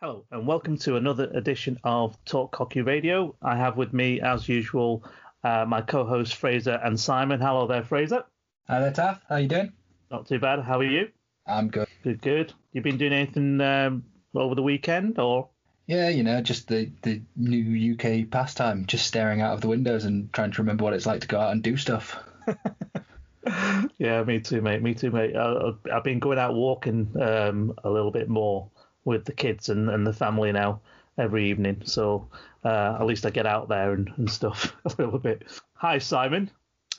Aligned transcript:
Hello, 0.00 0.24
and 0.32 0.46
welcome 0.48 0.76
to 0.78 0.96
another 0.96 1.30
edition 1.32 1.78
of 1.84 2.18
Talk 2.24 2.56
Hockey 2.56 2.82
Radio. 2.82 3.36
I 3.40 3.56
have 3.56 3.76
with 3.76 3.92
me, 3.92 4.20
as 4.20 4.48
usual, 4.48 5.04
uh, 5.44 5.64
my 5.66 5.80
co-hosts 5.80 6.34
Fraser 6.34 6.80
and 6.82 6.98
Simon. 6.98 7.40
Hello 7.40 7.66
there, 7.66 7.84
Fraser. 7.84 8.24
Hi 8.68 8.80
there, 8.80 8.92
Taff. 8.92 9.20
How 9.28 9.36
you 9.36 9.48
doing? 9.48 9.72
Not 10.10 10.26
too 10.26 10.38
bad. 10.38 10.60
How 10.60 10.78
are 10.78 10.84
you? 10.84 11.08
I'm 11.46 11.68
good. 11.68 11.88
Good, 12.02 12.20
good. 12.20 12.52
You 12.72 12.82
been 12.82 12.98
doing 12.98 13.12
anything 13.12 13.60
um, 13.60 14.04
over 14.34 14.54
the 14.54 14.62
weekend, 14.62 15.18
or? 15.18 15.48
Yeah, 15.86 16.10
you 16.10 16.22
know, 16.22 16.40
just 16.42 16.68
the 16.68 16.90
the 17.02 17.22
new 17.36 17.94
UK 17.94 18.30
pastime, 18.30 18.84
just 18.86 19.06
staring 19.06 19.40
out 19.40 19.54
of 19.54 19.62
the 19.62 19.68
windows 19.68 20.04
and 20.04 20.32
trying 20.32 20.50
to 20.52 20.62
remember 20.62 20.84
what 20.84 20.92
it's 20.92 21.06
like 21.06 21.22
to 21.22 21.28
go 21.28 21.40
out 21.40 21.52
and 21.52 21.62
do 21.62 21.76
stuff. 21.76 22.16
yeah, 23.98 24.22
me 24.24 24.40
too, 24.40 24.60
mate. 24.60 24.82
Me 24.82 24.94
too, 24.94 25.10
mate. 25.10 25.34
I, 25.34 25.72
I've 25.92 26.04
been 26.04 26.18
going 26.18 26.38
out 26.38 26.54
walking 26.54 27.10
um, 27.20 27.72
a 27.84 27.90
little 27.90 28.10
bit 28.10 28.28
more 28.28 28.70
with 29.04 29.24
the 29.24 29.32
kids 29.32 29.70
and, 29.70 29.88
and 29.88 30.06
the 30.06 30.12
family 30.12 30.52
now 30.52 30.82
every 31.18 31.50
evening. 31.50 31.82
So 31.84 32.28
uh, 32.64 32.96
at 33.00 33.06
least 33.06 33.26
I 33.26 33.30
get 33.30 33.46
out 33.46 33.68
there 33.68 33.92
and, 33.92 34.10
and 34.16 34.30
stuff 34.30 34.74
a 34.84 34.90
little 34.98 35.18
bit. 35.18 35.42
Hi, 35.74 35.98
Simon. 35.98 36.50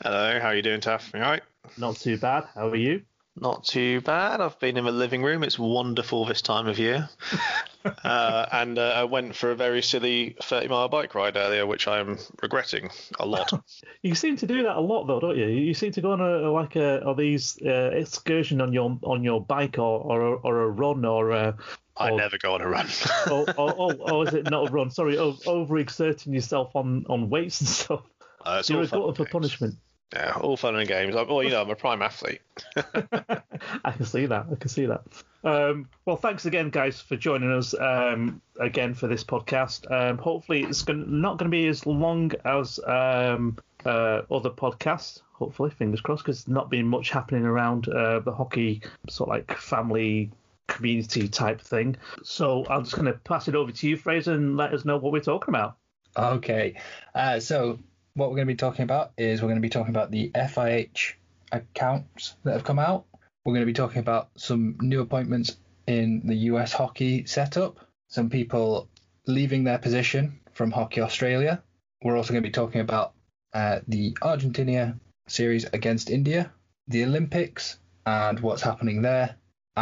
Hello, 0.04 0.40
how 0.40 0.48
are 0.48 0.55
you 0.55 0.62
doing, 0.62 0.82
Taff? 0.82 1.12
You 1.14 1.22
all 1.22 1.32
right? 1.32 1.44
Not 1.77 1.98
too 1.98 2.18
bad. 2.18 2.46
How 2.55 2.70
are 2.70 2.76
you? 2.76 3.02
Not 3.41 3.63
too 3.63 4.02
bad. 4.02 4.41
I've 4.41 4.60
been 4.60 4.76
in 4.76 4.84
the 4.84 4.91
living 4.91 5.24
room. 5.24 5.43
It's 5.43 5.58
wonderful 5.58 6.26
this 6.26 6.41
time 6.41 6.68
of 6.68 6.77
year. 6.77 7.10
uh, 7.85 8.46
and 8.52 8.77
uh, 8.77 8.93
I 8.96 9.04
went 9.05 9.35
for 9.35 9.52
a 9.52 9.55
very 9.55 9.82
silly 9.82 10.36
30 10.41 10.68
mile 10.68 10.90
bike 10.90 11.15
ride 11.15 11.38
earlier, 11.38 11.65
which 11.65 11.88
I'm 11.88 12.18
regretting 12.41 12.90
a 13.20 13.26
lot. 13.26 13.52
you 14.02 14.15
seem 14.15 14.36
to 14.38 14.48
do 14.48 14.63
that 14.63 14.76
a 14.76 14.82
lot, 14.82 15.05
though, 15.08 15.20
don't 15.20 15.38
you? 15.38 15.48
You 15.48 15.74
seem 15.74 15.91
to 15.93 16.02
go 16.02 16.12
on 16.12 16.21
a 16.21 16.52
like 16.52 16.76
a 16.76 17.04
or 17.05 17.15
these 17.15 17.58
uh, 17.65 17.91
excursion 17.93 18.60
on 18.60 18.74
your 18.74 18.98
on 19.04 19.24
your 19.24 19.41
bike 19.41 19.77
or 19.77 20.02
or 20.02 20.21
a, 20.21 20.36
or 20.36 20.62
a 20.63 20.70
run 20.70 21.05
or 21.05 21.32
a, 21.32 21.58
I 22.00 22.12
never 22.12 22.38
go 22.38 22.54
on 22.54 22.62
a 22.62 22.68
run. 22.68 22.88
oh, 23.28 23.46
oh, 23.58 23.76
oh, 23.78 23.96
oh, 24.00 24.22
is 24.24 24.34
it 24.34 24.50
not 24.50 24.70
a 24.70 24.72
run? 24.72 24.90
Sorry, 24.90 25.18
oh, 25.18 25.34
overexerting 25.34 26.34
yourself 26.34 26.76
on, 26.76 27.05
on 27.10 27.30
weights 27.30 27.62
and 27.62 27.70
stuff. 27.70 28.02
Uh, 28.46 28.64
You're 28.68 28.84
a 28.84 28.88
glutton 28.88 29.16
for 29.16 29.26
punishment. 29.26 29.76
Yeah, 30.14 30.32
all 30.40 30.55
fun 30.55 30.77
and 30.77 30.88
games. 30.88 31.14
Well, 31.14 31.44
you 31.44 31.50
know, 31.50 31.62
I'm 31.62 31.70
a 31.70 31.76
prime 31.76 32.02
athlete. 32.02 32.40
I 32.77 33.92
can 33.92 34.05
see 34.05 34.26
that. 34.27 34.46
I 34.50 34.55
can 34.55 34.70
see 34.70 34.86
that. 34.86 35.02
Um, 35.44 35.90
well, 36.05 36.16
thanks 36.16 36.46
again, 36.46 36.70
guys, 36.70 37.02
for 37.02 37.18
joining 37.18 37.52
us 37.52 37.76
um, 37.80 38.42
again 38.60 38.94
for 38.94 39.08
this 39.08 39.26
podcast. 39.26 39.92
Um, 39.92 40.18
hopefully, 40.18 40.64
it's 40.64 40.84
gonna, 40.84 41.05
not 41.05 41.38
going 41.38 41.52
to 41.52 41.55
be 41.55 41.68
as 41.68 41.86
long 41.86 42.32
as 42.46 42.80
um, 42.88 43.58
uh, 43.86 44.22
other 44.32 44.50
podcasts. 44.50 45.22
Hopefully, 45.34 45.70
fingers 45.70 46.02
crossed, 46.02 46.24
because 46.24 46.48
not 46.48 46.70
been 46.70 46.88
much 46.88 47.12
happening 47.12 47.44
around 47.44 47.90
uh, 47.90 48.20
the 48.22 48.34
hockey 48.34 48.82
sort 49.10 49.30
of 49.30 49.36
like 49.36 49.58
family 49.58 50.32
community 50.70 51.27
type 51.27 51.62
thing. 51.62 51.98
So 52.23 52.65
I'm 52.70 52.84
just 52.84 52.95
going 52.95 53.05
to 53.05 53.13
pass 53.13 53.48
it 53.48 53.55
over 53.55 53.71
to 53.71 53.87
you, 53.87 53.98
Fraser, 53.98 54.34
and 54.34 54.55
let 54.55 54.73
us 54.73 54.85
know 54.85 54.98
what 54.98 55.12
we're 55.12 55.20
talking 55.20 55.53
about. 55.53 55.77
Okay. 56.17 56.79
Uh, 57.13 57.39
so 57.39 57.79
what 58.13 58.29
we're 58.29 58.35
going 58.35 58.48
to 58.48 58.53
be 58.53 58.57
talking 58.57 58.84
about 58.84 59.12
is 59.17 59.41
we're 59.41 59.47
going 59.47 59.62
to 59.62 59.62
be 59.62 59.70
talking 59.70 59.93
about 59.93 60.12
the 60.12 60.31
FIH 60.35 61.13
accounts 61.51 62.35
that 62.43 62.53
have 62.53 62.63
come 62.63 62.79
out. 62.79 63.05
We're 63.45 63.53
going 63.53 63.62
to 63.62 63.65
be 63.65 63.73
talking 63.73 63.99
about 63.99 64.29
some 64.38 64.78
new 64.81 65.01
appointments 65.01 65.57
in 65.88 66.22
the 66.25 66.35
US 66.35 66.72
hockey 66.72 67.25
setup, 67.25 67.79
some 68.09 68.29
people 68.29 68.90
leaving 69.25 69.63
their 69.63 69.78
position 69.78 70.40
from 70.53 70.72
Hockey 70.72 71.02
Australia. 71.02 71.63
We're 72.03 72.18
also 72.18 72.34
going 72.34 72.44
to 72.44 72.47
be 72.47 72.53
talking 72.53 72.81
about 72.81 73.13
uh, 73.53 73.79
the 73.88 74.16
Argentina 74.22 75.00
series 75.28 75.66
against 75.66 76.09
India, 76.09 76.52
the 76.88 77.03
Olympics, 77.03 77.78
and 78.06 78.40
what's 78.40 78.62
happening 78.62 79.02
there. 79.02 79.35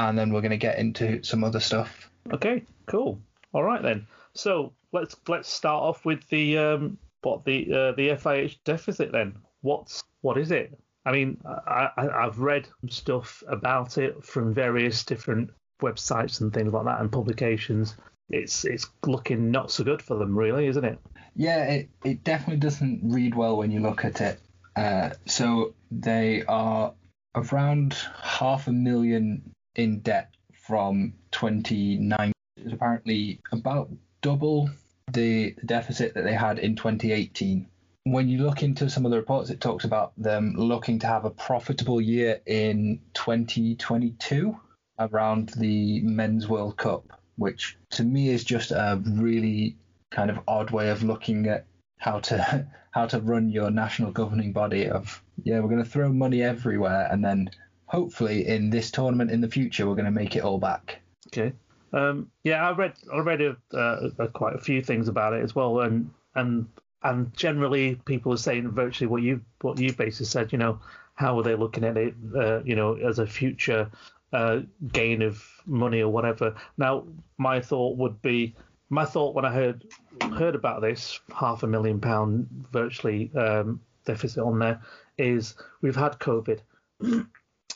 And 0.06 0.18
then 0.18 0.32
we're 0.32 0.42
going 0.42 0.52
to 0.52 0.58
get 0.58 0.78
into 0.78 1.24
some 1.24 1.44
other 1.44 1.60
stuff. 1.60 2.10
Okay, 2.32 2.64
cool. 2.86 3.20
All 3.54 3.64
right 3.64 3.82
then. 3.82 4.06
So 4.34 4.74
let's 4.92 5.16
let's 5.28 5.50
start 5.50 5.84
off 5.84 6.06
with 6.06 6.28
the 6.30 6.58
um, 6.58 6.98
what 7.22 7.44
the 7.46 7.66
uh, 7.72 7.92
the 7.94 8.10
FIH 8.10 8.58
deficit 8.64 9.12
then. 9.12 9.36
What's 9.62 10.04
what 10.22 10.38
is 10.38 10.52
it? 10.52 10.78
I 11.06 11.12
mean, 11.12 11.42
I, 11.46 11.90
I, 11.96 12.24
have 12.26 12.40
read 12.40 12.68
stuff 12.90 13.42
about 13.48 13.98
it 13.98 14.26
from 14.26 14.54
various 14.54 15.06
different 15.06 15.52
websites 15.82 16.42
and 16.42 16.54
things 16.54 16.74
like 16.74 16.84
that 16.84 17.00
and 17.00 17.12
publications. 17.12 17.96
It's 18.30 18.66
it's 18.66 18.88
looking 19.06 19.50
not 19.50 19.72
so 19.72 19.84
good 19.84 20.02
for 20.02 20.18
them, 20.18 20.38
really, 20.38 20.68
isn't 20.68 20.84
it? 20.84 21.00
Yeah, 21.36 21.64
it, 21.64 21.90
it 22.04 22.24
definitely 22.24 22.58
doesn't 22.58 23.02
read 23.04 23.36
well 23.36 23.58
when 23.58 23.72
you 23.72 23.80
look 23.80 24.04
at 24.04 24.20
it. 24.22 24.40
Uh, 24.76 25.12
so 25.26 25.74
they 25.90 26.44
are 26.44 26.94
around 27.36 27.96
half 28.22 28.68
a 28.68 28.72
million 28.72 29.54
in 29.78 30.00
debt 30.00 30.34
from 30.54 31.14
2019. 31.32 32.34
It's 32.58 32.74
apparently 32.74 33.40
about 33.52 33.90
double 34.22 34.70
the 35.14 35.56
deficit 35.66 36.16
that 36.16 36.26
they 36.26 36.34
had 36.34 36.60
in 36.60 36.76
2018 36.76 37.68
when 38.12 38.30
you 38.30 38.40
look 38.40 38.64
into 38.64 38.90
some 38.90 39.06
of 39.06 39.12
the 39.12 39.18
reports, 39.18 39.50
it 39.50 39.60
talks 39.60 39.84
about 39.84 40.14
them 40.18 40.54
looking 40.56 41.00
to 41.00 41.08
have 41.08 41.26
a 41.26 41.30
profitable 41.30 42.00
year 42.00 42.40
in 42.46 43.02
2022 43.14 44.58
around 45.00 45.50
the 45.50 46.02
Men's 46.02 46.48
World 46.48 46.78
Cup, 46.78 47.20
which 47.36 47.78
to 47.92 48.04
me 48.04 48.30
is 48.30 48.44
just 48.44 48.72
a 48.72 49.02
really 49.06 49.76
kind 50.10 50.30
of 50.30 50.40
odd 50.48 50.72
way 50.72 50.90
of 50.90 51.04
looking 51.04 51.48
at 51.48 51.66
how 51.98 52.20
to 52.20 52.68
how 52.92 53.06
to 53.06 53.20
run 53.20 53.50
your 53.50 53.70
national 53.70 54.12
governing 54.12 54.54
body 54.54 54.88
of 54.88 55.22
yeah 55.44 55.60
we're 55.60 55.70
going 55.70 55.84
to 55.84 55.90
throw 55.90 56.12
money 56.12 56.42
everywhere 56.42 57.08
and 57.12 57.24
then 57.24 57.48
hopefully 57.88 58.48
in 58.48 58.70
this 58.70 58.92
tournament 58.92 59.32
in 59.32 59.42
the 59.42 59.50
future 59.50 59.88
we're 59.88 59.96
going 59.96 60.06
to 60.06 60.12
make 60.12 60.36
it 60.36 60.44
all 60.44 60.60
back 60.60 61.00
okay 61.28 61.52
um, 61.94 62.30
yeah 62.44 62.68
i 62.68 62.72
read 62.74 62.94
i 63.14 63.20
read 63.20 63.42
uh, 63.74 64.10
quite 64.34 64.56
a 64.56 64.60
few 64.60 64.82
things 64.82 65.08
about 65.08 65.34
it 65.34 65.44
as 65.44 65.56
well 65.56 65.82
and 65.82 66.10
and 66.36 66.68
and 67.04 67.36
generally 67.36 67.96
people 68.06 68.34
are 68.34 68.38
saying 68.38 68.72
virtually 68.72 69.08
what 69.08 69.22
you 69.22 69.42
what 69.62 69.80
you 69.80 69.94
basically 69.94 70.26
said. 70.26 70.52
You 70.52 70.58
know, 70.58 70.80
how 71.16 71.38
are 71.40 71.44
they 71.44 71.56
looking 71.56 71.84
at 71.84 71.98
it? 71.98 72.14
Uh, 72.36 72.62
you 72.64 72.76
know, 72.76 72.96
as 72.96 73.20
a 73.20 73.28
future 73.28 73.90
uh, 74.34 74.62
gain 74.92 75.22
of 75.22 75.44
money 75.66 76.02
or 76.02 76.12
whatever. 76.12 76.56
Now, 76.78 77.06
my 77.38 77.62
thought 77.62 77.98
would 77.98 78.22
be, 78.22 78.56
my 78.90 79.06
thought 79.06 79.36
when 79.36 79.46
I 79.46 79.54
heard 79.54 79.86
heard 80.34 80.56
about 80.56 80.82
this 80.82 81.20
half 81.36 81.64
a 81.64 81.68
million 81.68 82.00
pound 82.00 82.48
virtually 82.72 83.32
um, 83.36 83.80
deficit 84.06 84.44
on 84.44 84.60
there 84.60 84.82
is 85.18 85.56
we've 85.82 85.96
had 85.96 86.20
COVID, 86.20 86.60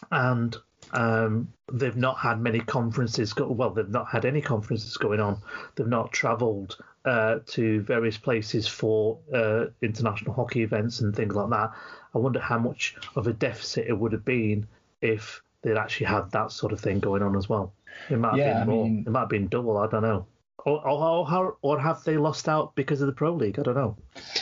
and 0.09 0.55
um, 0.91 1.51
they've 1.71 1.95
not 1.95 2.17
had 2.17 2.39
many 2.39 2.59
conferences. 2.59 3.33
Go- 3.33 3.51
well, 3.51 3.69
they've 3.69 3.87
not 3.87 4.07
had 4.09 4.25
any 4.25 4.41
conferences 4.41 4.97
going 4.97 5.19
on. 5.19 5.37
They've 5.75 5.87
not 5.87 6.11
travelled 6.11 6.77
uh, 7.05 7.39
to 7.47 7.81
various 7.81 8.17
places 8.17 8.67
for 8.67 9.19
uh, 9.33 9.65
international 9.81 10.33
hockey 10.33 10.63
events 10.63 10.99
and 10.99 11.15
things 11.15 11.35
like 11.35 11.49
that. 11.49 11.71
I 12.13 12.17
wonder 12.17 12.39
how 12.39 12.59
much 12.59 12.95
of 13.15 13.27
a 13.27 13.33
deficit 13.33 13.87
it 13.87 13.97
would 13.97 14.11
have 14.11 14.25
been 14.25 14.67
if 15.01 15.41
they'd 15.61 15.77
actually 15.77 16.07
had 16.07 16.31
that 16.31 16.51
sort 16.51 16.73
of 16.73 16.79
thing 16.79 16.99
going 16.99 17.21
on 17.21 17.35
as 17.35 17.47
well. 17.47 17.73
It 18.09 18.17
might 18.17 18.31
have 18.31 18.37
yeah, 18.37 18.59
been 18.59 18.73
more. 18.73 18.85
Mean, 18.85 19.03
it 19.05 19.09
might 19.09 19.21
have 19.21 19.29
been 19.29 19.47
double. 19.47 19.77
I 19.77 19.87
don't 19.87 20.03
know. 20.03 20.25
Or, 20.63 20.87
or, 20.87 21.27
or, 21.31 21.57
or 21.63 21.79
have 21.79 22.03
they 22.03 22.17
lost 22.17 22.47
out 22.47 22.75
because 22.75 23.01
of 23.01 23.07
the 23.07 23.13
Pro 23.13 23.33
League? 23.33 23.57
I 23.57 23.63
don't 23.63 23.75
know. 23.75 23.97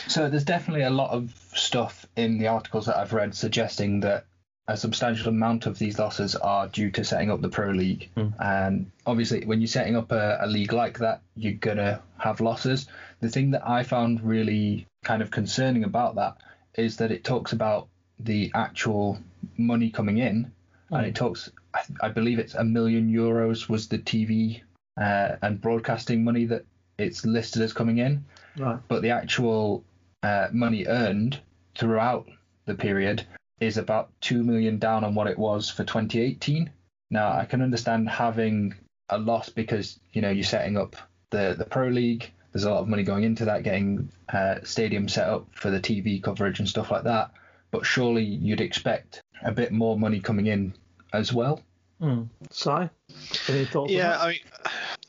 So 0.08 0.30
there's 0.30 0.44
definitely 0.44 0.84
a 0.84 0.90
lot 0.90 1.12
of 1.12 1.34
stuff 1.54 2.06
in 2.18 2.38
the 2.40 2.48
articles 2.48 2.88
that 2.88 2.98
I've 2.98 3.14
read 3.14 3.34
suggesting 3.34 4.02
that 4.02 4.26
a 4.70 4.78
substantial 4.78 5.30
amount 5.30 5.66
of 5.66 5.80
these 5.80 5.98
losses 5.98 6.36
are 6.36 6.68
due 6.68 6.92
to 6.92 7.04
setting 7.04 7.32
up 7.32 7.42
the 7.42 7.50
Pro 7.50 7.72
League. 7.72 8.08
Mm. 8.16 8.34
And 8.40 8.92
obviously, 9.04 9.44
when 9.44 9.62
you're 9.62 9.68
setting 9.68 9.98
up 9.98 10.12
a, 10.12 10.38
a 10.42 10.48
league 10.48 10.74
like 10.74 11.00
that, 11.00 11.22
you're 11.36 11.54
going 11.54 11.78
to 11.78 12.00
have 12.20 12.40
losses. 12.40 12.88
The 13.20 13.30
thing 13.30 13.50
that 13.52 13.68
I 13.68 13.82
found 13.82 14.22
really 14.22 14.86
kind 15.04 15.24
of 15.24 15.32
concerning 15.32 15.86
about 15.86 16.16
that 16.16 16.38
is 16.76 16.98
that 16.98 17.12
it 17.12 17.24
talks 17.24 17.52
about 17.52 17.88
the 18.20 18.52
actual 18.54 19.18
money 19.58 19.90
coming 19.90 20.20
in, 20.20 20.52
mm. 20.92 20.98
and 20.98 21.08
it 21.08 21.16
talks, 21.16 21.50
I, 21.74 21.82
I, 22.02 22.10
believe 22.10 22.38
it's 22.38 22.54
a 22.54 22.64
million 22.64 23.12
euros 23.12 23.70
was 23.70 23.88
the 23.88 23.98
TV 23.98 24.62
uh, 25.02 25.38
and 25.42 25.60
broadcasting 25.60 26.24
money 26.24 26.46
that 26.46 26.64
it's 27.00 27.26
listed 27.26 27.64
as 27.64 27.74
coming 27.74 27.98
in. 27.98 28.24
Right. 28.56 28.78
But 28.88 29.02
the 29.02 29.10
actual 29.10 29.84
uh, 30.22 30.50
money 30.52 30.86
earned 30.86 31.40
throughout 31.76 32.30
the 32.66 32.76
period 32.76 33.26
is 33.60 33.78
about 33.78 34.10
2 34.22 34.44
million 34.44 34.78
down 34.78 35.04
on 35.04 35.16
what 35.16 35.28
it 35.28 35.38
was 35.38 35.70
for 35.70 35.84
2018. 35.84 36.70
Now, 37.12 37.32
I 37.32 37.46
can 37.46 37.62
understand 37.62 38.10
having 38.10 38.76
a 39.10 39.18
loss 39.18 39.50
because, 39.50 40.00
you 40.14 40.22
know, 40.22 40.30
you're 40.30 40.44
setting 40.44 40.78
up 40.78 40.96
the, 41.32 41.56
the 41.58 41.66
Pro 41.66 41.88
League 41.88 42.32
there's 42.52 42.64
a 42.64 42.72
lot 42.72 42.82
of 42.82 42.88
money 42.88 43.04
going 43.04 43.24
into 43.24 43.46
that, 43.46 43.64
getting 43.64 44.10
uh, 44.34 44.56
stadium 44.64 45.08
set 45.08 45.30
up 45.30 45.48
for 45.52 45.70
the 45.70 45.80
TV 45.80 46.22
coverage 46.22 46.60
and 46.60 46.68
stuff 46.68 46.92
like 46.92 47.04
that. 47.04 47.32
But 47.72 47.86
surely 47.86 48.24
you'd 48.24 48.62
expect 48.62 49.22
a 49.44 49.52
bit 49.52 49.72
more 49.72 49.98
money 49.98 50.20
coming 50.20 50.48
in 50.48 50.74
as 51.14 51.32
well. 51.32 51.62
Mm. 52.02 52.30
Si, 52.50 52.90
any 53.50 53.66
thoughts? 53.66 53.92
Yeah, 53.92 54.18
I 54.20 54.30
mean, 54.30 54.40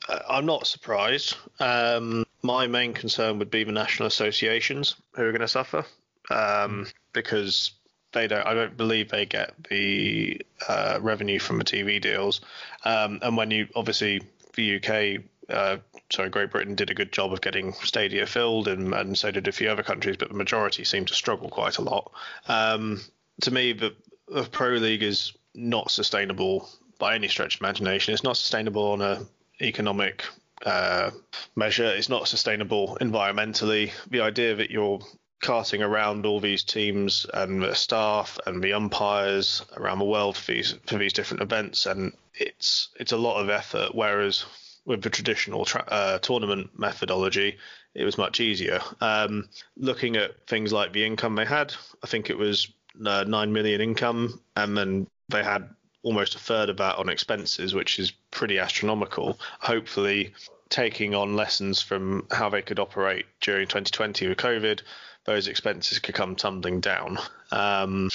I'm 0.29 0.45
not 0.45 0.67
surprised. 0.67 1.35
Um, 1.59 2.25
my 2.43 2.67
main 2.67 2.93
concern 2.93 3.39
would 3.39 3.49
be 3.49 3.63
the 3.63 3.71
national 3.71 4.07
associations 4.07 4.95
who 5.15 5.23
are 5.23 5.31
going 5.31 5.41
to 5.41 5.47
suffer 5.47 5.85
um, 6.29 6.87
because 7.13 7.71
they 8.13 8.27
don't. 8.27 8.45
I 8.45 8.53
don't 8.53 8.77
believe 8.77 9.09
they 9.09 9.25
get 9.25 9.53
the 9.69 10.41
uh, 10.67 10.99
revenue 11.01 11.39
from 11.39 11.57
the 11.57 11.63
TV 11.63 12.01
deals. 12.01 12.41
Um, 12.83 13.19
and 13.21 13.37
when 13.37 13.51
you 13.51 13.67
obviously 13.75 14.21
the 14.55 14.75
UK, 14.77 15.23
uh, 15.49 15.77
sorry, 16.11 16.29
Great 16.29 16.51
Britain 16.51 16.75
did 16.75 16.89
a 16.89 16.93
good 16.93 17.11
job 17.11 17.31
of 17.33 17.41
getting 17.41 17.73
stadia 17.73 18.25
filled, 18.25 18.67
and, 18.67 18.93
and 18.93 19.17
so 19.17 19.31
did 19.31 19.47
a 19.47 19.51
few 19.51 19.69
other 19.69 19.83
countries, 19.83 20.17
but 20.17 20.29
the 20.29 20.35
majority 20.35 20.83
seem 20.83 21.05
to 21.05 21.13
struggle 21.13 21.49
quite 21.49 21.77
a 21.77 21.81
lot. 21.81 22.11
Um, 22.47 23.01
to 23.41 23.51
me, 23.51 23.73
the, 23.73 23.95
the 24.27 24.43
Pro 24.43 24.71
League 24.71 25.03
is 25.03 25.33
not 25.53 25.91
sustainable 25.91 26.69
by 26.99 27.15
any 27.15 27.27
stretch 27.27 27.55
of 27.55 27.61
imagination. 27.61 28.13
It's 28.13 28.23
not 28.23 28.37
sustainable 28.37 28.91
on 28.91 29.01
a 29.01 29.25
economic 29.61 30.23
uh, 30.65 31.11
measure. 31.55 31.85
It's 31.85 32.09
not 32.09 32.27
sustainable 32.27 32.97
environmentally. 33.01 33.91
The 34.09 34.21
idea 34.21 34.55
that 34.55 34.71
you're 34.71 34.99
carting 35.41 35.81
around 35.81 36.25
all 36.25 36.39
these 36.39 36.63
teams 36.63 37.25
and 37.33 37.61
the 37.61 37.75
staff 37.75 38.39
and 38.45 38.63
the 38.63 38.73
umpires 38.73 39.63
around 39.75 39.99
the 39.99 40.05
world 40.05 40.37
for 40.37 40.51
these 40.51 40.75
for 40.85 40.97
these 40.97 41.13
different 41.13 41.41
events, 41.41 41.85
and 41.85 42.13
it's 42.35 42.89
it's 42.99 43.11
a 43.11 43.17
lot 43.17 43.41
of 43.41 43.49
effort. 43.49 43.93
Whereas 43.93 44.45
with 44.85 45.01
the 45.01 45.09
traditional 45.09 45.65
tra- 45.65 45.85
uh, 45.87 46.19
tournament 46.19 46.71
methodology, 46.77 47.57
it 47.93 48.05
was 48.05 48.17
much 48.17 48.39
easier. 48.39 48.79
Um, 48.99 49.49
looking 49.77 50.15
at 50.15 50.47
things 50.47 50.71
like 50.71 50.93
the 50.93 51.05
income 51.05 51.35
they 51.35 51.45
had, 51.45 51.73
I 52.03 52.07
think 52.07 52.29
it 52.29 52.37
was 52.37 52.71
uh, 53.05 53.23
nine 53.27 53.51
million 53.51 53.81
income, 53.81 54.39
and 54.55 54.77
then 54.77 55.07
they 55.29 55.43
had 55.43 55.69
almost 56.03 56.35
a 56.35 56.39
third 56.39 56.69
of 56.69 56.77
that 56.77 56.97
on 56.97 57.09
expenses, 57.09 57.73
which 57.73 57.99
is 57.99 58.11
pretty 58.31 58.59
astronomical. 58.59 59.39
Hopefully, 59.59 60.33
taking 60.69 61.13
on 61.13 61.35
lessons 61.35 61.81
from 61.81 62.25
how 62.31 62.49
they 62.49 62.61
could 62.61 62.79
operate 62.79 63.25
during 63.41 63.67
2020 63.67 64.29
with 64.29 64.37
COVID, 64.37 64.81
those 65.25 65.47
expenses 65.47 65.99
could 65.99 66.15
come 66.15 66.35
tumbling 66.35 66.79
down. 66.79 67.17
Um, 67.51 68.09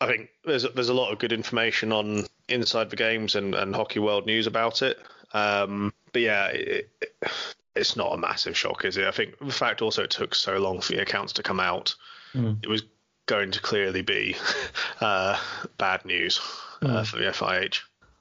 I 0.00 0.06
think 0.06 0.30
there's 0.44 0.66
there's 0.74 0.88
a 0.88 0.94
lot 0.94 1.12
of 1.12 1.18
good 1.18 1.32
information 1.32 1.92
on 1.92 2.26
inside 2.48 2.90
the 2.90 2.96
games 2.96 3.34
and, 3.34 3.54
and 3.54 3.74
hockey 3.74 4.00
world 4.00 4.26
news 4.26 4.46
about 4.46 4.82
it. 4.82 4.98
Um, 5.32 5.92
but 6.12 6.22
yeah, 6.22 6.46
it, 6.48 6.90
it, 7.00 7.30
it's 7.76 7.96
not 7.96 8.12
a 8.12 8.18
massive 8.18 8.56
shock, 8.56 8.84
is 8.84 8.96
it? 8.96 9.06
I 9.06 9.10
think 9.10 9.38
the 9.38 9.52
fact 9.52 9.82
also 9.82 10.02
it 10.02 10.10
took 10.10 10.34
so 10.34 10.58
long 10.58 10.80
for 10.80 10.92
the 10.92 11.02
accounts 11.02 11.32
to 11.34 11.42
come 11.42 11.60
out, 11.60 11.94
mm. 12.34 12.58
it 12.62 12.68
was 12.68 12.82
going 13.26 13.52
to 13.52 13.60
clearly 13.60 14.02
be 14.02 14.36
uh, 15.00 15.38
bad 15.78 16.04
news 16.04 16.40
uh, 16.82 16.86
mm. 16.86 17.06
for 17.06 17.18
the 17.18 17.24
FIH. 17.24 17.80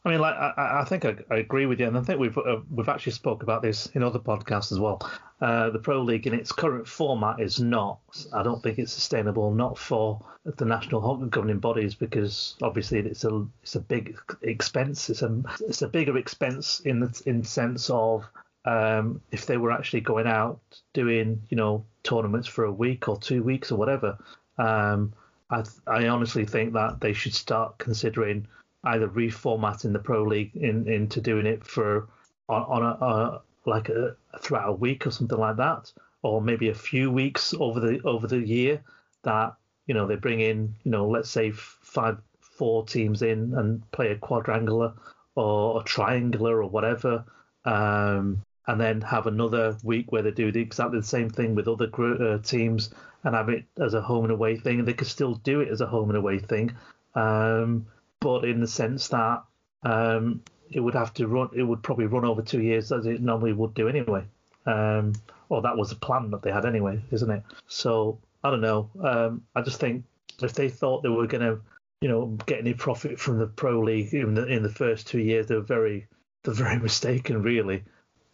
I 0.10 0.12
mean, 0.14 0.22
like 0.22 0.36
I, 0.36 0.80
I 0.82 0.86
think 0.86 1.06
I, 1.06 1.16
I, 1.30 1.38
agree 1.38 1.68
with 1.68 1.80
you, 1.80 1.86
and 1.86 1.96
I 1.96 2.02
think 2.02 2.20
we've 2.20 2.36
uh, 2.36 2.62
we've 2.72 2.90
actually 2.90 3.12
spoke 3.12 3.44
about 3.44 3.62
this 3.62 3.86
in 3.94 4.02
other 4.02 4.18
podcasts 4.18 4.72
as 4.72 4.80
well. 4.80 5.08
Uh, 5.40 5.70
the 5.70 5.78
Pro 5.78 6.02
League 6.02 6.26
in 6.26 6.34
its 6.34 6.52
current 6.52 6.88
format 6.88 7.40
is 7.40 7.60
not. 7.60 8.00
I 8.34 8.42
don't 8.42 8.62
think 8.64 8.80
it's 8.80 8.92
sustainable, 8.92 9.52
not 9.52 9.78
for 9.78 10.20
the 10.46 10.66
national 10.66 11.02
governing 11.28 11.60
bodies, 11.60 11.94
because 11.94 12.56
obviously 12.64 12.98
it's 12.98 13.24
a 13.24 13.46
it's 13.62 13.76
a 13.76 13.80
big 13.80 14.18
expense. 14.42 15.12
It's 15.12 15.22
a 15.22 15.44
it's 15.68 15.84
a 15.84 15.88
bigger 15.88 16.18
expense 16.18 16.80
in 16.80 17.02
the 17.02 17.22
in 17.28 17.44
sense 17.44 17.92
of 17.92 18.26
um, 18.66 19.22
if 19.32 19.46
they 19.46 19.58
were 19.58 19.72
actually 19.72 20.02
going 20.02 20.26
out 20.26 20.60
doing 20.94 21.40
you 21.50 21.58
know 21.58 21.86
tournaments 22.02 22.48
for 22.48 22.66
a 22.66 22.74
week 22.74 23.08
or 23.08 23.20
two 23.20 23.44
weeks 23.44 23.72
or 23.72 23.76
whatever. 23.76 24.18
Um, 24.58 25.14
I 25.52 25.66
I 25.86 26.08
honestly 26.08 26.46
think 26.46 26.74
that 26.74 27.00
they 27.00 27.14
should 27.14 27.36
start 27.36 27.78
considering 27.78 28.48
either 28.84 29.08
reformatting 29.08 29.94
the 29.94 30.00
pro 30.00 30.24
league 30.24 30.56
in, 30.56 30.88
into 30.88 31.22
doing 31.22 31.46
it 31.46 31.64
for 31.66 32.08
on, 32.48 32.64
on 32.64 32.84
a, 32.84 33.06
a 33.06 33.42
like 33.66 33.90
a, 33.90 34.16
throughout 34.40 34.70
a 34.70 34.74
week 34.74 35.06
or 35.06 35.12
something 35.12 35.38
like 35.38 35.58
that, 35.58 35.92
or 36.24 36.42
maybe 36.42 36.70
a 36.70 36.76
few 36.76 37.12
weeks 37.12 37.54
over 37.60 37.80
the 37.80 38.02
over 38.04 38.28
the 38.28 38.40
year 38.40 38.82
that 39.24 39.54
you 39.88 39.94
know 39.94 40.08
they 40.08 40.16
bring 40.16 40.40
in 40.40 40.74
you 40.84 40.92
know 40.92 41.08
let's 41.08 41.30
say 41.30 41.52
five 41.52 42.18
four 42.42 42.86
teams 42.86 43.22
in 43.22 43.54
and 43.56 43.90
play 43.92 44.12
a 44.12 44.16
quadrangular 44.16 44.94
or 45.36 45.80
a 45.80 45.84
triangular 45.84 46.62
or 46.62 46.70
whatever, 46.70 47.24
um, 47.66 48.44
and 48.68 48.80
then 48.80 49.02
have 49.02 49.28
another 49.28 49.78
week 49.84 50.12
where 50.12 50.22
they 50.22 50.32
do 50.32 50.52
the, 50.52 50.60
exactly 50.60 51.00
the 51.00 51.06
same 51.06 51.30
thing 51.30 51.56
with 51.56 51.68
other 51.68 51.90
uh, 51.98 52.38
teams 52.40 52.94
and 53.24 53.36
have 53.36 53.50
it 53.50 53.64
as 53.80 53.94
a 53.94 54.02
home 54.02 54.26
and 54.26 54.34
away 54.34 54.58
thing. 54.58 54.80
And 54.80 54.88
they 54.88 54.94
could 54.94 55.08
still 55.08 55.36
do 55.36 55.62
it 55.62 55.70
as 55.70 55.82
a 55.82 55.88
home 55.88 56.10
and 56.10 56.18
away 56.18 56.40
thing. 56.40 56.76
Um, 57.16 57.88
but 58.20 58.46
in 58.46 58.60
the 58.60 58.68
sense 58.68 59.08
that 59.10 59.44
um, 59.84 60.42
it 60.70 60.80
would 60.80 60.94
have 60.94 61.14
to 61.16 61.28
run, 61.28 61.50
it 61.56 61.64
would 61.64 61.82
probably 61.82 62.06
run 62.06 62.26
over 62.26 62.42
two 62.42 62.62
years 62.62 62.92
as 62.92 63.06
it 63.06 63.22
normally 63.22 63.54
would 63.54 63.74
do 63.74 63.88
anyway. 63.88 64.24
Um, 64.66 65.14
or 65.48 65.62
that 65.62 65.78
was 65.78 65.90
the 65.90 65.96
plan 65.96 66.30
that 66.32 66.42
they 66.42 66.52
had 66.52 66.66
anyway, 66.66 67.02
isn't 67.12 67.30
it? 67.30 67.44
So 67.68 68.20
I 68.44 68.52
don't 68.52 68.62
know. 68.62 68.90
Um, 69.04 69.44
I 69.56 69.62
just 69.62 69.80
think 69.80 70.04
if 70.42 70.54
they 70.54 70.70
thought 70.70 71.02
they 71.02 71.10
were 71.10 71.28
going 71.28 71.44
to, 71.44 71.60
you 72.02 72.10
know, 72.10 72.38
get 72.46 72.60
any 72.60 72.74
profit 72.74 73.20
from 73.20 73.40
the 73.40 73.48
pro 73.48 73.80
league 73.82 74.14
in 74.14 74.36
the 74.36 74.46
in 74.46 74.64
the 74.64 74.70
first 74.70 75.08
two 75.08 75.20
years, 75.20 75.48
they 75.48 75.56
were 75.56 75.62
very 75.62 76.08
they're 76.44 76.54
very 76.54 76.80
mistaken. 76.80 77.42
Really, 77.42 77.84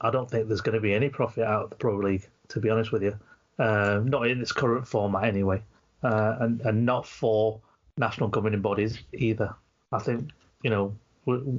I 0.02 0.10
don't 0.12 0.30
think 0.30 0.48
there's 0.48 0.62
going 0.62 0.76
to 0.76 0.82
be 0.82 0.94
any 0.94 1.10
profit 1.10 1.46
out 1.46 1.66
of 1.66 1.70
the 1.70 1.76
pro 1.78 1.96
league. 1.98 2.28
To 2.50 2.60
be 2.60 2.70
honest 2.70 2.92
with 2.92 3.02
you, 3.02 3.18
uh, 3.58 4.02
not 4.04 4.28
in 4.28 4.42
its 4.42 4.52
current 4.52 4.88
format 4.88 5.24
anyway, 5.24 5.64
uh, 6.04 6.36
and 6.42 6.62
and 6.62 6.86
not 6.86 7.08
for 7.08 7.62
national 7.98 8.30
governing 8.30 8.62
bodies 8.62 9.00
either. 9.14 9.56
I 9.92 10.00
think 10.00 10.30
you 10.64 10.70
know 10.70 10.96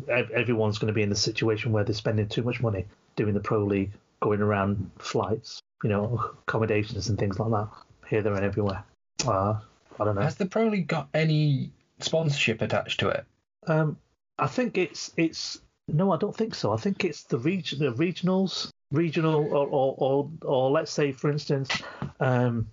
everyone's 0.08 0.78
going 0.78 0.88
to 0.88 0.94
be 0.94 1.02
in 1.02 1.10
the 1.10 1.16
situation 1.16 1.72
where 1.72 1.84
they're 1.84 1.94
spending 1.94 2.28
too 2.28 2.42
much 2.42 2.60
money 2.60 2.86
doing 3.16 3.34
the 3.34 3.40
pro 3.40 3.64
league, 3.64 3.92
going 4.20 4.40
around 4.40 4.90
flights, 4.98 5.60
you 5.82 5.90
know, 5.90 6.30
accommodations 6.46 7.08
and 7.08 7.18
things 7.18 7.38
like 7.38 7.50
that 7.50 7.68
here, 8.08 8.22
there, 8.22 8.34
and 8.34 8.44
everywhere. 8.44 8.84
Uh, 9.26 9.58
I 9.98 10.04
don't 10.04 10.14
know. 10.14 10.22
Has 10.22 10.36
the 10.36 10.46
pro 10.46 10.68
league 10.68 10.86
got 10.86 11.08
any 11.14 11.72
sponsorship 12.00 12.62
attached 12.62 13.00
to 13.00 13.08
it? 13.08 13.24
Um, 13.66 13.96
I 14.38 14.46
think 14.46 14.78
it's 14.78 15.12
it's 15.16 15.60
no, 15.88 16.12
I 16.12 16.16
don't 16.16 16.36
think 16.36 16.54
so. 16.54 16.72
I 16.72 16.76
think 16.76 17.04
it's 17.04 17.24
the 17.24 17.38
region, 17.38 17.78
the 17.78 17.92
regionals, 17.92 18.70
regional, 18.92 19.34
or 19.34 19.66
or, 19.66 19.94
or, 19.98 20.30
or 20.42 20.70
let's 20.70 20.92
say, 20.92 21.12
for 21.12 21.30
instance, 21.30 21.82
um, 22.20 22.68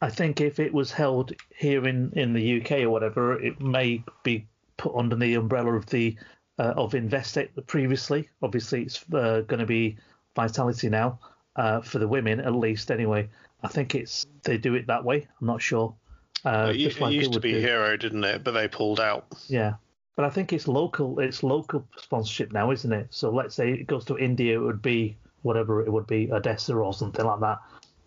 I 0.00 0.10
think 0.10 0.40
if 0.40 0.58
it 0.58 0.74
was 0.74 0.90
held 0.90 1.32
here 1.56 1.86
in, 1.86 2.12
in 2.14 2.32
the 2.32 2.60
UK 2.60 2.82
or 2.82 2.90
whatever, 2.90 3.40
it 3.40 3.60
may 3.60 4.02
be 4.24 4.46
put 4.82 4.96
under 4.96 5.14
the 5.14 5.34
umbrella 5.34 5.72
of 5.74 5.86
the 5.86 6.16
uh, 6.58 6.74
of 6.76 6.92
Investec 6.92 7.48
previously. 7.66 8.28
Obviously, 8.42 8.82
it's 8.82 9.04
uh, 9.14 9.42
going 9.46 9.60
to 9.60 9.66
be 9.66 9.96
Vitality 10.34 10.88
now 10.88 11.18
uh, 11.56 11.80
for 11.80 11.98
the 11.98 12.08
women, 12.08 12.40
at 12.40 12.54
least. 12.54 12.90
Anyway, 12.90 13.28
I 13.62 13.68
think 13.68 13.94
it's 13.94 14.26
they 14.42 14.58
do 14.58 14.74
it 14.74 14.86
that 14.88 15.04
way. 15.04 15.26
I'm 15.40 15.46
not 15.46 15.62
sure. 15.62 15.94
Uh, 16.44 16.72
it, 16.74 17.00
like 17.00 17.12
used 17.12 17.30
it 17.30 17.34
to 17.34 17.40
be 17.40 17.52
do. 17.52 17.60
Hero, 17.60 17.96
didn't 17.96 18.24
it? 18.24 18.42
But 18.42 18.52
they 18.52 18.66
pulled 18.66 18.98
out. 18.98 19.26
Yeah, 19.46 19.74
but 20.16 20.24
I 20.24 20.30
think 20.30 20.52
it's 20.52 20.66
local. 20.66 21.20
It's 21.20 21.42
local 21.42 21.86
sponsorship 21.96 22.52
now, 22.52 22.72
isn't 22.72 22.92
it? 22.92 23.06
So 23.10 23.30
let's 23.30 23.54
say 23.54 23.72
it 23.72 23.86
goes 23.86 24.04
to 24.06 24.18
India, 24.18 24.56
it 24.58 24.62
would 24.62 24.82
be 24.82 25.16
whatever 25.42 25.84
it 25.84 25.92
would 25.92 26.06
be, 26.06 26.26
Odisha 26.28 26.74
or 26.74 26.92
something 26.92 27.24
like 27.24 27.40
that. 27.40 27.58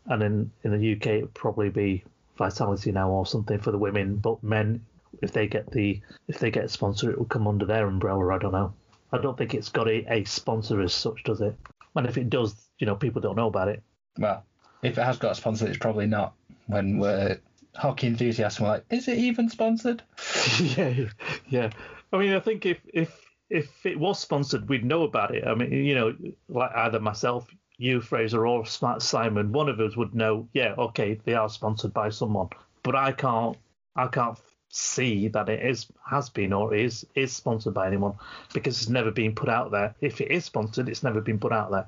And 0.08 0.22
in 0.22 0.52
in 0.64 0.72
the 0.72 0.94
UK, 0.96 1.08
it 1.08 1.22
would 1.22 1.34
probably 1.34 1.70
be 1.70 2.04
Vitality 2.38 2.92
now 2.92 3.10
or 3.10 3.26
something 3.26 3.60
for 3.60 3.72
the 3.72 3.78
women. 3.78 4.18
But 4.18 4.44
men, 4.44 4.86
if 5.22 5.32
they 5.32 5.48
get 5.48 5.72
the 5.72 6.02
if 6.28 6.40
they 6.40 6.52
get 6.52 6.66
a 6.66 6.70
sponsor, 6.70 7.12
it 7.12 7.18
will 7.18 7.26
come 7.26 7.48
under 7.48 7.66
their 7.66 7.88
umbrella. 7.88 8.36
I 8.36 8.38
don't 8.38 8.52
know. 8.52 8.74
I 9.12 9.18
don't 9.18 9.38
think 9.38 9.54
it's 9.54 9.70
got 9.70 9.88
a, 9.88 10.06
a 10.12 10.24
sponsor 10.26 10.82
as 10.82 10.94
such, 10.94 11.24
does 11.24 11.42
it? 11.42 11.56
And 11.96 12.08
if 12.08 12.18
it 12.18 12.30
does, 12.30 12.56
you 12.80 12.88
know, 12.88 12.96
people 12.96 13.22
don't 13.22 13.38
know 13.38 13.48
about 13.48 13.70
it. 13.70 13.82
Well, 14.18 14.44
if 14.84 14.98
it 14.98 15.04
has 15.04 15.18
got 15.18 15.32
a 15.32 15.36
sponsor, 15.36 15.68
it's 15.68 15.78
probably 15.78 16.08
not. 16.08 16.34
When 16.68 16.98
we're 16.98 17.40
hockey 17.76 18.08
enthusiasts, 18.08 18.60
we're 18.60 18.68
like, 18.68 18.86
is 18.90 19.08
it 19.08 19.18
even 19.18 19.50
sponsored? 19.50 20.04
yeah, 20.60 21.06
yeah. 21.48 21.70
I 22.12 22.18
mean, 22.18 22.34
I 22.34 22.40
think 22.40 22.66
if 22.66 22.80
if 22.94 23.26
if 23.50 23.86
it 23.86 24.00
was 24.00 24.20
sponsored, 24.20 24.68
we'd 24.68 24.86
know 24.86 25.04
about 25.04 25.34
it. 25.36 25.46
I 25.46 25.56
mean, 25.56 25.72
you 25.72 25.96
know, 25.96 26.16
like 26.50 26.72
either 26.76 27.00
myself, 27.00 27.48
you, 27.78 28.02
Fraser, 28.02 28.48
or 28.48 28.66
Smart 28.66 29.02
Simon, 29.02 29.52
one 29.52 29.70
of 29.70 29.80
us 29.80 29.96
would 29.96 30.16
know. 30.16 30.48
Yeah, 30.54 30.74
okay, 30.78 31.20
they 31.24 31.34
are 31.34 31.50
sponsored 31.50 31.94
by 31.94 32.10
someone, 32.10 32.50
but 32.84 32.96
I 32.96 33.12
can't. 33.12 33.58
I 33.96 34.08
can't 34.08 34.38
see 34.76 35.30
that 35.30 35.48
it 35.48 35.66
is 35.66 35.88
has 36.06 36.30
been 36.30 36.52
or 36.52 36.76
is 36.76 37.06
is 37.16 37.32
sponsored 37.34 37.74
by 37.74 37.88
anyone 37.88 38.14
because 38.54 38.78
it's 38.82 38.90
never 38.90 39.10
been 39.12 39.34
put 39.34 39.50
out 39.50 39.72
there. 39.72 39.96
If 40.02 40.20
it 40.20 40.32
is 40.32 40.46
sponsored, 40.46 40.90
it's 40.90 41.04
never 41.04 41.22
been 41.22 41.40
put 41.40 41.54
out 41.54 41.72
there. 41.72 41.88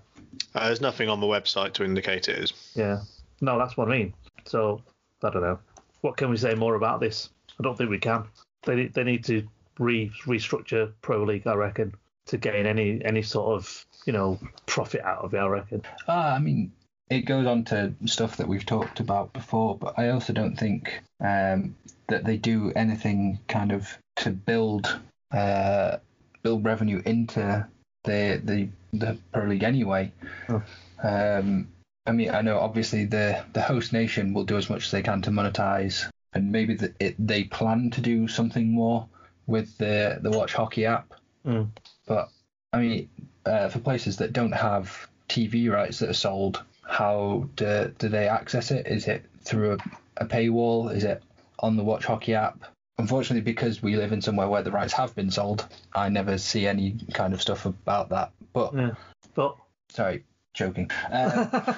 Uh, 0.56 0.67
there's 0.67 0.82
nothing 0.82 1.10
on 1.10 1.20
the 1.20 1.27
website 1.27 1.74
to 1.74 1.84
indicate 1.84 2.29
it 2.29 2.38
is. 2.38 2.53
Yeah, 2.75 3.01
no, 3.41 3.58
that's 3.58 3.75
what 3.75 3.89
I 3.89 3.91
mean. 3.91 4.13
So 4.46 4.82
I 5.22 5.29
don't 5.29 5.41
know. 5.41 5.60
What 6.01 6.15
can 6.17 6.29
we 6.29 6.38
say 6.38 6.53
more 6.56 6.75
about 6.75 7.00
this? 7.01 7.29
I 7.60 7.63
don't 7.63 7.77
think 7.77 7.89
we 7.89 8.00
can. 8.00 8.24
They 8.63 8.88
they 8.88 9.03
need 9.03 9.25
to 9.25 9.48
re 9.79 10.10
restructure 10.25 10.94
Pro 11.01 11.24
League, 11.24 11.46
I 11.48 11.56
reckon, 11.56 11.94
to 12.27 12.38
gain 12.38 12.65
any 12.65 13.03
any 13.03 13.22
sort 13.22 13.53
of 13.53 13.86
you 14.06 14.13
know 14.13 14.39
profit 14.65 15.01
out 15.01 15.25
of 15.25 15.34
it. 15.34 15.39
I 15.39 15.48
reckon. 15.48 15.82
Ah, 16.08 16.36
I 16.36 16.39
mean, 16.39 16.72
it 17.09 17.21
goes 17.21 17.45
on 17.47 17.63
to 17.65 17.93
stuff 18.05 18.37
that 18.37 18.47
we've 18.47 18.65
talked 18.65 18.99
about 18.99 19.33
before, 19.33 19.77
but 19.77 19.97
I 19.97 20.09
also 20.09 20.33
don't 20.33 20.57
think 20.57 21.01
um, 21.21 21.75
that 22.07 22.25
they 22.25 22.37
do 22.37 22.71
anything 22.75 23.39
kind 23.47 23.71
of 23.71 23.97
to 24.17 24.31
build 24.31 24.99
uh, 25.31 25.97
build 26.43 26.65
revenue 26.65 27.01
into 27.05 27.65
the 28.03 28.41
the 28.43 28.69
the 28.93 29.17
Pro 29.31 29.45
League 29.45 29.63
anyway. 29.63 30.11
Oh. 30.49 30.63
Um, 31.01 31.69
I 32.05 32.11
mean, 32.11 32.31
I 32.31 32.41
know 32.41 32.59
obviously 32.59 33.05
the 33.05 33.43
the 33.53 33.61
host 33.61 33.93
nation 33.93 34.33
will 34.33 34.45
do 34.45 34.57
as 34.57 34.69
much 34.69 34.85
as 34.85 34.91
they 34.91 35.01
can 35.01 35.21
to 35.23 35.31
monetize, 35.31 36.09
and 36.33 36.51
maybe 36.51 36.75
the, 36.75 36.93
it, 36.99 37.15
they 37.19 37.45
plan 37.45 37.89
to 37.91 38.01
do 38.01 38.27
something 38.27 38.71
more 38.71 39.07
with 39.45 39.77
the 39.77 40.19
the 40.21 40.31
Watch 40.31 40.53
Hockey 40.53 40.85
app. 40.85 41.13
Mm. 41.45 41.69
But 42.05 42.29
I 42.73 42.79
mean, 42.79 43.09
uh, 43.45 43.69
for 43.69 43.79
places 43.79 44.17
that 44.17 44.33
don't 44.33 44.51
have 44.51 45.07
TV 45.29 45.71
rights 45.71 45.99
that 45.99 46.09
are 46.09 46.13
sold, 46.13 46.63
how 46.88 47.50
do 47.56 47.94
do 47.98 48.10
they 48.10 48.27
access 48.27 48.72
it? 48.72 48.88
Is 48.88 49.08
it 49.08 49.25
through 49.41 49.74
a, 49.74 50.24
a 50.24 50.25
paywall? 50.25 50.94
Is 50.94 51.03
it 51.03 51.22
on 51.60 51.75
the 51.75 51.84
Watch 51.84 52.06
Hockey 52.06 52.34
app? 52.34 52.63
Unfortunately, 52.98 53.41
because 53.41 53.82
we 53.84 53.96
live 53.96 54.12
in 54.12 54.22
somewhere 54.22 54.48
where 54.48 54.63
the 54.63 54.72
rights 54.72 54.94
have 54.94 55.13
been 55.13 55.29
sold, 55.29 55.67
I 55.94 56.10
never 56.10 56.38
see 56.38 56.65
any 56.65 56.98
kind 57.13 57.34
of 57.34 57.41
stuff 57.41 57.65
about 57.65 58.10
that. 58.10 58.32
But 58.53 58.74
Yeah, 58.74 58.91
but 59.36 59.58
sorry, 59.89 60.24
joking. 60.53 60.89
Uh, 61.12 61.75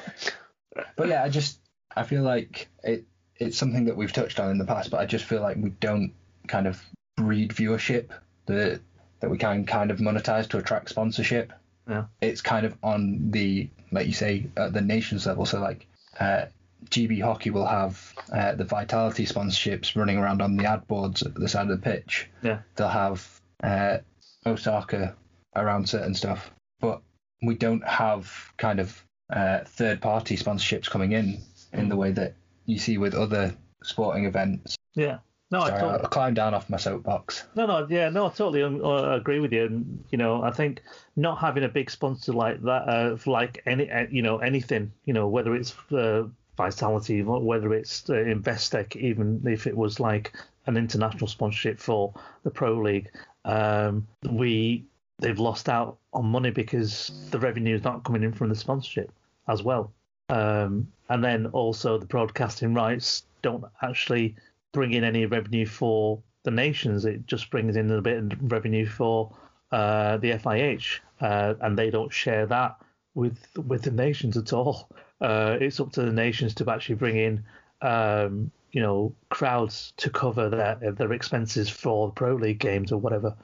but 0.96 1.08
yeah, 1.08 1.24
I 1.24 1.30
just 1.30 1.60
I 1.96 2.04
feel 2.04 2.24
like 2.24 2.70
it 2.84 3.06
it's 3.36 3.58
something 3.58 3.86
that 3.86 3.98
we've 3.98 4.14
touched 4.14 4.40
on 4.40 4.52
in 4.52 4.58
the 4.58 4.66
past, 4.66 4.92
but 4.92 5.00
I 5.00 5.06
just 5.06 5.26
feel 5.26 5.42
like 5.42 5.58
we 5.58 5.72
don't 5.72 6.14
kind 6.48 6.68
of 6.68 6.82
breed 7.18 7.52
viewership 7.52 8.10
that 8.46 8.80
that 9.20 9.30
we 9.30 9.38
can 9.38 9.66
kind 9.66 9.92
of 9.92 10.00
monetize 10.00 10.48
to 10.50 10.58
attract 10.58 10.90
sponsorship. 10.90 11.52
Yeah. 11.90 12.06
It's 12.22 12.42
kind 12.42 12.66
of 12.66 12.78
on 12.84 13.32
the 13.32 13.70
like 13.92 14.08
you 14.08 14.14
say 14.14 14.48
at 14.56 14.74
the 14.74 14.82
nations 14.82 15.26
level. 15.26 15.46
So 15.46 15.60
like 15.60 15.88
uh, 16.20 16.46
GB 16.90 17.22
Hockey 17.22 17.50
will 17.50 17.66
have 17.66 18.14
uh, 18.32 18.56
the 18.56 18.64
Vitality 18.64 19.26
sponsorships 19.26 19.96
running 19.96 20.18
around 20.18 20.42
on 20.42 20.56
the 20.56 20.66
ad 20.66 20.88
boards 20.88 21.24
at 21.24 21.34
the 21.34 21.50
side 21.50 21.70
of 21.70 21.82
the 21.82 21.92
pitch. 21.92 22.30
Yeah. 22.42 22.60
They'll 22.76 22.88
have 22.88 23.28
uh, 23.64 23.98
Osaka 24.46 25.16
around 25.56 25.90
certain 25.90 26.14
stuff, 26.14 26.52
but 26.80 27.02
we 27.42 27.56
don't 27.56 27.86
have 27.88 28.32
kind 28.58 28.80
of 28.80 29.04
uh, 29.32 29.60
third 29.66 30.02
party 30.02 30.38
sponsorships 30.38 30.90
coming 30.90 31.12
in 31.12 31.42
in 31.74 31.90
the 31.90 31.96
way 31.96 32.12
that 32.12 32.36
you 32.66 32.80
see 32.80 32.98
with 32.98 33.14
other 33.14 33.56
sporting 33.84 34.26
events. 34.26 34.76
yeah, 34.96 35.20
no, 35.52 35.62
I 35.62 35.70
Sorry, 35.70 35.82
totally, 35.82 36.00
I'll 36.02 36.10
climb 36.10 36.34
down 36.34 36.54
off 36.54 36.70
my 36.70 36.78
soapbox. 36.78 37.46
No, 37.56 37.66
no, 37.66 37.88
yeah, 37.90 38.10
no, 38.10 38.28
I 38.28 38.30
totally 38.30 38.64
uh, 38.64 39.16
agree 39.16 39.40
with 39.40 39.52
you. 39.52 39.66
And 39.66 40.04
you 40.12 40.18
know, 40.18 40.44
I 40.44 40.52
think 40.52 40.84
not 41.16 41.40
having 41.40 41.64
a 41.64 41.70
big 41.70 41.90
sponsor 41.90 42.34
like 42.34 42.62
that, 42.64 42.88
uh, 42.88 43.18
like 43.26 43.62
any, 43.66 43.90
uh, 43.90 44.06
you 44.12 44.22
know, 44.22 44.38
anything, 44.38 44.92
you 45.06 45.14
know, 45.14 45.28
whether 45.28 45.56
it's 45.56 45.74
uh, 45.92 46.28
Vitality, 46.56 47.24
whether 47.24 47.74
it's 47.74 48.10
uh, 48.10 48.14
Investec, 48.14 48.96
even 48.96 49.42
if 49.46 49.66
it 49.66 49.76
was 49.76 50.00
like 50.00 50.34
an 50.68 50.78
international 50.78 51.28
sponsorship 51.28 51.80
for 51.80 52.14
the 52.44 52.52
Pro 52.52 52.78
League, 52.80 53.10
um, 53.46 54.06
we 54.30 54.86
they've 55.20 55.40
lost 55.40 55.68
out 55.68 55.98
on 56.14 56.26
money 56.26 56.52
because 56.52 57.12
the 57.32 57.40
revenue 57.40 57.76
is 57.76 57.84
not 57.84 58.04
coming 58.04 58.24
in 58.24 58.34
from 58.34 58.50
the 58.50 58.56
sponsorship 58.56 59.12
as 59.48 59.64
well. 59.64 59.92
Um, 60.30 60.92
and 61.10 61.24
then 61.24 61.48
also 61.48 61.98
the 61.98 62.06
broadcasting 62.06 62.74
rights 62.74 63.24
don't 63.42 63.64
actually 63.82 64.36
bring 64.72 64.94
in 64.94 65.04
any 65.04 65.26
revenue 65.26 65.66
for 65.66 66.22
the 66.44 66.52
nations. 66.52 67.06
It 67.06 67.28
just 67.28 67.50
brings 67.50 67.76
in 67.76 67.92
a 67.92 68.02
bit 68.02 68.18
of 68.18 68.52
revenue 68.52 68.86
for 68.86 69.36
uh, 69.72 70.18
the 70.18 70.32
FIH, 70.32 71.00
uh, 71.22 71.56
and 71.62 71.78
they 71.78 71.90
don't 71.90 72.12
share 72.12 72.46
that 72.48 72.78
with 73.16 73.38
with 73.56 73.84
the 73.84 73.92
nations 73.92 74.38
at 74.38 74.54
all. 74.54 74.90
Uh, 75.22 75.58
it's 75.60 75.80
up 75.80 75.92
to 75.92 76.02
the 76.02 76.12
nations 76.12 76.56
to 76.56 76.72
actually 76.72 76.96
bring 76.96 77.18
in, 77.18 77.44
um, 77.82 78.52
you 78.72 78.82
know, 78.82 79.14
crowds 79.30 79.94
to 79.98 80.10
cover 80.10 80.50
their 80.50 80.94
their 80.94 81.14
expenses 81.14 81.70
for 81.70 82.08
the 82.08 82.14
pro 82.14 82.36
league 82.36 82.60
games 82.60 82.92
or 82.92 82.98
whatever. 82.98 83.36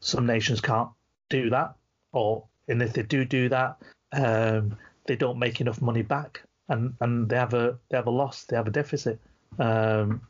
Some 0.00 0.26
nations 0.26 0.60
can't 0.60 0.90
do 1.28 1.50
that, 1.50 1.74
or 2.12 2.44
and 2.68 2.82
if 2.82 2.92
they 2.92 3.02
do 3.02 3.24
do 3.24 3.48
that, 3.48 3.76
um, 4.12 4.76
they 5.06 5.16
don't 5.16 5.38
make 5.38 5.60
enough 5.60 5.82
money 5.82 6.02
back, 6.02 6.42
and 6.68 6.94
and 7.00 7.28
they 7.28 7.36
have 7.36 7.54
a 7.54 7.78
they 7.88 7.96
have 7.96 8.06
a 8.06 8.10
loss, 8.10 8.44
they 8.44 8.56
have 8.56 8.68
a 8.68 8.70
deficit. 8.70 9.20
Um, 9.58 10.20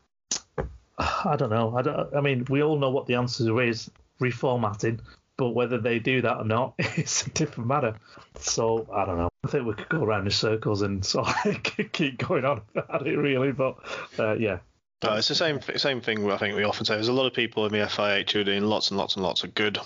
I 1.24 1.36
don't 1.36 1.50
know. 1.50 1.76
I 1.76 1.82
don't. 1.82 2.14
I 2.14 2.20
mean, 2.20 2.46
we 2.48 2.62
all 2.62 2.78
know 2.78 2.90
what 2.90 3.06
the 3.06 3.14
answer 3.14 3.62
is: 3.62 3.90
reformatting. 4.20 5.00
But 5.38 5.50
whether 5.50 5.76
they 5.76 5.98
do 5.98 6.22
that 6.22 6.38
or 6.38 6.44
not, 6.44 6.74
it's 6.78 7.26
a 7.26 7.30
different 7.30 7.68
matter. 7.68 7.94
So 8.38 8.88
I 8.92 9.04
don't 9.04 9.18
know. 9.18 9.28
I 9.44 9.48
think 9.48 9.66
we 9.66 9.74
could 9.74 9.88
go 9.88 10.02
around 10.02 10.24
in 10.24 10.30
circles 10.30 10.82
and 10.82 11.04
sort 11.06 11.28
of 11.44 11.62
keep 11.92 12.18
going 12.18 12.44
on 12.44 12.62
about 12.74 13.06
it, 13.06 13.16
really. 13.16 13.52
But 13.52 13.76
uh, 14.18 14.34
yeah, 14.34 14.58
No, 15.04 15.14
it's 15.14 15.28
the 15.28 15.34
same 15.34 15.60
same 15.76 16.00
thing. 16.00 16.30
I 16.30 16.38
think 16.38 16.56
we 16.56 16.64
often 16.64 16.86
say. 16.86 16.94
There's 16.94 17.08
a 17.08 17.12
lot 17.12 17.26
of 17.26 17.34
people 17.34 17.66
in 17.66 17.72
the 17.72 17.78
FIH 17.78 18.30
who 18.30 18.40
are 18.40 18.44
doing 18.44 18.64
lots 18.64 18.90
and 18.90 18.98
lots 18.98 19.16
and 19.16 19.22
lots 19.22 19.44
of 19.44 19.54
good, 19.54 19.78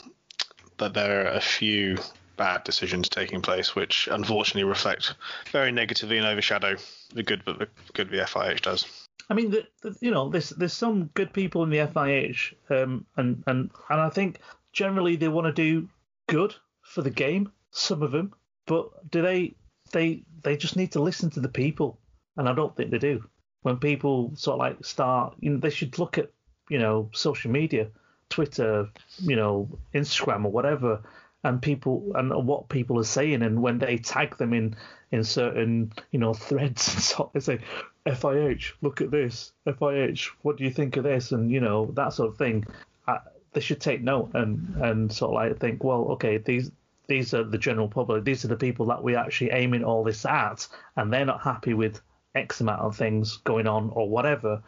but 0.77 0.95
there 0.95 1.27
are 1.27 1.33
a 1.33 1.41
few 1.41 1.99
bad 2.37 2.65
decisions 2.65 3.09
taking 3.09 3.43
place, 3.43 3.75
which 3.75 4.09
unfortunately 4.11 4.65
reflect 4.65 5.15
very 5.53 5.71
negatively 5.73 6.17
and 6.17 6.27
overshadow 6.27 6.75
the 7.13 7.23
good 7.23 7.43
that 7.45 7.59
the 7.59 7.69
good 7.93 8.09
the 8.09 8.17
FIH 8.19 8.63
does. 8.63 8.87
I 9.31 9.35
mean, 9.35 9.51
the, 9.53 9.67
the, 9.83 9.97
you 10.01 10.11
know, 10.11 10.29
there's 10.29 10.51
there's 10.51 10.73
some 10.73 11.05
good 11.15 11.33
people 11.33 11.63
in 11.63 11.71
the 11.71 11.79
FIH, 11.79 12.55
um, 12.69 13.07
and 13.17 13.45
and 13.47 13.71
and 13.89 14.01
I 14.01 14.11
think 14.11 14.41
generally 14.73 15.15
they 15.15 15.29
want 15.29 15.47
to 15.47 15.53
do 15.53 15.89
good 16.29 16.55
for 16.83 17.03
the 17.03 17.11
game. 17.11 17.53
Some 17.71 18.03
of 18.03 18.11
them, 18.11 18.35
but 18.67 19.11
do 19.11 19.23
they? 19.23 19.55
They 19.93 20.25
they 20.43 20.57
just 20.57 20.77
need 20.77 20.93
to 20.93 21.03
listen 21.03 21.31
to 21.31 21.41
the 21.41 21.49
people, 21.49 22.01
and 22.37 22.49
I 22.49 22.55
don't 22.55 22.77
think 22.77 22.91
they 22.91 22.99
do. 22.99 23.25
When 23.63 23.77
people 23.77 24.33
sort 24.35 24.55
of 24.55 24.59
like 24.59 24.85
start, 24.85 25.37
you 25.39 25.51
know, 25.51 25.59
they 25.59 25.71
should 25.71 25.99
look 25.99 26.19
at 26.19 26.31
you 26.69 26.79
know 26.79 27.09
social 27.13 27.53
media, 27.53 27.89
Twitter, 28.31 28.89
you 29.21 29.37
know, 29.37 29.69
Instagram 29.95 30.45
or 30.45 30.51
whatever, 30.51 31.03
and 31.43 31.63
people 31.63 32.13
and 32.15 32.31
what 32.47 32.69
people 32.69 32.99
are 32.99 33.05
saying, 33.05 33.43
and 33.43 33.63
when 33.63 33.79
they 33.79 33.97
tag 33.97 34.37
them 34.37 34.53
in 34.53 34.77
in 35.11 35.25
certain 35.25 35.93
you 36.11 36.19
know 36.19 36.35
threads 36.35 36.93
and 36.95 37.03
so 37.03 37.31
they 37.33 37.41
say 37.41 37.59
FIH, 38.07 38.73
look 38.83 39.01
at 39.01 39.11
this. 39.11 39.53
FIH, 39.67 40.31
what 40.43 40.57
do 40.57 40.65
you 40.65 40.71
think 40.71 40.97
of 40.97 41.05
this? 41.05 41.33
And 41.33 41.51
you 41.51 41.61
know 41.61 41.91
that 41.95 42.13
sort 42.13 42.31
of 42.31 42.39
thing. 42.39 42.67
I, 43.07 43.19
they 43.53 43.61
should 43.61 43.81
take 43.81 44.03
note 44.03 44.31
and 44.35 44.77
and 44.83 45.13
sort 45.13 45.31
of 45.31 45.35
like 45.35 45.61
think, 45.61 45.83
well, 45.83 46.03
okay, 46.13 46.39
these 46.39 46.71
these 47.07 47.35
are 47.35 47.45
the 47.45 47.59
general 47.59 47.89
public. 47.89 48.25
These 48.25 48.45
are 48.45 48.49
the 48.49 48.57
people 48.57 48.87
that 48.87 49.03
we're 49.03 49.19
actually 49.19 49.51
aiming 49.51 49.83
all 49.85 50.05
this 50.05 50.25
at, 50.25 50.69
and 50.97 51.13
they're 51.13 51.25
not 51.25 51.43
happy 51.43 51.75
with 51.75 52.01
X 52.35 52.61
amount 52.61 52.83
of 52.83 52.97
things 52.97 53.39
going 53.39 53.67
on 53.67 53.91
or 53.91 54.09
whatever. 54.09 54.63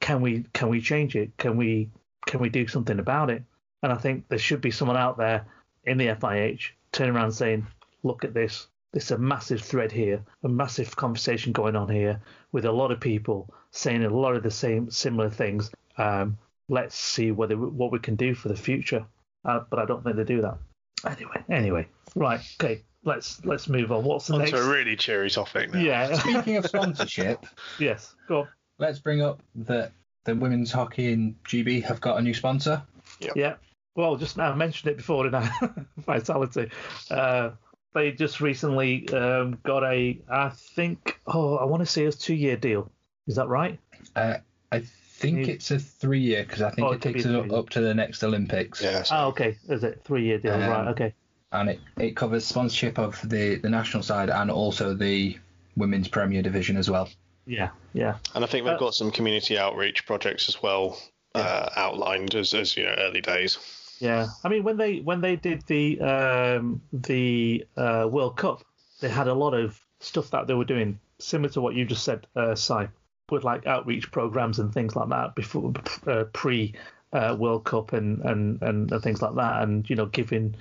Can 0.00 0.20
we 0.20 0.44
can 0.52 0.68
we 0.68 0.80
change 0.80 1.16
it? 1.16 1.36
Can 1.38 1.56
we 1.56 1.90
can 2.26 2.40
we 2.40 2.50
do 2.50 2.68
something 2.68 2.98
about 2.98 3.30
it? 3.30 3.42
And 3.82 3.92
I 3.92 3.96
think 3.96 4.28
there 4.28 4.38
should 4.38 4.60
be 4.60 4.70
someone 4.70 4.96
out 4.96 5.18
there 5.18 5.46
in 5.84 5.98
the 5.98 6.06
FIH 6.08 6.70
turning 6.92 7.14
around 7.14 7.32
saying, 7.32 7.66
look 8.02 8.24
at 8.24 8.34
this. 8.34 8.66
There's 8.92 9.10
a 9.10 9.18
massive 9.18 9.60
thread 9.60 9.92
here, 9.92 10.22
a 10.42 10.48
massive 10.48 10.96
conversation 10.96 11.52
going 11.52 11.76
on 11.76 11.88
here 11.90 12.20
with 12.52 12.64
a 12.64 12.72
lot 12.72 12.90
of 12.90 13.00
people 13.00 13.52
saying 13.70 14.02
a 14.04 14.08
lot 14.08 14.34
of 14.34 14.42
the 14.42 14.50
same 14.50 14.90
similar 14.90 15.28
things. 15.28 15.70
Um, 15.98 16.38
let's 16.70 16.96
see 16.96 17.30
whether 17.30 17.56
what 17.56 17.92
we 17.92 17.98
can 17.98 18.16
do 18.16 18.34
for 18.34 18.48
the 18.48 18.56
future. 18.56 19.04
Uh, 19.44 19.60
but 19.68 19.78
I 19.78 19.84
don't 19.84 20.02
think 20.02 20.16
they 20.16 20.24
do 20.24 20.40
that. 20.42 20.58
Anyway, 21.06 21.44
anyway, 21.48 21.86
right, 22.16 22.40
okay, 22.60 22.82
let's 23.04 23.44
let's 23.44 23.68
move 23.68 23.92
on. 23.92 24.04
What's 24.04 24.26
the 24.26 24.34
On 24.34 24.40
next? 24.40 24.50
to 24.52 24.58
a 24.58 24.68
really 24.68 24.96
cheery 24.96 25.30
topic 25.30 25.72
now. 25.72 25.80
yeah, 25.80 26.14
Speaking 26.18 26.56
of 26.56 26.66
sponsorship, 26.66 27.46
yes, 27.78 28.14
go 28.26 28.40
on. 28.40 28.48
let's 28.78 28.98
bring 28.98 29.22
up 29.22 29.40
that 29.54 29.92
the 30.24 30.34
women's 30.34 30.72
hockey 30.72 31.12
in 31.12 31.36
GB 31.46 31.84
have 31.84 32.00
got 32.00 32.18
a 32.18 32.22
new 32.22 32.34
sponsor. 32.34 32.82
Yeah. 33.20 33.54
Well, 33.98 34.14
just 34.14 34.36
now 34.36 34.52
I 34.52 34.54
mentioned 34.54 34.92
it 34.92 34.96
before, 34.96 35.24
didn't 35.24 35.42
I? 35.42 35.68
Vitality. 35.98 36.70
Uh, 37.10 37.50
they 37.94 38.12
just 38.12 38.40
recently 38.40 39.08
um, 39.08 39.58
got 39.64 39.82
a, 39.82 40.20
I 40.30 40.50
think, 40.50 41.18
oh, 41.26 41.56
I 41.56 41.64
want 41.64 41.80
to 41.80 41.86
say 41.86 42.04
it's 42.04 42.16
two 42.16 42.34
year 42.34 42.56
deal. 42.56 42.92
Is 43.26 43.34
that 43.34 43.48
right? 43.48 43.76
Uh, 44.14 44.34
I 44.70 44.82
think 45.16 45.48
You- 45.48 45.54
it's 45.54 45.72
a 45.72 45.80
three 45.80 46.20
year 46.20 46.44
because 46.44 46.62
I 46.62 46.70
think 46.70 46.86
Oh, 46.86 46.92
it 46.92 46.96
it 46.96 47.02
takes 47.02 47.24
be 47.24 47.30
us 47.34 47.44
up, 47.44 47.52
up 47.52 47.70
to 47.70 47.80
the 47.80 47.92
next 47.92 48.22
Olympics. 48.22 48.80
Yeah. 48.80 49.02
so- 49.02 49.16
Oh, 49.16 49.26
okay. 49.30 49.58
Is 49.68 49.82
it 49.82 50.00
three 50.04 50.24
year 50.24 50.38
deal? 50.38 50.52
Um, 50.54 50.60
right. 50.70 50.86
Okay. 50.88 51.12
And 51.50 51.70
it, 51.70 51.80
it 51.96 52.14
covers 52.14 52.44
sponsorship 52.44 53.00
of 53.00 53.20
the, 53.28 53.56
the 53.56 53.68
national 53.68 54.04
side 54.04 54.30
and 54.30 54.48
also 54.48 54.94
the 54.94 55.36
women's 55.76 56.06
Premier 56.06 56.40
Division 56.42 56.76
as 56.76 56.88
well. 56.88 57.08
Yeah. 57.46 57.70
Yeah. 57.94 58.18
And 58.36 58.44
I 58.44 58.46
think 58.46 58.64
they've 58.64 58.74
Uh, 58.74 58.78
got 58.78 58.94
some 58.94 59.10
community 59.10 59.58
outreach 59.58 60.06
projects 60.06 60.48
as 60.48 60.62
well 60.62 61.00
uh, 61.34 61.68
outlined 61.74 62.36
as, 62.36 62.54
as 62.54 62.76
you 62.76 62.84
know 62.84 62.94
early 62.98 63.20
days. 63.22 63.58
Yeah. 63.98 64.28
I 64.44 64.48
mean, 64.48 64.64
when 64.64 64.76
they 64.76 64.98
when 64.98 65.20
they 65.20 65.36
did 65.36 65.62
the 65.66 66.00
um, 66.00 66.82
the 66.92 67.66
uh, 67.76 68.08
World 68.10 68.36
Cup, 68.36 68.62
they 69.00 69.08
had 69.08 69.28
a 69.28 69.34
lot 69.34 69.54
of 69.54 69.80
stuff 70.00 70.30
that 70.30 70.46
they 70.46 70.54
were 70.54 70.64
doing 70.64 71.00
similar 71.18 71.48
to 71.50 71.60
what 71.60 71.74
you 71.74 71.84
just 71.84 72.04
said, 72.04 72.26
uh, 72.36 72.54
Si, 72.54 72.86
with 73.30 73.44
like 73.44 73.66
outreach 73.66 74.10
programs 74.10 74.58
and 74.58 74.72
things 74.72 74.94
like 74.94 75.08
that 75.08 75.34
before 75.34 75.72
uh, 76.06 76.24
pre 76.32 76.74
uh, 77.12 77.36
World 77.38 77.64
Cup 77.64 77.92
and, 77.92 78.20
and 78.22 78.62
and 78.62 79.02
things 79.02 79.22
like 79.22 79.34
that, 79.34 79.62
and 79.62 79.88
you 79.88 79.96
know 79.96 80.06
giving 80.06 80.54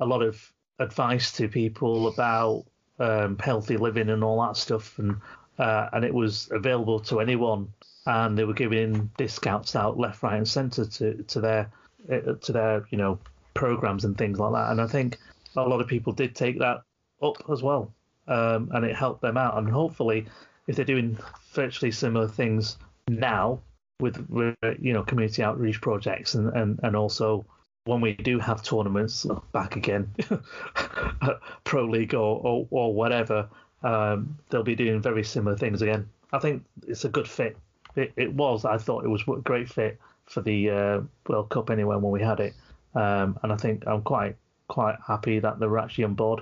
a 0.00 0.06
lot 0.06 0.22
of 0.22 0.52
advice 0.78 1.32
to 1.32 1.48
people 1.48 2.08
about 2.08 2.64
um, 2.98 3.38
healthy 3.38 3.76
living 3.76 4.10
and 4.10 4.22
all 4.22 4.40
that 4.42 4.56
stuff, 4.56 4.98
and 4.98 5.16
uh, 5.58 5.88
and 5.92 6.04
it 6.04 6.14
was 6.14 6.48
available 6.52 7.00
to 7.00 7.20
anyone, 7.20 7.72
and 8.06 8.38
they 8.38 8.44
were 8.44 8.54
giving 8.54 9.10
discounts 9.16 9.74
out 9.74 9.98
left, 9.98 10.22
right, 10.22 10.36
and 10.36 10.48
centre 10.48 10.84
to 10.84 11.22
to 11.24 11.40
their 11.40 11.70
to 12.08 12.52
their 12.52 12.86
you 12.90 12.98
know 12.98 13.18
programs 13.54 14.04
and 14.04 14.16
things 14.16 14.38
like 14.38 14.52
that. 14.52 14.70
And 14.70 14.80
I 14.80 14.86
think 14.86 15.18
a 15.56 15.62
lot 15.62 15.80
of 15.80 15.88
people 15.88 16.12
did 16.12 16.34
take 16.34 16.58
that 16.58 16.82
up 17.22 17.42
as 17.50 17.62
well, 17.62 17.92
um, 18.28 18.70
and 18.72 18.84
it 18.84 18.94
helped 18.94 19.22
them 19.22 19.36
out. 19.36 19.56
And 19.56 19.68
hopefully, 19.68 20.26
if 20.66 20.76
they're 20.76 20.84
doing 20.84 21.18
virtually 21.52 21.90
similar 21.90 22.28
things 22.28 22.76
now 23.08 23.60
with, 24.00 24.28
with 24.28 24.54
you 24.80 24.92
know 24.92 25.02
community 25.02 25.42
outreach 25.42 25.80
projects 25.80 26.34
and, 26.34 26.54
and, 26.54 26.80
and 26.82 26.94
also 26.94 27.46
when 27.84 28.00
we 28.00 28.14
do 28.14 28.38
have 28.38 28.62
tournaments 28.62 29.26
back 29.52 29.76
again, 29.76 30.12
pro 31.64 31.84
league 31.84 32.14
or, 32.14 32.40
or, 32.42 32.66
or 32.70 32.92
whatever, 32.92 33.48
um, 33.84 34.36
they'll 34.50 34.64
be 34.64 34.74
doing 34.74 35.00
very 35.00 35.22
similar 35.22 35.56
things 35.56 35.82
again. 35.82 36.08
I 36.32 36.40
think 36.40 36.64
it's 36.88 37.04
a 37.04 37.08
good 37.08 37.28
fit. 37.28 37.56
It, 37.94 38.12
it 38.16 38.34
was. 38.34 38.64
I 38.64 38.76
thought 38.76 39.04
it 39.04 39.08
was 39.08 39.22
a 39.22 39.40
great 39.40 39.68
fit 39.68 40.00
for 40.26 40.42
the 40.42 40.70
uh, 40.70 41.00
World 41.28 41.48
Cup 41.48 41.70
anyway 41.70 41.96
when 41.96 42.10
we 42.10 42.20
had 42.20 42.40
it, 42.40 42.54
um, 42.94 43.38
and 43.42 43.52
I 43.52 43.56
think 43.56 43.84
I'm 43.86 44.02
quite 44.02 44.36
quite 44.68 44.96
happy 45.06 45.38
that 45.38 45.58
they're 45.60 45.78
actually 45.78 46.04
on 46.04 46.14
board, 46.14 46.40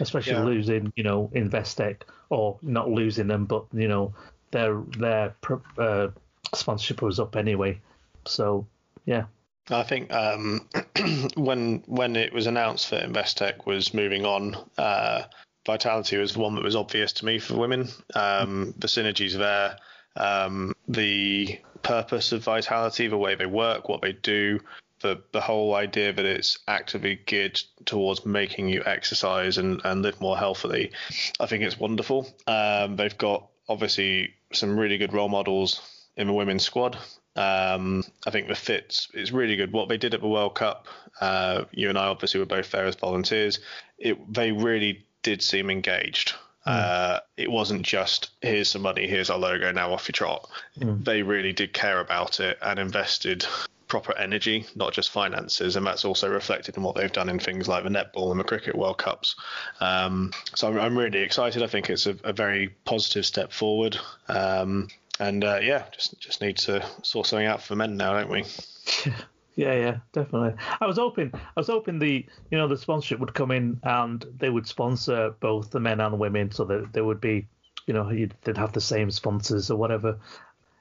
especially 0.00 0.34
Yeah. 0.34 0.44
losing 0.44 0.92
you 0.96 1.04
know 1.04 1.30
Investec 1.34 2.02
or 2.30 2.58
not 2.62 2.90
losing 2.90 3.26
them, 3.26 3.44
but 3.44 3.64
you 3.72 3.88
know 3.88 4.14
their 4.50 4.80
their 4.98 5.34
uh, 5.78 6.08
sponsorship 6.54 7.02
was 7.02 7.20
up 7.20 7.36
anyway. 7.36 7.80
So 8.24 8.66
yeah, 9.04 9.24
I 9.70 9.82
think 9.82 10.12
um, 10.12 10.68
when 11.36 11.82
when 11.86 12.16
it 12.16 12.32
was 12.32 12.46
announced 12.46 12.90
that 12.90 13.08
Investec 13.08 13.66
was 13.66 13.92
moving 13.94 14.24
on, 14.24 14.56
uh, 14.78 15.22
Vitality 15.66 16.16
was 16.16 16.34
the 16.34 16.40
one 16.40 16.54
that 16.54 16.64
was 16.64 16.76
obvious 16.76 17.12
to 17.14 17.26
me 17.26 17.38
for 17.38 17.56
women. 17.56 17.88
Um, 18.14 18.74
the 18.78 18.86
synergies 18.86 19.36
there, 19.36 19.76
um, 20.16 20.74
the 20.86 21.58
purpose 21.86 22.32
of 22.32 22.42
Vitality, 22.42 23.06
the 23.06 23.16
way 23.16 23.34
they 23.34 23.46
work, 23.46 23.88
what 23.88 24.02
they 24.02 24.12
do, 24.12 24.60
the 25.00 25.22
the 25.32 25.40
whole 25.40 25.74
idea 25.74 26.12
that 26.12 26.24
it's 26.24 26.58
actively 26.66 27.20
geared 27.26 27.60
towards 27.84 28.26
making 28.26 28.68
you 28.68 28.82
exercise 28.84 29.58
and, 29.58 29.80
and 29.84 30.02
live 30.02 30.20
more 30.20 30.36
healthily. 30.36 30.92
I 31.38 31.46
think 31.46 31.62
it's 31.62 31.78
wonderful. 31.78 32.26
Um, 32.46 32.96
they've 32.96 33.16
got 33.16 33.48
obviously 33.68 34.34
some 34.52 34.78
really 34.78 34.98
good 34.98 35.12
role 35.12 35.28
models 35.28 35.80
in 36.16 36.26
the 36.26 36.32
women's 36.32 36.64
squad. 36.64 36.96
Um, 37.36 38.02
I 38.26 38.30
think 38.30 38.48
the 38.48 38.54
fits 38.54 39.08
is 39.12 39.30
really 39.30 39.56
good. 39.56 39.72
What 39.72 39.88
they 39.88 39.98
did 39.98 40.14
at 40.14 40.22
the 40.22 40.28
World 40.28 40.54
Cup, 40.54 40.86
uh, 41.20 41.64
you 41.70 41.90
and 41.90 41.98
I 41.98 42.06
obviously 42.06 42.40
were 42.40 42.46
both 42.46 42.70
there 42.70 42.86
as 42.86 42.96
volunteers. 42.96 43.60
It 43.98 44.32
they 44.32 44.52
really 44.52 45.06
did 45.22 45.42
seem 45.42 45.70
engaged. 45.70 46.34
Uh, 46.66 47.20
it 47.36 47.50
wasn't 47.50 47.82
just 47.82 48.30
here's 48.42 48.68
some 48.68 48.82
money, 48.82 49.06
here's 49.06 49.30
our 49.30 49.38
logo, 49.38 49.70
now 49.72 49.92
off 49.92 50.08
you 50.08 50.12
trot. 50.12 50.48
They 51.04 51.22
really 51.22 51.52
did 51.52 51.72
care 51.72 52.00
about 52.00 52.40
it 52.40 52.58
and 52.60 52.78
invested 52.78 53.46
proper 53.88 54.16
energy, 54.18 54.66
not 54.74 54.92
just 54.92 55.10
finances, 55.10 55.76
and 55.76 55.86
that's 55.86 56.04
also 56.04 56.28
reflected 56.28 56.76
in 56.76 56.82
what 56.82 56.96
they've 56.96 57.12
done 57.12 57.28
in 57.28 57.38
things 57.38 57.68
like 57.68 57.84
the 57.84 57.90
netball 57.90 58.32
and 58.32 58.40
the 58.40 58.44
cricket 58.44 58.76
World 58.76 58.98
Cups. 58.98 59.36
Um, 59.80 60.32
so 60.54 60.68
I'm, 60.68 60.78
I'm 60.78 60.98
really 60.98 61.20
excited. 61.20 61.62
I 61.62 61.68
think 61.68 61.88
it's 61.88 62.06
a, 62.06 62.16
a 62.24 62.32
very 62.32 62.74
positive 62.84 63.24
step 63.24 63.52
forward. 63.52 63.96
Um, 64.28 64.88
and 65.18 65.44
uh, 65.44 65.60
yeah, 65.62 65.84
just 65.92 66.20
just 66.20 66.40
need 66.40 66.58
to 66.58 66.84
sort 67.02 67.26
something 67.26 67.46
out 67.46 67.62
for 67.62 67.76
men 67.76 67.96
now, 67.96 68.12
don't 68.14 68.30
we? 68.30 68.44
Yeah, 69.56 69.72
yeah, 69.72 69.96
definitely. 70.12 70.54
I 70.80 70.86
was 70.86 70.98
hoping, 70.98 71.32
I 71.34 71.60
was 71.60 71.68
hoping 71.68 71.98
the, 71.98 72.26
you 72.50 72.58
know, 72.58 72.68
the 72.68 72.76
sponsorship 72.76 73.18
would 73.20 73.32
come 73.34 73.50
in 73.50 73.80
and 73.82 74.24
they 74.36 74.50
would 74.50 74.66
sponsor 74.66 75.34
both 75.40 75.70
the 75.70 75.80
men 75.80 75.98
and 76.00 76.12
the 76.12 76.18
women, 76.18 76.50
so 76.50 76.64
that 76.66 76.92
there 76.92 77.04
would 77.04 77.22
be, 77.22 77.48
you 77.86 77.94
know, 77.94 78.08
they'd 78.08 78.56
have 78.56 78.74
the 78.74 78.80
same 78.82 79.10
sponsors 79.10 79.70
or 79.70 79.78
whatever. 79.78 80.18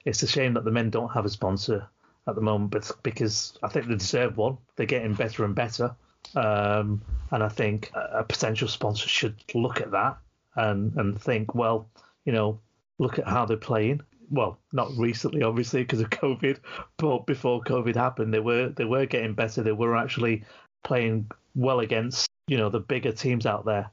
It's 0.03 0.23
a 0.23 0.27
shame 0.27 0.53
that 0.55 0.65
the 0.65 0.71
men 0.71 0.89
don't 0.89 1.11
have 1.13 1.25
a 1.25 1.29
sponsor 1.29 1.87
at 2.27 2.35
the 2.35 2.41
moment, 2.41 2.71
but 2.71 2.91
because 3.01 3.57
I 3.63 3.69
think 3.69 3.87
they 3.87 3.95
deserve 3.95 4.35
one. 4.35 4.57
They're 4.75 4.85
getting 4.85 5.13
better 5.13 5.45
and 5.45 5.55
better, 5.55 5.95
um, 6.35 7.01
and 7.31 7.43
I 7.43 7.49
think 7.49 7.91
a 7.93 8.23
potential 8.23 8.67
sponsor 8.67 9.07
should 9.07 9.35
look 9.53 9.79
at 9.79 9.91
that 9.91 10.17
and 10.55 10.93
and 10.97 11.21
think, 11.21 11.55
well, 11.55 11.87
you 12.25 12.33
know, 12.33 12.59
look 12.97 13.19
at 13.19 13.27
how 13.27 13.45
they're 13.45 13.57
playing. 13.57 14.01
Well, 14.29 14.57
not 14.73 14.91
recently, 14.97 15.43
obviously, 15.43 15.83
because 15.83 16.01
of 16.01 16.09
COVID, 16.11 16.59
but 16.97 17.25
before 17.25 17.61
COVID 17.61 17.95
happened, 17.95 18.33
they 18.33 18.39
were 18.39 18.69
they 18.69 18.85
were 18.85 19.05
getting 19.05 19.33
better. 19.33 19.63
They 19.63 19.71
were 19.71 19.95
actually 19.95 20.43
playing 20.83 21.29
well 21.55 21.79
against 21.79 22.29
you 22.47 22.57
know 22.57 22.69
the 22.69 22.79
bigger 22.79 23.11
teams 23.11 23.45
out 23.45 23.65
there. 23.65 23.89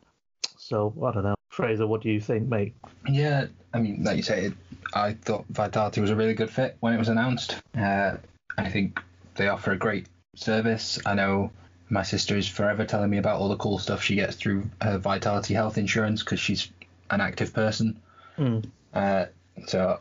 So 0.59 0.95
I 1.05 1.13
don't 1.13 1.25
know, 1.25 1.35
Fraser, 1.49 1.87
what 1.87 2.03
do 2.03 2.11
you 2.11 2.21
think, 2.21 2.49
mate? 2.49 2.75
Yeah, 3.09 3.47
I 3.75 3.79
mean, 3.81 4.05
like 4.05 4.17
you 4.17 4.23
say, 4.23 4.53
I 4.95 5.15
thought 5.15 5.45
Vitality 5.51 6.01
was 6.01 6.11
a 6.11 6.17
really 6.17 6.35
good 6.35 6.51
fit 6.51 6.77
when 6.81 6.95
it 6.95 6.99
was 6.99 7.09
announced. 7.09 7.61
Uh, 7.77 8.17
I 8.57 8.69
think 8.69 9.01
they 9.35 9.49
offer 9.49 9.73
a 9.73 9.77
great 9.77 10.07
service. 10.37 10.99
I 11.05 11.15
know 11.15 11.51
my 11.89 12.03
sister 12.03 12.37
is 12.37 12.49
forever 12.49 12.85
telling 12.85 13.11
me 13.11 13.19
about 13.19 13.39
all 13.39 13.49
the 13.49 13.57
cool 13.57 13.79
stuff 13.79 14.03
she 14.03 14.15
gets 14.15 14.37
through 14.37 14.71
her 14.81 14.99
Vitality 14.99 15.55
health 15.55 15.79
insurance 15.79 16.23
because 16.23 16.41
she's 16.41 16.71
an 17.11 17.21
active 17.21 17.53
person. 17.53 18.01
Mm. 18.39 18.65
Uh, 18.95 19.27
so 19.67 20.01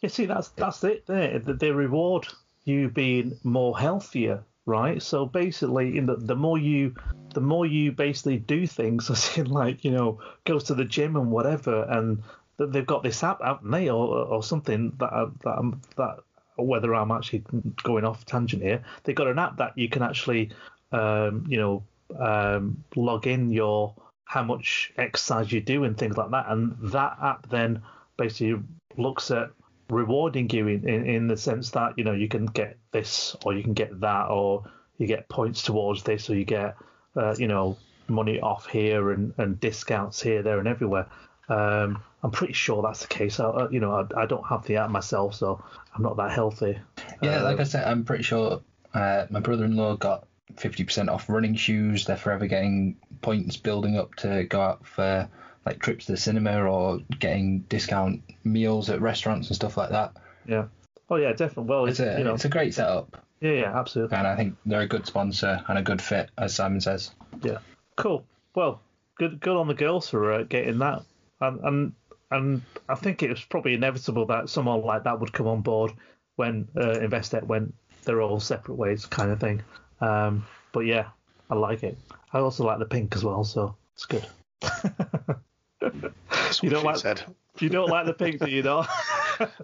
You 0.00 0.08
see, 0.08 0.26
that's 0.26 0.48
that's 0.50 0.84
it. 0.84 1.06
There, 1.06 1.38
they 1.38 1.52
they 1.52 1.70
reward 1.70 2.28
you 2.64 2.88
being 2.88 3.38
more 3.42 3.76
healthier, 3.78 4.44
right? 4.66 5.02
So 5.02 5.26
basically, 5.26 5.98
in 5.98 6.06
the, 6.06 6.16
the 6.16 6.36
more 6.36 6.58
you, 6.58 6.94
the 7.34 7.40
more 7.40 7.66
you 7.66 7.90
basically 7.90 8.38
do 8.38 8.66
things, 8.66 9.10
as 9.10 9.36
in 9.36 9.46
like 9.46 9.84
you 9.84 9.90
know, 9.90 10.20
go 10.44 10.58
to 10.60 10.74
the 10.74 10.84
gym 10.84 11.16
and 11.16 11.30
whatever, 11.30 11.82
and 11.84 12.22
th- 12.58 12.70
they've 12.70 12.86
got 12.86 13.02
this 13.02 13.24
app, 13.24 13.42
haven't 13.42 13.70
they, 13.70 13.88
or 13.88 14.06
or 14.06 14.42
something 14.42 14.92
that 14.98 15.10
that 15.42 15.78
that 15.96 16.18
whether 16.56 16.94
I'm 16.94 17.10
actually 17.10 17.44
going 17.82 18.04
off 18.04 18.24
tangent 18.24 18.62
here, 18.62 18.84
they've 19.04 19.16
got 19.16 19.28
an 19.28 19.38
app 19.38 19.56
that 19.58 19.78
you 19.78 19.88
can 19.88 20.02
actually, 20.02 20.50
um, 20.92 21.44
you 21.48 21.56
know, 21.56 21.84
um, 22.18 22.84
log 22.94 23.26
in 23.26 23.50
your 23.50 23.94
how 24.24 24.42
much 24.42 24.92
exercise 24.96 25.50
you 25.50 25.60
do 25.60 25.84
and 25.84 25.96
things 25.96 26.16
like 26.16 26.30
that, 26.30 26.46
and 26.48 26.76
that 26.92 27.16
app 27.22 27.48
then 27.48 27.82
basically 28.16 28.62
looks 28.96 29.30
at 29.30 29.50
rewarding 29.90 30.50
you 30.50 30.66
in, 30.68 30.88
in, 30.88 31.06
in 31.06 31.26
the 31.28 31.36
sense 31.36 31.70
that 31.70 31.94
you 31.96 32.04
know 32.04 32.12
you 32.12 32.28
can 32.28 32.46
get 32.46 32.78
this 32.92 33.36
or 33.44 33.54
you 33.54 33.62
can 33.62 33.74
get 33.74 34.00
that 34.00 34.28
or 34.28 34.64
you 34.98 35.06
get 35.06 35.28
points 35.28 35.62
towards 35.62 36.02
this 36.02 36.28
or 36.28 36.36
you 36.36 36.44
get 36.44 36.76
uh, 37.16 37.34
you 37.38 37.48
know 37.48 37.76
money 38.08 38.40
off 38.40 38.66
here 38.66 39.10
and, 39.10 39.34
and 39.38 39.60
discounts 39.60 40.20
here 40.20 40.42
there 40.42 40.58
and 40.58 40.68
everywhere. 40.68 41.06
Um, 41.48 42.02
I'm 42.22 42.30
pretty 42.30 42.52
sure 42.52 42.82
that's 42.82 43.02
the 43.02 43.08
case. 43.08 43.40
I, 43.40 43.68
you 43.70 43.80
know 43.80 43.92
I, 43.92 44.22
I 44.22 44.26
don't 44.26 44.46
have 44.46 44.66
the 44.66 44.76
app 44.76 44.90
myself 44.90 45.34
so 45.34 45.62
I'm 45.94 46.02
not 46.02 46.16
that 46.16 46.32
healthy. 46.32 46.78
Yeah, 47.22 47.40
Uh, 47.40 47.44
like 47.44 47.60
I 47.60 47.64
said, 47.64 47.86
I'm 47.86 48.04
pretty 48.04 48.24
sure 48.24 48.62
uh, 48.94 49.26
my 49.30 49.40
brother-in-law 49.40 49.96
got 49.96 50.26
50% 50.54 51.08
off 51.08 51.28
running 51.28 51.54
shoes. 51.54 52.06
They're 52.06 52.16
forever 52.16 52.46
getting 52.46 52.96
points 53.20 53.56
building 53.56 53.96
up 53.96 54.14
to 54.16 54.44
go 54.44 54.60
out 54.60 54.86
for 54.86 55.28
like 55.68 55.78
trips 55.80 56.06
to 56.06 56.12
the 56.12 56.18
cinema 56.18 56.62
or 56.62 56.98
getting 57.18 57.60
discount 57.68 58.22
meals 58.44 58.88
at 58.90 59.00
restaurants 59.00 59.48
and 59.48 59.56
stuff 59.56 59.76
like 59.76 59.90
that. 59.90 60.12
yeah 60.46 60.64
oh 61.10 61.16
yeah 61.16 61.32
definitely 61.32 61.64
well 61.64 61.84
It's 61.86 62.00
it's, 62.00 62.16
a 62.16 62.18
you 62.18 62.24
know 62.24 62.34
it's 62.34 62.44
a 62.46 62.48
great 62.48 62.74
setup, 62.74 63.22
yeah 63.40 63.52
yeah 63.52 63.78
absolutely 63.78 64.16
and 64.16 64.26
I 64.26 64.34
think 64.36 64.56
they're 64.66 64.82
a 64.82 64.88
good 64.88 65.06
sponsor 65.06 65.62
and 65.68 65.78
a 65.78 65.82
good 65.82 66.00
fit, 66.02 66.30
as 66.38 66.54
Simon 66.54 66.80
says. 66.80 67.10
Yeah, 67.42 67.58
cool. 67.96 68.24
Well, 68.54 68.80
good 69.18 69.40
good 69.40 69.56
on 69.56 69.68
the 69.68 69.74
girls 69.74 70.08
for 70.08 70.32
uh, 70.32 70.42
getting 70.44 70.78
that, 70.78 71.02
and 71.40 71.60
and 71.64 71.92
and 72.30 72.62
I 72.88 72.94
think 72.94 73.22
it 73.22 73.30
was 73.30 73.44
probably 73.44 73.74
inevitable 73.74 74.26
that 74.26 74.48
someone 74.48 74.82
like 74.82 75.04
that 75.04 75.20
would 75.20 75.32
come 75.32 75.46
on 75.46 75.60
board 75.60 75.92
when 76.36 76.68
uh, 76.76 76.98
Investec 77.00 77.44
went 77.44 77.74
their 78.04 78.20
all 78.22 78.40
separate 78.40 78.76
ways, 78.76 79.06
kind 79.06 79.30
of 79.30 79.40
thing. 79.40 79.62
Um, 80.00 80.46
but 80.72 80.80
yeah, 80.80 81.08
I 81.50 81.54
like 81.54 81.82
it. 81.84 81.98
I 82.32 82.38
also 82.40 82.64
like 82.64 82.78
the 82.78 82.84
pink 82.86 83.14
as 83.16 83.24
well, 83.24 83.44
so 83.44 83.76
it's 83.94 84.06
good. 84.06 84.26
That's 85.80 86.62
You 86.62 86.70
don't 86.70 86.80
she 86.80 86.86
like- 86.86 86.96
said. 86.96 87.22
you 87.58 87.68
don't 87.68 87.88
like 87.88 88.06
the 88.06 88.14
pink, 88.14 88.40
do 88.44 88.50
you? 88.50 88.62
Not? 88.62 88.88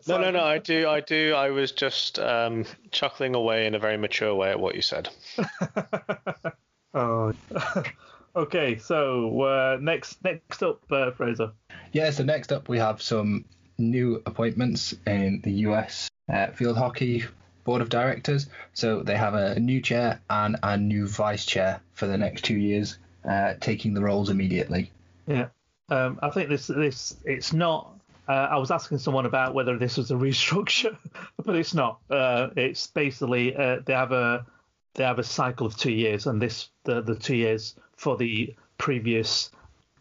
No, 0.07 0.19
no, 0.19 0.31
no. 0.31 0.45
I 0.45 0.59
do. 0.59 0.89
I 0.89 1.01
do. 1.01 1.35
I 1.35 1.51
was 1.51 1.73
just 1.73 2.21
um, 2.21 2.65
chuckling 2.93 3.35
away 3.35 3.67
in 3.67 3.75
a 3.75 3.79
very 3.81 3.97
mature 3.97 4.33
way 4.33 4.51
at 4.51 4.61
what 4.61 4.77
you 4.77 4.83
said. 4.83 5.09
oh. 6.95 7.33
okay, 8.37 8.79
so 8.79 9.43
uh, 9.43 9.79
next 9.81 10.23
next 10.23 10.63
up, 10.63 10.81
uh, 10.93 11.11
Fraser. 11.11 11.51
Yeah, 11.93 12.11
so 12.11 12.23
next 12.23 12.53
up 12.53 12.69
we 12.69 12.79
have 12.79 13.03
some 13.03 13.45
new 13.79 14.23
appointments 14.27 14.95
in 15.07 15.41
the 15.43 15.51
US 15.69 16.09
uh, 16.33 16.49
Field 16.53 16.77
Hockey 16.77 17.25
Board 17.65 17.83
of 17.83 17.89
Directors. 17.89 18.49
So 18.75 19.03
they 19.03 19.17
have 19.17 19.35
a 19.35 19.59
new 19.59 19.81
chair 19.81 20.21
and 20.31 20.57
a 20.63 20.77
new 20.77 21.09
vice 21.09 21.45
chair 21.45 21.81
for 21.95 22.07
the 22.07 22.17
next 22.17 22.45
two 22.45 22.57
years, 22.57 22.99
uh, 23.29 23.55
taking 23.61 23.93
the 23.95 24.03
roles 24.03 24.31
immediately. 24.31 24.93
Yeah, 25.27 25.47
um, 25.89 26.19
I 26.23 26.31
think 26.31 26.49
this 26.49 26.67
this 26.67 27.17
it's 27.25 27.53
not. 27.53 27.95
Uh, 28.27 28.49
I 28.51 28.57
was 28.57 28.71
asking 28.71 28.99
someone 28.99 29.27
about 29.27 29.55
whether 29.55 29.77
this 29.77 29.99
was 29.99 30.11
a 30.11 30.15
restructure, 30.27 30.97
but 31.45 31.57
it's 31.57 31.75
not. 31.75 32.01
Uh, 32.11 32.49
it's 32.57 32.87
basically 32.87 33.55
uh, 33.55 33.81
they 33.85 33.93
have 33.93 34.13
a 34.13 34.47
they 34.95 35.05
have 35.05 35.19
a 35.19 35.25
cycle 35.25 35.67
of 35.67 35.77
two 35.77 35.93
years, 35.93 36.27
and 36.27 36.41
this 36.41 36.69
the 36.85 37.03
the 37.03 37.15
two 37.15 37.37
years 37.37 37.75
for 37.97 38.17
the 38.17 38.55
previous 38.79 39.51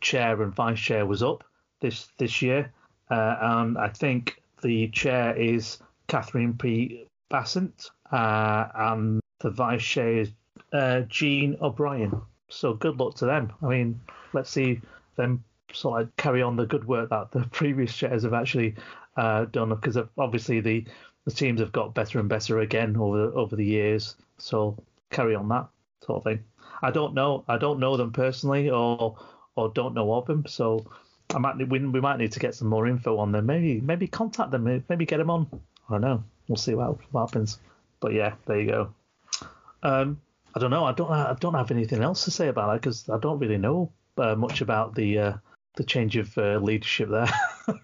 chair 0.02 0.42
and 0.42 0.54
vice 0.54 0.80
chair 0.80 1.06
was 1.06 1.24
up 1.24 1.44
this 1.82 2.08
this 2.18 2.42
year, 2.42 2.72
uh, 3.10 3.36
and 3.42 3.78
I 3.78 3.90
think 3.90 4.42
the 4.62 4.88
chair 4.90 5.36
is 5.36 5.80
Catherine 6.08 6.54
P. 6.54 7.06
Bassent, 7.30 7.90
uh, 8.12 8.68
and 8.76 9.20
the 9.42 9.50
vice 9.50 9.84
chair 9.84 10.20
is 10.20 10.32
uh, 10.72 11.02
Jean 11.02 11.58
O'Brien. 11.62 12.22
So 12.50 12.74
good 12.74 13.00
luck 13.00 13.16
to 13.16 13.26
them. 13.26 13.52
I 13.62 13.68
mean, 13.68 14.00
let's 14.34 14.50
see 14.50 14.80
them 15.16 15.44
sort 15.74 16.02
of 16.02 16.16
carry 16.16 16.42
on 16.42 16.56
the 16.56 16.66
good 16.66 16.88
work 16.88 17.10
that 17.10 17.32
the 17.32 17.42
previous 17.52 17.96
chairs 17.96 18.24
have 18.24 18.34
actually 18.34 18.76
uh, 19.18 19.46
done, 19.46 19.70
because 19.70 19.98
obviously 20.18 20.60
the 20.60 20.86
the 21.26 21.32
teams 21.32 21.62
have 21.62 21.72
got 21.72 21.94
better 21.94 22.20
and 22.20 22.28
better 22.28 22.60
again 22.60 22.96
over 22.98 23.26
over 23.38 23.56
the 23.56 23.66
years. 23.66 24.16
So 24.38 24.78
carry 25.10 25.36
on 25.36 25.48
that 25.50 25.68
sort 26.06 26.18
of 26.18 26.24
thing. 26.24 26.44
I 26.82 26.92
don't 26.92 27.14
know. 27.14 27.44
I 27.48 27.58
don't 27.58 27.80
know 27.80 27.98
them 27.98 28.12
personally, 28.12 28.70
or 28.70 29.18
or 29.56 29.70
don't 29.70 29.94
know 29.94 30.14
of 30.14 30.26
them. 30.26 30.46
So 30.48 30.86
I 31.34 31.38
might 31.38 31.56
we, 31.58 31.80
we 31.80 32.02
might 32.02 32.18
need 32.18 32.32
to 32.34 32.40
get 32.40 32.56
some 32.56 32.68
more 32.68 32.88
info 32.88 33.18
on 33.18 33.32
them. 33.32 33.46
Maybe 33.46 33.82
maybe 33.82 34.08
contact 34.08 34.52
them. 34.52 34.84
Maybe 34.90 35.06
get 35.06 35.18
them 35.18 35.30
on. 35.30 35.48
I 35.90 35.94
don't 35.94 36.02
know. 36.02 36.24
We'll 36.48 36.58
see 36.58 36.76
what, 36.76 36.98
what 37.14 37.28
happens. 37.30 37.60
But 38.00 38.14
yeah, 38.14 38.34
there 38.46 38.60
you 38.60 38.68
go. 38.68 38.94
Um, 39.82 40.20
I 40.56 40.60
don't 40.60 40.72
know. 40.72 40.86
I 40.86 40.92
don't. 40.92 41.10
I 41.10 41.36
don't 41.40 41.54
have 41.54 41.72
anything 41.72 42.04
else 42.04 42.26
to 42.26 42.32
say 42.32 42.48
about 42.50 42.76
it 42.76 42.82
because 42.82 43.10
I 43.10 43.18
don't 43.18 43.40
really 43.40 43.58
know 43.58 43.92
uh, 44.18 44.36
much 44.36 44.62
about 44.62 44.94
the 44.94 45.18
uh, 45.18 45.34
the 45.76 45.84
change 45.84 46.16
of 46.16 46.38
uh, 46.38 46.58
leadership 46.58 47.10
there. 47.10 47.30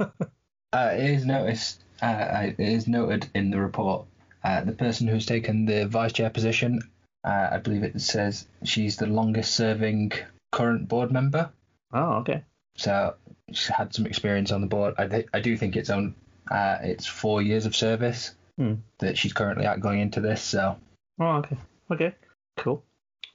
uh, 0.74 0.92
it 0.94 1.10
is 1.10 1.26
noticed. 1.26 1.84
Uh, 2.02 2.52
it 2.58 2.60
is 2.60 2.88
noted 2.88 3.30
in 3.34 3.52
the 3.52 3.60
report. 3.60 4.06
Uh, 4.44 4.64
the 4.64 4.72
person 4.72 5.08
who's 5.08 5.26
taken 5.26 5.66
the 5.66 5.88
vice 5.88 6.14
chair 6.14 6.30
position, 6.30 6.80
I 7.24 7.58
believe 7.58 7.84
it 7.84 8.00
says 8.00 8.48
she's 8.64 8.96
the 8.96 9.06
longest 9.06 9.54
serving 9.54 10.14
current 10.52 10.88
board 10.88 11.12
member. 11.12 11.52
Oh, 11.94 12.14
okay. 12.20 12.44
So 12.78 13.16
she's 13.52 13.68
had 13.68 13.94
some 13.94 14.06
experience 14.06 14.52
on 14.52 14.62
the 14.62 14.68
board. 14.68 14.96
I 14.98 15.08
th- 15.08 15.28
I 15.34 15.42
do 15.42 15.58
think 15.58 15.76
it's 15.76 15.90
on. 15.90 16.16
it's 16.50 17.06
four 17.06 17.42
years 17.42 17.66
of 17.66 17.76
service 17.76 18.34
hmm. 18.58 18.76
that 19.00 19.18
she's 19.18 19.34
currently 19.34 19.66
at 19.66 19.82
going 19.82 20.00
into 20.00 20.22
this. 20.22 20.42
So. 20.42 20.78
Oh, 21.20 21.38
okay. 21.38 21.58
Okay. 21.92 22.14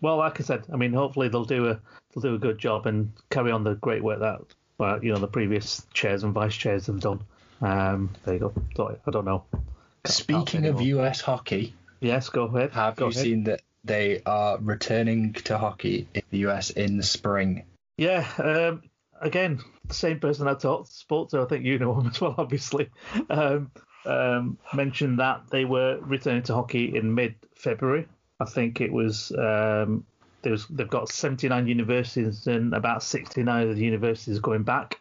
Well, 0.04 0.18
like 0.18 0.38
I 0.38 0.44
said, 0.44 0.66
I 0.70 0.76
mean, 0.76 0.92
hopefully 0.92 1.28
they'll 1.28 1.46
do 1.46 1.70
a 1.70 1.80
they'll 2.12 2.20
do 2.20 2.34
a 2.34 2.38
good 2.38 2.58
job 2.58 2.84
and 2.84 3.10
carry 3.30 3.50
on 3.50 3.64
the 3.64 3.72
great 3.76 4.04
work 4.04 4.20
that 4.20 4.42
well, 4.76 5.02
you 5.02 5.10
know 5.10 5.18
the 5.18 5.26
previous 5.26 5.86
chairs 5.94 6.24
and 6.24 6.34
vice 6.34 6.54
chairs 6.54 6.88
have 6.88 7.00
done. 7.00 7.22
Um, 7.62 8.10
there 8.22 8.34
you 8.34 8.40
go. 8.40 8.52
Sorry, 8.76 8.96
I 9.06 9.10
don't 9.10 9.24
know. 9.24 9.44
Can't 9.50 10.14
Speaking 10.14 10.66
of 10.66 10.82
US 10.82 11.22
hockey, 11.22 11.72
yes, 12.00 12.28
go 12.28 12.44
ahead. 12.44 12.72
Have 12.72 12.96
go 12.96 13.06
you 13.06 13.12
ahead. 13.12 13.22
seen 13.24 13.44
that 13.44 13.62
they 13.82 14.20
are 14.26 14.58
returning 14.58 15.32
to 15.44 15.56
hockey 15.56 16.06
in 16.12 16.22
the 16.30 16.38
US 16.48 16.68
in 16.68 16.98
the 16.98 17.02
spring? 17.02 17.64
Yeah. 17.96 18.28
Um, 18.36 18.82
again, 19.22 19.60
the 19.88 19.94
same 19.94 20.20
person 20.20 20.46
I 20.48 20.52
talked 20.52 20.92
spoke 20.92 21.30
to. 21.30 21.40
I 21.40 21.46
think 21.46 21.64
you 21.64 21.78
know 21.78 21.98
him 21.98 22.08
as 22.12 22.20
well, 22.20 22.34
obviously. 22.36 22.90
Um, 23.30 23.70
um, 24.04 24.58
mentioned 24.74 25.20
that 25.20 25.44
they 25.50 25.64
were 25.64 25.98
returning 26.02 26.42
to 26.42 26.54
hockey 26.54 26.94
in 26.94 27.14
mid-February. 27.14 28.06
I 28.44 28.50
think 28.50 28.80
it 28.83 28.92
was 28.92 29.33
um, 29.33 30.04
was, 30.50 30.66
they've 30.68 30.88
got 30.88 31.09
79 31.09 31.66
universities 31.66 32.46
and 32.46 32.74
about 32.74 33.02
69 33.02 33.70
of 33.70 33.76
the 33.76 33.85
universities 33.85 34.38
going 34.38 34.62
back 34.62 35.00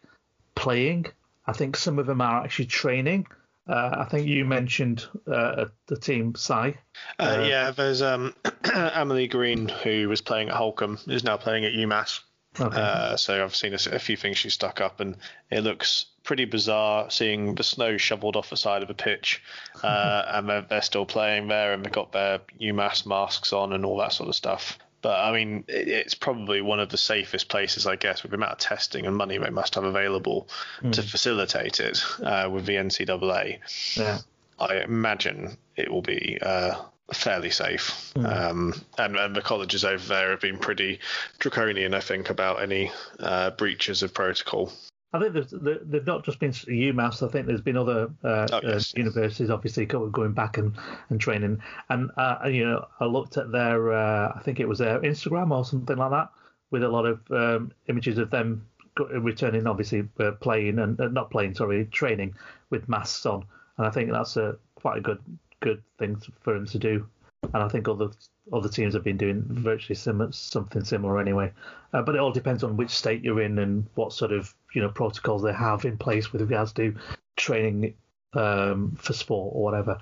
playing. 0.56 1.08
I 1.46 1.52
think 1.52 1.76
some 1.76 2.00
of 2.00 2.06
them 2.06 2.22
are 2.22 2.44
actually 2.44 2.68
training. 2.68 3.28
Uh, 3.68 3.96
I 4.00 4.06
think 4.06 4.28
you 4.28 4.46
mentioned 4.46 5.06
uh, 5.28 5.66
the 5.88 5.98
team, 5.98 6.36
Si. 6.36 6.54
Uh, 6.54 6.74
yeah, 7.20 7.72
there's 7.72 8.02
um, 8.02 8.34
Emily 8.74 9.28
Green, 9.28 9.68
who 9.68 10.08
was 10.08 10.22
playing 10.22 10.50
at 10.50 10.56
Holcomb 10.56 11.00
is 11.08 11.24
now 11.24 11.38
playing 11.38 11.66
at 11.66 11.74
UMass. 11.74 12.22
Okay. 12.60 12.80
Uh, 12.80 13.18
so 13.18 13.44
I've 13.44 13.56
seen 13.56 13.74
a, 13.74 13.80
a, 13.96 14.00
few 14.00 14.16
things 14.16 14.38
she's 14.38 14.54
stuck 14.54 14.80
up, 14.80 15.00
and 15.00 15.18
it 15.50 15.62
looks 15.62 16.06
pretty 16.24 16.46
bizarre 16.46 17.10
seeing 17.10 17.56
the 17.56 17.64
snow 17.64 17.98
shoveled 17.98 18.36
off 18.36 18.50
the 18.50 18.58
side 18.58 18.84
of 18.84 18.90
a 18.90 18.94
pitch, 18.94 19.42
uh, 19.84 20.24
and 20.28 20.50
they're, 20.50 20.62
they're, 20.62 20.82
still 20.82 21.06
playing 21.06 21.48
there, 21.48 21.74
and 21.74 21.84
they've 21.84 21.92
got 21.92 22.12
their 22.12 22.42
UMass 22.62 23.06
masks 23.06 23.54
on 23.54 23.74
and 23.74 23.86
all 23.86 23.98
that 23.98 24.14
sort 24.14 24.30
of 24.30 24.36
stuff. 24.36 24.78
But 25.02 25.20
I 25.20 25.34
mean, 25.34 25.66
it, 25.68 25.88
it's 25.88 26.14
probably 26.14 26.62
one 26.62 26.80
of 26.80 26.90
the 26.90 26.98
safest 26.98 27.50
places, 27.50 27.88
I 27.88 27.96
guess, 27.96 28.24
with 28.24 28.32
the 28.32 28.38
amount 28.38 28.54
of 28.54 28.58
testing 28.60 29.06
and 29.06 29.16
money 29.16 29.38
they 29.38 29.50
must 29.50 29.76
have 29.76 29.84
available 29.84 30.48
mm. 30.82 30.92
to 30.94 31.04
facilitate 31.04 31.80
it 31.80 32.04
uh, 32.22 32.50
with 32.52 32.66
the 32.66 32.76
NCAA. 32.76 33.60
Yeah. 33.98 34.20
I 34.60 34.78
imagine 34.78 35.58
it 35.76 35.92
will 35.92 36.02
be 36.02 36.38
uh, 36.42 36.76
fairly 37.12 37.50
safe. 37.50 38.14
Mm. 38.16 38.50
Um, 38.50 38.74
and, 38.98 39.16
and, 39.18 39.36
the 39.36 39.42
colleges 39.42 39.84
over 39.84 40.06
there 40.06 40.32
have 40.32 40.42
been 40.42 40.58
pretty 40.58 41.00
draconian, 41.40 41.94
I 41.94 42.00
think, 42.00 42.30
about 42.30 42.62
any 42.62 42.92
uh, 43.20 43.52
breaches 43.52 44.04
of 44.04 44.14
protocol. 44.14 44.72
I 45.12 45.20
think 45.20 45.34
there's, 45.34 45.54
they've 45.86 46.06
not 46.08 46.26
just 46.26 46.40
been 46.40 46.52
UMass. 46.52 47.22
I 47.22 47.32
think 47.32 47.46
there's 47.46 47.62
been 47.62 47.78
other 47.78 48.10
uh, 48.24 48.48
oh, 48.52 48.62
yes. 48.64 48.94
uh, 48.96 48.98
universities, 48.98 49.52
obviously, 49.52 49.86
going 49.86 50.34
back 50.34 50.58
and, 50.58 50.76
and 51.10 51.22
training. 51.22 51.62
And 51.90 52.10
uh, 52.18 52.40
you 52.48 52.66
know, 52.66 52.88
I 53.00 53.06
looked 53.06 53.38
at 53.38 53.52
their, 53.52 53.94
uh, 53.94 54.34
I 54.36 54.42
think 54.42 54.60
it 54.60 54.68
was 54.68 54.80
their 54.80 55.00
Instagram 55.02 55.52
or 55.52 55.66
something 55.66 55.98
like 55.98 56.10
that, 56.10 56.30
with 56.72 56.84
a 56.84 56.90
lot 56.90 57.06
of 57.06 57.20
um, 57.30 57.72
images 57.88 58.18
of 58.18 58.32
them 58.32 58.66
returning, 58.98 59.68
obviously 59.68 60.08
uh, 60.20 60.32
playing 60.32 60.80
and 60.80 61.00
uh, 61.00 61.08
not 61.10 61.30
playing, 61.30 61.54
sorry, 61.54 61.86
training 61.86 62.34
with 62.72 62.90
masks 62.90 63.26
on. 63.28 63.46
And 63.78 63.86
I 63.86 63.92
think 63.92 64.12
that's 64.12 64.38
a 64.38 64.58
quite 64.76 64.98
a 64.98 65.02
good 65.02 65.20
good 65.64 65.82
thing 65.98 66.22
for 66.42 66.54
them 66.54 66.68
to 66.68 66.78
do. 66.78 67.08
And 67.42 67.64
I 67.64 67.68
think 67.68 67.88
other 67.88 68.10
other 68.52 68.70
teams 68.70 68.94
have 68.94 69.04
been 69.04 69.18
doing 69.18 69.44
virtually 69.48 69.96
similar, 69.96 70.32
something 70.32 70.84
similar 70.84 71.20
anyway. 71.20 71.52
Uh, 71.94 72.02
but 72.02 72.16
it 72.16 72.22
all 72.22 72.32
depends 72.32 72.64
on 72.64 72.78
which 72.78 72.92
state 72.92 73.24
you're 73.24 73.42
in 73.42 73.58
and 73.60 73.88
what 73.96 74.14
sort 74.14 74.32
of 74.32 74.54
you 74.76 74.82
know 74.82 74.90
protocols 74.90 75.42
they 75.42 75.54
have 75.54 75.86
in 75.86 75.98
place 75.98 76.32
with 76.32 76.42
regards 76.42 76.74
to 76.74 76.96
training 77.36 77.94
um, 78.34 78.96
for 78.98 79.14
sport 79.14 79.54
or 79.56 79.64
whatever. 79.64 79.98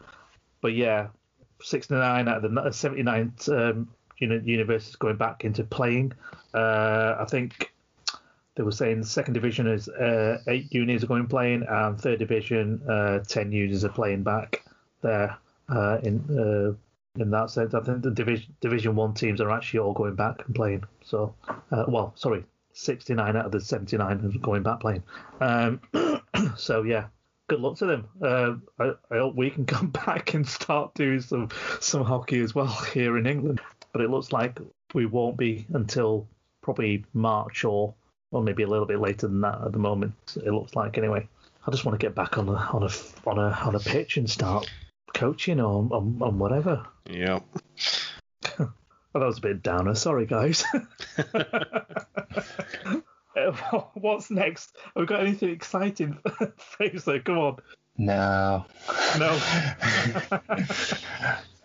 But 0.61 0.73
yeah, 0.73 1.07
69 1.61 2.27
out 2.27 2.43
of 2.43 2.53
the 2.53 2.71
79 2.71 3.33
um, 3.49 3.89
you 4.17 4.27
know, 4.27 4.41
universities 4.43 4.95
going 4.95 5.17
back 5.17 5.43
into 5.45 5.63
playing. 5.63 6.13
Uh, 6.53 7.15
I 7.19 7.25
think 7.25 7.73
they 8.55 8.63
were 8.63 8.71
saying 8.71 9.03
second 9.03 9.33
division 9.33 9.65
is 9.67 9.89
uh, 9.89 10.41
eight 10.47 10.71
unis 10.73 11.03
are 11.03 11.07
going 11.07 11.27
playing, 11.27 11.63
and 11.67 11.99
third 11.99 12.19
division 12.19 12.81
uh, 12.87 13.19
ten 13.27 13.51
unis 13.51 13.83
are 13.83 13.89
playing 13.89 14.21
back 14.23 14.63
there 15.01 15.37
uh, 15.71 15.99
in 16.03 16.23
uh, 16.29 16.73
in 17.19 17.31
that 17.31 17.49
sense. 17.49 17.73
I 17.73 17.81
think 17.81 18.01
the 18.01 18.11
division 18.11 18.53
division 18.61 18.95
one 18.95 19.13
teams 19.13 19.41
are 19.41 19.51
actually 19.51 19.79
all 19.79 19.93
going 19.93 20.15
back 20.15 20.45
and 20.45 20.55
playing. 20.55 20.83
So, 21.03 21.33
uh, 21.71 21.85
well, 21.87 22.13
sorry, 22.15 22.45
69 22.73 23.35
out 23.35 23.45
of 23.45 23.51
the 23.51 23.61
79 23.61 24.01
are 24.01 24.39
going 24.39 24.63
back 24.63 24.79
playing. 24.79 25.03
Um, 25.39 25.81
so 26.57 26.83
yeah, 26.83 27.07
good 27.49 27.59
luck 27.59 27.77
to 27.77 27.85
them. 27.85 28.07
Uh, 28.21 28.53
I, 28.79 28.91
I, 29.13 29.17
hope 29.17 29.35
we 29.35 29.49
can 29.49 29.65
come 29.77 29.89
back 29.89 30.33
and 30.33 30.47
start 30.47 30.93
doing 30.93 31.21
some 31.21 31.49
some 31.79 32.03
hockey 32.03 32.39
as 32.41 32.55
well 32.55 32.67
here 32.93 33.17
in 33.17 33.25
England. 33.25 33.61
But 33.91 34.01
it 34.01 34.09
looks 34.09 34.31
like 34.31 34.59
we 34.93 35.05
won't 35.05 35.37
be 35.37 35.65
until 35.73 36.27
probably 36.61 37.05
March 37.13 37.65
or 37.65 37.93
or 38.31 38.41
maybe 38.41 38.63
a 38.63 38.67
little 38.67 38.85
bit 38.85 38.99
later 38.99 39.27
than 39.27 39.41
that 39.41 39.61
at 39.65 39.73
the 39.73 39.79
moment. 39.79 40.13
It 40.37 40.51
looks 40.51 40.75
like 40.75 40.97
anyway. 40.97 41.27
I 41.67 41.69
just 41.69 41.85
want 41.85 41.99
to 41.99 42.03
get 42.03 42.15
back 42.15 42.37
on 42.37 42.49
a 42.49 42.53
on 42.53 42.83
a 42.83 43.29
on 43.29 43.37
a 43.37 43.51
on 43.51 43.75
a 43.75 43.79
pitch 43.79 44.17
and 44.17 44.29
start 44.29 44.67
coaching 45.13 45.59
or 45.59 45.87
on, 45.91 46.19
on 46.21 46.39
whatever. 46.39 46.85
Yep. 47.09 47.43
well, 48.59 48.73
that 49.13 49.25
was 49.25 49.37
a 49.37 49.41
bit 49.41 49.63
downer. 49.63 49.95
Sorry, 49.95 50.25
guys. 50.25 50.63
What's 53.93 54.29
next? 54.29 54.75
Have 54.83 55.01
we 55.01 55.05
got 55.05 55.21
anything 55.21 55.49
exciting? 55.49 56.17
For 56.37 56.53
Fraser, 56.57 57.19
come 57.19 57.37
on. 57.37 57.57
No. 57.97 58.65
No. 59.17 59.39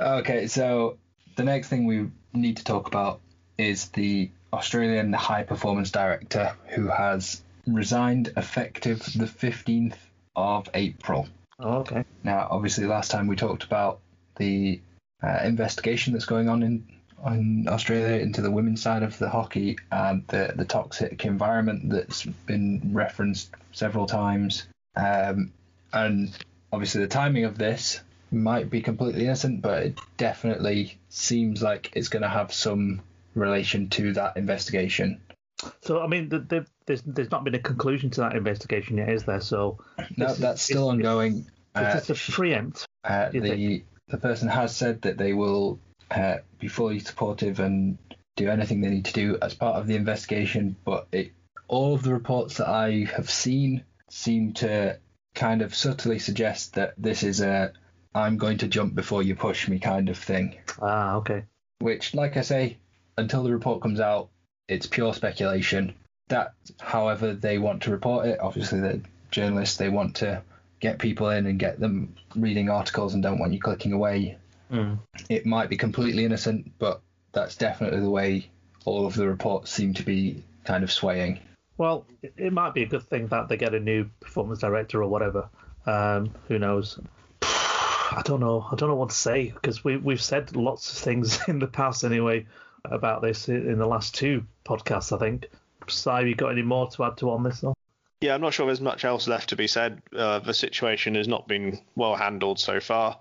okay, 0.00 0.46
so 0.46 0.98
the 1.36 1.44
next 1.44 1.68
thing 1.68 1.86
we 1.86 2.10
need 2.32 2.58
to 2.58 2.64
talk 2.64 2.88
about 2.88 3.20
is 3.58 3.88
the 3.88 4.30
Australian 4.52 5.12
High 5.12 5.42
Performance 5.42 5.90
Director 5.90 6.54
who 6.68 6.88
has 6.88 7.42
resigned 7.66 8.32
effective 8.36 9.00
the 9.00 9.26
15th 9.26 9.96
of 10.34 10.68
April. 10.74 11.28
Oh, 11.58 11.78
okay. 11.78 12.04
Now, 12.22 12.48
obviously, 12.50 12.86
last 12.86 13.10
time 13.10 13.26
we 13.26 13.36
talked 13.36 13.64
about 13.64 14.00
the 14.36 14.80
uh, 15.22 15.40
investigation 15.44 16.12
that's 16.12 16.26
going 16.26 16.48
on 16.48 16.62
in 16.62 16.86
in 17.26 17.66
Australia 17.66 18.20
into 18.20 18.42
the 18.42 18.50
women's 18.50 18.82
side 18.82 19.02
of 19.02 19.16
the 19.18 19.30
hockey 19.30 19.78
and 19.90 20.26
the 20.28 20.52
the 20.54 20.66
toxic 20.66 21.24
environment 21.24 21.88
that's 21.88 22.24
been 22.24 22.90
referenced 22.92 23.50
several 23.72 24.06
times. 24.06 24.68
Um, 24.96 25.52
and 25.92 26.36
obviously, 26.72 27.00
the 27.00 27.08
timing 27.08 27.44
of 27.44 27.56
this 27.56 28.00
might 28.30 28.68
be 28.68 28.82
completely 28.82 29.24
innocent, 29.24 29.62
but 29.62 29.82
it 29.82 29.98
definitely 30.18 30.98
seems 31.08 31.62
like 31.62 31.92
it's 31.94 32.08
going 32.08 32.22
to 32.22 32.28
have 32.28 32.52
some 32.52 33.00
relation 33.34 33.88
to 33.90 34.12
that 34.14 34.36
investigation. 34.36 35.20
So, 35.82 36.02
I 36.02 36.06
mean, 36.06 36.28
the, 36.28 36.40
the, 36.40 36.66
there's 36.86 37.02
there's 37.02 37.30
not 37.30 37.44
been 37.44 37.54
a 37.54 37.60
conclusion 37.60 38.10
to 38.10 38.20
that 38.22 38.36
investigation 38.36 38.96
yet, 38.98 39.10
is 39.10 39.24
there? 39.24 39.40
So, 39.40 39.78
no, 40.16 40.34
that's 40.34 40.62
still 40.62 40.90
it's, 40.90 40.94
ongoing. 40.94 41.46
It's, 41.74 42.10
uh, 42.10 42.14
a 42.14 42.32
preempt. 42.32 42.86
Uh, 43.04 43.28
the 43.30 43.84
the 44.08 44.18
person 44.18 44.48
has 44.48 44.74
said 44.74 45.02
that 45.02 45.18
they 45.18 45.32
will 45.32 45.80
uh, 46.10 46.36
be 46.58 46.68
fully 46.68 47.00
supportive 47.00 47.60
and 47.60 47.98
do 48.36 48.48
anything 48.48 48.80
they 48.80 48.90
need 48.90 49.06
to 49.06 49.12
do 49.12 49.38
as 49.42 49.54
part 49.54 49.76
of 49.76 49.86
the 49.86 49.96
investigation. 49.96 50.76
But 50.84 51.08
it, 51.12 51.32
all 51.68 51.94
of 51.94 52.02
the 52.02 52.12
reports 52.12 52.58
that 52.58 52.68
I 52.68 53.06
have 53.16 53.30
seen 53.30 53.84
seem 54.08 54.52
to 54.54 54.98
kind 55.34 55.62
of 55.62 55.74
subtly 55.74 56.18
suggest 56.18 56.74
that 56.74 56.94
this 56.96 57.22
is 57.22 57.40
a 57.40 57.72
I'm 58.14 58.38
going 58.38 58.58
to 58.58 58.68
jump 58.68 58.94
before 58.94 59.22
you 59.22 59.34
push 59.34 59.68
me 59.68 59.78
kind 59.78 60.08
of 60.08 60.16
thing. 60.16 60.56
Ah, 60.80 61.16
okay. 61.16 61.44
Which, 61.80 62.14
like 62.14 62.38
I 62.38 62.40
say, 62.40 62.78
until 63.18 63.42
the 63.42 63.52
report 63.52 63.82
comes 63.82 64.00
out, 64.00 64.30
it's 64.68 64.86
pure 64.86 65.12
speculation. 65.12 65.94
That, 66.28 66.54
however, 66.80 67.34
they 67.34 67.58
want 67.58 67.82
to 67.82 67.90
report 67.90 68.26
it. 68.26 68.40
Obviously, 68.40 68.80
the 68.80 69.00
journalists 69.30 69.76
they 69.76 69.88
want 69.88 70.16
to 70.16 70.42
get 70.80 70.98
people 70.98 71.30
in 71.30 71.46
and 71.46 71.58
get 71.58 71.80
them 71.80 72.14
reading 72.34 72.68
articles 72.68 73.14
and 73.14 73.22
don't 73.22 73.38
want 73.38 73.52
you 73.52 73.60
clicking 73.60 73.92
away. 73.92 74.36
Mm. 74.70 74.98
It 75.28 75.46
might 75.46 75.70
be 75.70 75.76
completely 75.76 76.24
innocent, 76.24 76.72
but 76.78 77.00
that's 77.32 77.56
definitely 77.56 78.00
the 78.00 78.10
way 78.10 78.48
all 78.84 79.06
of 79.06 79.14
the 79.14 79.28
reports 79.28 79.70
seem 79.70 79.94
to 79.94 80.02
be 80.02 80.42
kind 80.64 80.84
of 80.84 80.92
swaying. 80.92 81.40
Well, 81.78 82.06
it, 82.22 82.52
might 82.52 82.74
be 82.74 82.82
a 82.82 82.86
good 82.86 83.02
thing 83.02 83.28
that 83.28 83.48
they 83.48 83.56
get 83.56 83.74
a 83.74 83.80
new 83.80 84.08
performance 84.20 84.60
director 84.60 85.02
or 85.02 85.08
whatever. 85.08 85.48
Um, 85.84 86.30
who 86.48 86.58
knows? 86.58 86.98
I 87.42 88.22
don't 88.24 88.40
know. 88.40 88.66
I 88.70 88.76
don't 88.76 88.88
know 88.88 88.94
what 88.94 89.10
to 89.10 89.16
say 89.16 89.50
because 89.50 89.84
we 89.84 89.96
we've 89.96 90.22
said 90.22 90.56
lots 90.56 90.90
of 90.90 90.98
things 90.98 91.38
in 91.48 91.58
the 91.58 91.66
past 91.66 92.04
anyway 92.04 92.46
about 92.84 93.20
this 93.20 93.48
in 93.48 93.78
the 93.78 93.86
last 93.86 94.14
two 94.14 94.44
podcasts. 94.64 95.14
I 95.14 95.18
think. 95.18 95.48
Si, 95.90 96.10
you 96.22 96.34
got 96.34 96.48
any 96.48 96.62
more 96.62 96.88
to 96.90 97.04
add 97.04 97.16
to 97.18 97.30
on 97.30 97.42
this? 97.42 97.60
Though? 97.60 97.74
Yeah, 98.20 98.34
I'm 98.34 98.40
not 98.40 98.54
sure 98.54 98.66
there's 98.66 98.80
much 98.80 99.04
else 99.04 99.28
left 99.28 99.50
to 99.50 99.56
be 99.56 99.66
said. 99.66 100.02
Uh, 100.14 100.38
the 100.38 100.54
situation 100.54 101.14
has 101.16 101.28
not 101.28 101.46
been 101.46 101.78
well 101.94 102.14
handled 102.16 102.58
so 102.58 102.80
far. 102.80 103.18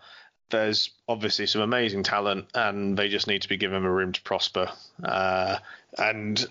There's 0.52 0.92
obviously 1.08 1.48
some 1.48 1.62
amazing 1.62 2.04
talent, 2.04 2.46
and 2.54 2.98
they 2.98 3.10
just 3.10 3.28
need 3.28 3.42
to 3.42 3.50
be 3.50 3.58
given 3.58 3.84
a 3.84 3.92
room 3.92 4.14
to 4.14 4.22
prosper. 4.22 4.70
Uh, 5.04 5.58
and 5.98 6.46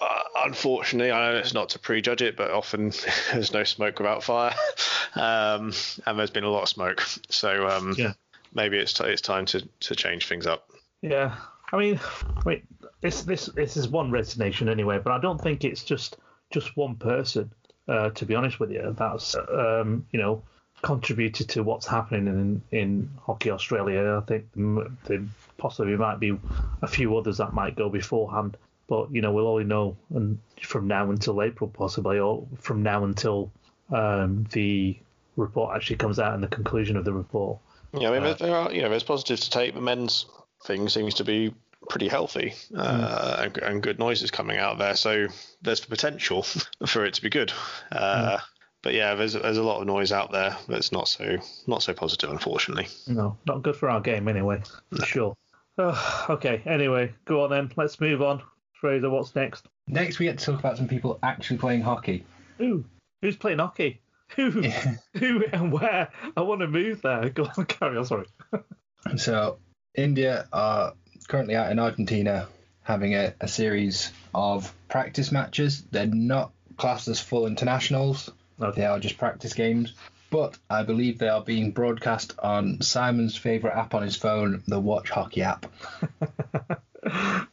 uh, 0.00 0.22
unfortunately, 0.44 1.12
I 1.12 1.32
know 1.32 1.38
it's 1.38 1.52
not 1.54 1.70
to 1.70 1.78
prejudge 1.78 2.22
it, 2.22 2.36
but 2.36 2.50
often 2.50 2.92
there's 3.32 3.52
no 3.52 3.64
smoke 3.64 3.98
without 3.98 4.22
fire, 4.22 4.54
um, 5.14 5.72
and 6.06 6.18
there's 6.18 6.30
been 6.30 6.44
a 6.44 6.50
lot 6.50 6.62
of 6.62 6.68
smoke. 6.68 7.02
So 7.28 7.68
um, 7.68 7.94
Yeah. 7.98 8.12
maybe 8.54 8.78
it's 8.78 8.92
t- 8.94 9.04
it's 9.04 9.20
time 9.22 9.44
to, 9.46 9.68
to 9.80 9.94
change 9.94 10.26
things 10.28 10.46
up. 10.46 10.70
Yeah, 11.02 11.36
I 11.72 11.76
mean, 11.76 12.00
wait, 12.44 12.64
this 13.00 13.22
this 13.22 13.46
this 13.46 13.76
is 13.76 13.88
one 13.88 14.10
resignation 14.10 14.68
anyway, 14.68 15.00
but 15.02 15.12
I 15.12 15.20
don't 15.20 15.40
think 15.40 15.64
it's 15.64 15.84
just 15.84 16.16
just 16.50 16.76
one 16.76 16.96
person. 16.96 17.52
Uh, 17.88 18.10
to 18.10 18.24
be 18.24 18.34
honest 18.34 18.60
with 18.60 18.70
you, 18.70 18.94
that's 18.96 19.34
um, 19.34 20.06
you 20.12 20.20
know 20.20 20.42
contributed 20.82 21.48
to 21.50 21.62
what's 21.62 21.86
happening 21.86 22.26
in 22.26 22.62
in 22.78 23.10
Hockey 23.20 23.50
Australia. 23.50 24.20
I 24.22 24.26
think 24.26 24.46
there 25.04 25.24
possibly 25.58 25.96
might 25.96 26.20
be 26.20 26.38
a 26.82 26.86
few 26.86 27.16
others 27.16 27.38
that 27.38 27.52
might 27.52 27.76
go 27.76 27.88
beforehand, 27.88 28.56
but 28.88 29.12
you 29.12 29.20
know 29.20 29.32
we'll 29.32 29.48
only 29.48 29.64
know 29.64 29.96
and 30.14 30.38
from 30.62 30.88
now 30.88 31.10
until 31.10 31.42
April 31.42 31.70
possibly, 31.72 32.18
or 32.18 32.46
from 32.58 32.82
now 32.82 33.04
until 33.04 33.50
um, 33.92 34.46
the 34.52 34.98
report 35.36 35.74
actually 35.74 35.96
comes 35.96 36.18
out 36.18 36.34
and 36.34 36.42
the 36.42 36.48
conclusion 36.48 36.96
of 36.96 37.04
the 37.04 37.12
report. 37.12 37.58
Yeah, 37.92 38.10
I 38.10 38.20
mean, 38.20 38.36
there 38.38 38.54
are 38.54 38.72
you 38.72 38.82
know 38.82 38.88
there's 38.88 39.02
positives 39.02 39.42
to 39.42 39.50
take. 39.50 39.74
The 39.74 39.80
men's 39.80 40.26
thing 40.64 40.88
seems 40.88 41.14
to 41.14 41.24
be 41.24 41.54
pretty 41.88 42.08
healthy 42.08 42.54
uh, 42.76 43.36
and, 43.40 43.58
and 43.58 43.82
good 43.82 43.98
noises 43.98 44.30
coming 44.30 44.58
out 44.58 44.78
there. 44.78 44.94
So 44.96 45.26
there's 45.62 45.80
the 45.80 45.88
potential 45.88 46.42
for 46.86 47.04
it 47.04 47.14
to 47.14 47.22
be 47.22 47.30
good. 47.30 47.52
Uh, 47.90 48.38
But 48.82 48.94
yeah, 48.94 49.14
there's 49.14 49.34
there's 49.34 49.58
a 49.58 49.62
lot 49.62 49.80
of 49.82 49.86
noise 49.86 50.10
out 50.10 50.32
there 50.32 50.56
that's 50.66 50.90
not 50.90 51.06
so 51.06 51.36
not 51.66 51.82
so 51.82 51.92
positive, 51.92 52.30
unfortunately. 52.30 52.88
No, 53.06 53.36
not 53.46 53.62
good 53.62 53.76
for 53.76 53.90
our 53.90 54.00
game 54.00 54.26
anyway, 54.26 54.62
for 54.96 55.04
sure. 55.04 55.36
Oh, 55.76 56.26
okay, 56.30 56.62
anyway, 56.64 57.12
go 57.26 57.44
on 57.44 57.50
then. 57.50 57.70
Let's 57.76 58.00
move 58.00 58.22
on. 58.22 58.42
Fraser, 58.72 59.10
what's 59.10 59.34
next? 59.36 59.66
Next, 59.86 60.18
we 60.18 60.24
get 60.26 60.38
to 60.38 60.44
talk 60.46 60.60
about 60.60 60.78
some 60.78 60.88
people 60.88 61.18
actually 61.22 61.58
playing 61.58 61.82
hockey. 61.82 62.24
Ooh, 62.62 62.82
who's 63.20 63.36
playing 63.36 63.58
hockey? 63.58 64.00
Who? 64.36 64.50
Who 65.18 65.44
and 65.52 65.72
where? 65.72 66.08
I 66.36 66.40
want 66.40 66.62
to 66.62 66.66
move 66.68 67.02
there. 67.02 67.28
Go 67.28 67.50
on, 67.58 67.64
carry 67.66 67.98
on. 67.98 68.06
Sorry. 68.06 68.26
So, 69.16 69.58
India 69.94 70.46
are 70.52 70.94
currently 71.28 71.56
out 71.56 71.70
in 71.70 71.78
Argentina 71.78 72.48
having 72.82 73.14
a, 73.14 73.34
a 73.40 73.48
series 73.48 74.10
of 74.34 74.72
practice 74.88 75.30
matches. 75.32 75.82
They're 75.90 76.06
not 76.06 76.52
classed 76.76 77.08
as 77.08 77.20
full 77.20 77.46
internationals, 77.46 78.30
Okay. 78.60 78.80
they 78.80 78.86
are 78.86 78.98
just 78.98 79.18
practice 79.18 79.52
games. 79.54 79.94
But 80.30 80.56
I 80.68 80.84
believe 80.84 81.18
they 81.18 81.28
are 81.28 81.42
being 81.42 81.72
broadcast 81.72 82.34
on 82.38 82.80
Simon's 82.82 83.36
favourite 83.36 83.76
app 83.76 83.94
on 83.94 84.02
his 84.02 84.14
phone, 84.16 84.62
the 84.68 84.78
Watch 84.78 85.10
Hockey 85.10 85.42
app. 85.42 85.66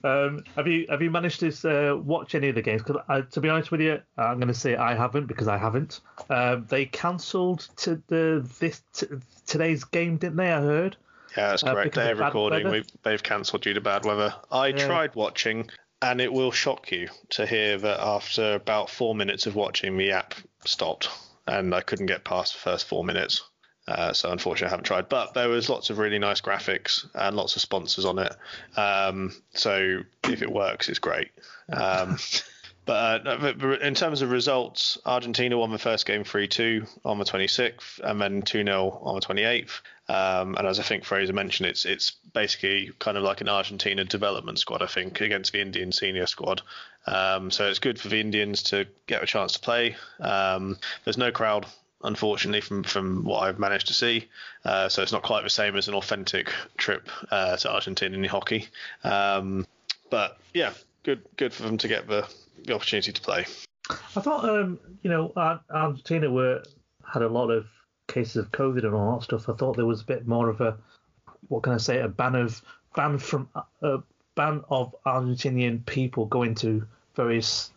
Um, 0.04 0.44
have 0.56 0.68
you 0.68 0.86
have 0.90 1.02
you 1.02 1.10
managed 1.10 1.40
to 1.40 1.92
uh, 1.94 1.96
watch 1.96 2.36
any 2.36 2.50
of 2.50 2.56
the 2.56 2.62
games? 2.62 2.84
Because 2.84 3.02
to 3.32 3.40
be 3.42 3.48
honest 3.50 3.72
with 3.72 3.80
you, 3.82 4.02
I'm 4.18 4.36
going 4.40 4.50
to 4.50 4.54
say 4.54 4.76
I 4.76 4.94
haven't 4.94 5.28
because 5.28 5.48
I 5.48 5.58
haven't. 5.58 6.02
Um, 6.30 6.66
they 6.70 6.86
cancelled 6.86 7.68
to 7.78 8.02
the 8.08 8.48
this 8.60 8.82
t- 8.94 9.08
today's 9.48 9.86
game, 9.86 10.18
didn't 10.18 10.36
they? 10.36 10.52
I 10.52 10.60
heard. 10.62 10.98
Yeah, 11.38 11.50
that's 11.52 11.64
Uh, 11.64 11.74
correct. 11.74 11.92
because 11.94 12.06
They're 12.06 12.16
recording. 12.16 12.70
We've, 12.70 12.88
they've 13.04 13.22
cancelled 13.22 13.62
due 13.62 13.74
to 13.74 13.82
bad 13.82 14.06
weather. 14.06 14.34
I 14.52 14.68
Yeah. 14.68 14.86
tried 14.88 15.16
watching, 15.16 15.70
and 16.02 16.20
it 16.20 16.34
will 16.34 16.52
shock 16.52 16.92
you 16.92 17.10
to 17.30 17.46
hear 17.46 17.78
that 17.78 18.00
after 18.00 18.56
about 18.56 18.90
four 18.90 19.14
minutes 19.16 19.46
of 19.46 19.56
watching, 19.56 19.98
the 19.98 20.12
app 20.12 20.34
stopped, 20.66 21.10
and 21.46 21.74
I 21.76 21.82
couldn't 21.82 22.08
get 22.08 22.24
past 22.24 22.54
the 22.54 22.60
first 22.60 22.88
four 22.88 23.04
minutes. 23.06 23.44
Uh, 23.88 24.12
so 24.12 24.30
unfortunately, 24.32 24.68
I 24.68 24.72
haven't 24.72 24.84
tried. 24.86 25.08
But 25.08 25.34
there 25.34 25.48
was 25.48 25.70
lots 25.70 25.90
of 25.90 25.98
really 25.98 26.20
nice 26.20 26.42
graphics 26.42 27.06
and 27.16 27.38
lots 27.38 27.56
of 27.56 27.62
sponsors 27.62 28.04
on 28.04 28.20
it. 28.20 28.36
Um, 28.76 29.34
so 29.54 30.02
if 30.26 30.42
it 30.42 30.52
works, 30.52 30.90
it's 30.90 31.00
great. 31.00 31.30
Um, 31.72 32.18
But 32.88 33.28
uh, 33.28 33.78
in 33.82 33.96
terms 33.96 34.22
of 34.22 34.32
results, 34.32 34.98
Argentina 35.06 35.58
won 35.58 35.72
the 35.72 35.78
first 35.78 36.06
game 36.06 36.24
3 36.24 36.48
2 36.48 36.86
on 37.04 37.20
the 37.20 37.26
26th 37.26 38.00
and 38.00 38.20
then 38.22 38.42
2 38.42 38.64
0 38.64 39.00
on 39.04 39.16
the 39.16 39.22
28th. 39.22 39.82
Um, 40.08 40.56
and 40.56 40.66
as 40.66 40.80
I 40.80 40.84
think 40.84 41.04
Fraser 41.04 41.34
mentioned, 41.34 41.68
it's 41.68 41.86
it's 41.86 42.12
basically 42.34 42.92
kind 42.98 43.18
of 43.18 43.24
like 43.24 43.42
an 43.42 43.50
Argentina 43.50 44.06
development 44.06 44.60
squad, 44.60 44.82
I 44.82 44.88
think, 44.88 45.20
against 45.20 45.52
the 45.52 45.60
Indian 45.60 45.92
senior 45.92 46.28
squad. 46.28 46.62
Um, 47.06 47.52
so 47.52 47.68
it's 47.68 47.80
good 47.80 48.00
for 48.00 48.08
the 48.08 48.22
Indians 48.22 48.64
to 48.64 48.88
get 49.06 49.22
a 49.22 49.26
chance 49.26 49.52
to 49.54 49.60
play. 49.60 49.98
Um, 50.22 50.78
there's 51.04 51.18
no 51.18 51.30
crowd, 51.30 51.66
unfortunately, 52.06 52.62
from, 52.62 52.84
from 52.84 53.26
what 53.26 53.44
I've 53.44 53.60
managed 53.60 53.88
to 53.88 53.94
see. 53.94 54.30
Uh, 54.64 54.88
so 54.88 55.02
it's 55.02 55.12
not 55.12 55.24
quite 55.24 55.44
the 55.44 55.50
same 55.50 55.76
as 55.76 55.90
an 55.90 55.94
authentic 55.94 56.54
trip 56.78 57.10
uh, 57.32 57.58
to 57.58 58.06
in 58.06 58.14
hockey. 58.30 58.70
Um, 59.04 59.68
but 60.10 60.38
yeah, 60.54 60.72
good 61.04 61.22
good 61.36 61.54
for 61.54 61.64
them 61.64 61.78
to 61.80 61.90
get 61.90 62.08
the, 62.08 62.26
the 62.66 62.74
opportunity 62.74 63.12
to 63.12 63.22
play. 63.22 63.46
I 63.90 64.22
thought, 64.22 64.48
um, 64.48 64.80
you 65.02 65.10
know, 65.10 65.32
Ar- 65.36 65.62
Argentina 65.70 66.30
were 66.30 66.64
had 67.06 67.22
a 67.22 67.30
lot 67.30 67.50
of 67.50 67.66
cases 68.08 68.38
of 68.38 68.52
COVID 68.52 68.84
and 68.84 68.94
all 68.94 69.18
that 69.18 69.24
stuff. 69.24 69.50
I 69.50 69.54
thought 69.54 69.76
there 69.76 69.86
was 69.86 70.02
a 70.02 70.06
bit 70.06 70.28
more 70.28 70.50
of 70.50 70.62
a, 70.62 70.78
what 71.48 71.64
can 71.64 71.74
I 71.74 71.78
say, 71.78 72.00
a 72.00 72.08
ban 72.08 72.36
of 72.36 72.62
ban 72.96 73.18
from 73.18 73.50
a 73.82 74.00
ban 74.36 74.64
of 74.70 74.96
Argentinian 75.06 75.86
people 75.86 76.26
going 76.26 76.56
to 76.56 76.86
various, 77.16 77.72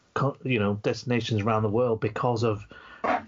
you 0.45 0.59
know, 0.59 0.75
destinations 0.83 1.43
around 1.43 1.63
the 1.63 1.69
world 1.69 2.01
because 2.01 2.43
of 2.43 2.67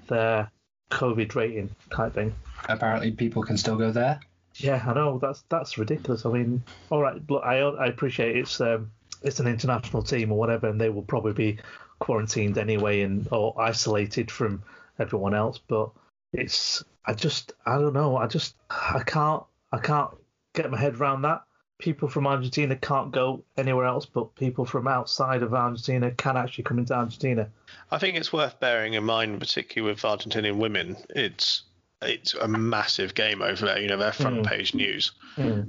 their 0.08 0.50
COVID 0.90 1.34
rating 1.34 1.74
type 1.94 2.14
thing. 2.14 2.34
Apparently, 2.68 3.10
people 3.10 3.42
can 3.42 3.56
still 3.56 3.76
go 3.76 3.90
there. 3.90 4.20
Yeah, 4.56 4.82
I 4.86 4.92
know 4.92 5.18
that's 5.18 5.44
that's 5.48 5.78
ridiculous. 5.78 6.26
I 6.26 6.30
mean, 6.30 6.62
all 6.90 7.00
right, 7.00 7.20
look, 7.28 7.42
I 7.44 7.60
I 7.60 7.86
appreciate 7.86 8.36
it's 8.36 8.60
um 8.60 8.90
it's 9.24 9.40
an 9.40 9.46
international 9.46 10.02
team 10.02 10.32
or 10.32 10.38
whatever, 10.38 10.68
and 10.68 10.80
they 10.80 10.90
will 10.90 11.02
probably 11.02 11.32
be 11.32 11.58
quarantined 11.98 12.58
anyway 12.58 13.02
and 13.02 13.28
or 13.30 13.58
isolated 13.60 14.30
from 14.30 14.62
everyone 14.98 15.34
else. 15.34 15.58
But 15.58 15.90
it's 16.32 16.82
I 17.06 17.14
just 17.14 17.52
I 17.66 17.78
don't 17.78 17.94
know. 17.94 18.16
I 18.16 18.26
just 18.26 18.56
I 18.70 19.02
can't 19.04 19.42
I 19.72 19.78
can't 19.78 20.10
get 20.54 20.70
my 20.70 20.78
head 20.78 20.96
around 20.96 21.22
that. 21.22 21.42
People 21.78 22.08
from 22.08 22.26
Argentina 22.26 22.76
can't 22.76 23.10
go 23.10 23.42
anywhere 23.56 23.86
else, 23.86 24.06
but 24.06 24.34
people 24.36 24.64
from 24.64 24.86
outside 24.86 25.42
of 25.42 25.52
Argentina 25.52 26.12
can 26.12 26.36
actually 26.36 26.64
come 26.64 26.78
into 26.78 26.94
Argentina. 26.94 27.48
I 27.90 27.98
think 27.98 28.16
it's 28.16 28.32
worth 28.32 28.60
bearing 28.60 28.94
in 28.94 29.02
mind, 29.02 29.40
particularly 29.40 29.92
with 29.92 30.02
Argentinian 30.02 30.56
women. 30.56 30.96
It's 31.10 31.64
it's 32.00 32.34
a 32.34 32.46
massive 32.46 33.14
game 33.14 33.42
over 33.42 33.66
there. 33.66 33.80
You 33.80 33.88
know, 33.88 33.96
they're 33.96 34.12
front 34.12 34.46
page 34.46 34.74
news. 34.74 35.12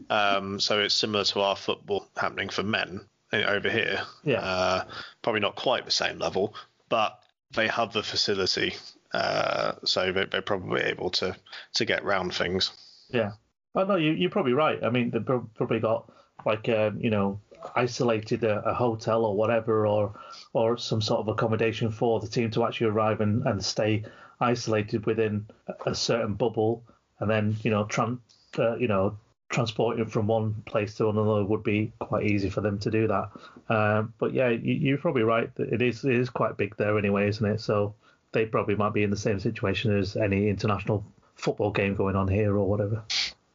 Um, 0.10 0.60
so 0.60 0.80
it's 0.80 0.94
similar 0.94 1.24
to 1.26 1.42
our 1.42 1.56
football 1.56 2.08
happening 2.16 2.50
for 2.50 2.64
men 2.64 3.02
over 3.34 3.70
here. 3.70 4.02
Yeah. 4.24 4.40
Uh, 4.42 4.84
probably 5.22 5.42
not 5.42 5.56
quite 5.56 5.86
the 5.86 5.92
same 5.92 6.20
level, 6.20 6.54
but 6.90 7.20
they 7.56 7.68
have 7.68 7.94
the 7.94 8.04
facility, 8.04 8.76
uh, 9.14 9.74
so 9.86 10.12
they, 10.12 10.26
they're 10.26 10.42
probably 10.42 10.82
able 10.82 11.10
to 11.12 11.36
to 11.76 11.86
get 11.86 12.04
round 12.04 12.34
things. 12.34 12.72
Yeah. 13.10 13.32
Oh 13.76 13.84
no, 13.86 13.96
you 13.96 14.12
you're 14.12 14.30
probably 14.30 14.54
right. 14.54 14.84
I 14.84 14.90
mean, 14.90 15.10
they've 15.12 15.26
probably 15.26 15.80
got 15.80 16.12
like 16.46 16.68
um, 16.70 17.00
you 17.00 17.10
know 17.10 17.40
isolated 17.76 18.44
a, 18.44 18.60
a 18.70 18.74
hotel 18.74 19.26
or 19.26 19.36
whatever, 19.36 19.88
or 19.88 20.14
or 20.54 20.78
some 20.78 21.02
sort 21.02 21.20
of 21.22 21.28
accommodation 21.28 21.92
for 21.92 22.20
the 22.20 22.28
team 22.28 22.52
to 22.52 22.66
actually 22.66 22.88
arrive 22.88 23.22
and, 23.22 23.46
and 23.48 23.64
stay 23.64 24.04
isolated 24.40 25.06
within 25.06 25.46
a- 25.68 25.92
a 25.92 25.96
certain 25.96 26.34
bubble, 26.34 26.84
and 27.20 27.30
then 27.30 27.56
you 27.64 27.72
know 27.72 27.86
tran- 27.86 28.20
uh, 28.60 28.76
you 28.76 28.88
know 28.88 29.18
transporting 29.54 30.06
from 30.08 30.26
one 30.26 30.56
place 30.66 30.96
to 30.96 31.10
another 31.10 31.46
would 31.46 31.64
be 31.64 31.94
quite 32.00 32.26
easy 32.26 32.50
for 32.50 32.62
them 32.62 32.80
to 32.80 32.90
do 32.90 33.08
that. 33.08 33.30
Um, 33.70 34.14
but 34.18 34.34
yeah, 34.34 34.50
you, 34.50 34.74
you're 34.74 34.98
probably 34.98 35.22
right. 35.22 35.50
It 35.58 35.82
is 35.82 36.04
it 36.04 36.16
is 36.16 36.30
quite 36.30 36.58
big 36.58 36.76
there 36.76 36.98
anyway, 36.98 37.30
isn't 37.30 37.46
it? 37.46 37.62
So 37.62 37.94
they 38.32 38.46
probably 38.46 38.76
might 38.76 38.94
be 38.94 39.04
in 39.04 39.12
the 39.12 39.18
same 39.18 39.40
situation 39.40 39.96
as 39.96 40.18
any 40.18 40.50
international 40.50 41.06
football 41.36 41.72
game 41.72 41.96
going 41.96 42.16
on 42.16 42.28
here 42.28 42.58
or 42.58 42.68
whatever. 42.68 43.04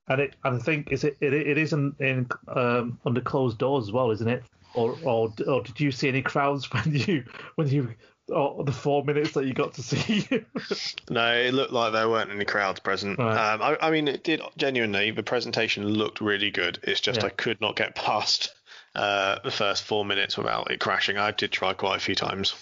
And 0.07 0.21
it, 0.23 0.37
and 0.45 0.57
I 0.57 0.59
think 0.59 0.93
is 0.93 1.05
it 1.05 1.19
it, 1.21 1.35
it 1.35 1.59
isn't 1.59 2.01
in 2.01 2.29
um, 2.47 2.99
under 3.05 3.21
closed 3.21 3.59
doors 3.59 3.89
as 3.89 3.93
well, 3.93 4.13
isn't 4.13 4.29
it? 4.29 4.45
Or, 4.75 4.97
or 5.03 5.33
or 5.47 5.63
did 5.63 5.81
you 5.81 5.91
see 5.91 6.09
any 6.09 6.23
crowds 6.23 6.73
when 6.73 6.95
you 6.95 7.25
when 7.57 7.69
you 7.69 7.95
or 8.29 8.65
the 8.65 8.73
four 8.73 9.05
minutes 9.05 9.33
that 9.33 9.47
you 9.47 9.55
got 9.55 9.75
to 9.75 9.83
see? 9.83 10.27
No, 11.11 11.33
it 11.35 11.55
looked 11.55 11.73
like 11.73 11.93
there 11.93 12.09
weren't 12.09 12.31
any 12.31 12.45
crowds 12.45 12.81
present. 12.81 13.19
Right. 13.19 13.53
Um, 13.55 13.63
I, 13.63 13.89
I 13.89 13.91
mean, 13.91 14.09
it 14.09 14.23
did 14.25 14.43
genuinely. 14.57 15.11
The 15.11 15.23
presentation 15.23 15.87
looked 15.87 16.21
really 16.21 16.51
good. 16.51 16.79
It's 16.83 17.01
just 17.01 17.21
Yeah. 17.21 17.27
I 17.27 17.31
could 17.31 17.61
not 17.61 17.77
get 17.77 17.95
past 17.95 18.55
uh, 18.95 19.39
the 19.43 19.51
first 19.51 19.85
four 19.85 20.05
minutes 20.05 20.37
without 20.37 20.71
it 20.71 20.81
crashing. 20.81 21.17
I 21.17 21.31
did 21.31 21.51
try 21.53 21.73
quite 21.73 21.97
a 21.97 22.01
few 22.01 22.15
times. 22.15 22.55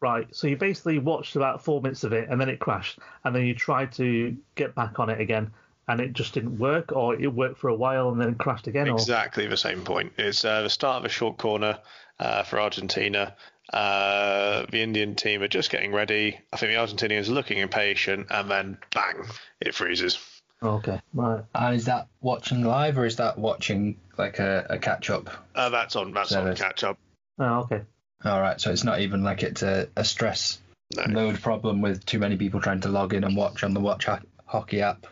right. 0.00 0.26
So 0.34 0.46
you 0.46 0.56
basically 0.56 0.98
watched 0.98 1.36
about 1.36 1.64
four 1.64 1.80
minutes 1.82 2.04
of 2.04 2.12
it 2.12 2.28
and 2.28 2.40
then 2.40 2.48
it 2.48 2.58
crashed, 2.60 2.98
and 3.24 3.34
then 3.34 3.44
you 3.44 3.54
tried 3.54 3.92
to 3.92 4.36
get 4.54 4.74
back 4.74 4.98
on 5.00 5.10
it 5.10 5.20
again, 5.20 5.50
and 5.88 6.00
it 6.00 6.12
just 6.12 6.34
didn't 6.34 6.58
work, 6.58 6.92
or 6.92 7.14
it 7.20 7.26
worked 7.34 7.58
for 7.58 7.68
a 7.68 7.74
while 7.74 8.10
and 8.10 8.20
then 8.20 8.34
crashed 8.36 8.66
again. 8.68 8.88
Or 8.88 8.92
Exactly 8.92 9.46
the 9.46 9.56
same 9.56 9.82
point. 9.82 10.12
It's 10.18 10.44
uh, 10.44 10.62
the 10.62 10.70
start 10.70 11.00
of 11.00 11.04
a 11.04 11.08
short 11.08 11.36
corner 11.38 11.78
uh, 12.20 12.44
for 12.44 12.60
Argentina. 12.60 13.34
Uh, 13.72 14.66
the 14.70 14.82
Indian 14.82 15.14
team 15.14 15.42
are 15.42 15.48
just 15.48 15.70
getting 15.70 15.92
ready. 15.92 16.38
I 16.52 16.56
think 16.56 16.72
the 16.72 16.78
Argentinians 16.78 17.28
are 17.28 17.32
looking 17.32 17.58
impatient, 17.58 18.26
and 18.30 18.50
then 18.50 18.78
bang, 18.94 19.24
it 19.60 19.74
freezes. 19.74 20.18
okay, 20.62 21.00
right. 21.14 21.44
And 21.54 21.74
is 21.76 21.84
that 21.86 22.08
watching 22.20 22.64
live 22.64 22.98
or 22.98 23.06
is 23.06 23.16
that 23.16 23.38
watching 23.38 23.98
like 24.18 24.38
a, 24.40 24.66
a 24.70 24.78
catch 24.78 25.08
up? 25.10 25.30
Uh, 25.54 25.68
that's 25.68 25.94
on. 25.96 26.12
That's 26.12 26.32
on 26.32 26.44
Service. 26.44 26.60
catch 26.60 26.84
up. 26.84 26.98
Oh, 27.38 27.60
okay. 27.60 27.82
All 28.24 28.40
right, 28.40 28.60
so 28.60 28.70
it's 28.72 28.84
not 28.84 29.00
even 29.00 29.22
like 29.22 29.42
it's 29.42 29.62
a, 29.62 29.88
a 29.96 30.04
stress 30.04 30.60
No. 30.96 31.04
load 31.04 31.40
problem 31.40 31.80
with 31.80 32.04
too 32.04 32.18
many 32.18 32.36
people 32.36 32.60
trying 32.60 32.80
to 32.80 32.88
log 32.88 33.14
in 33.14 33.24
and 33.24 33.34
watch 33.36 33.62
on 33.64 33.72
the 33.72 33.80
Watch 33.80 34.04
Ho- 34.06 34.18
Hockey 34.46 34.82
app. 34.82 35.06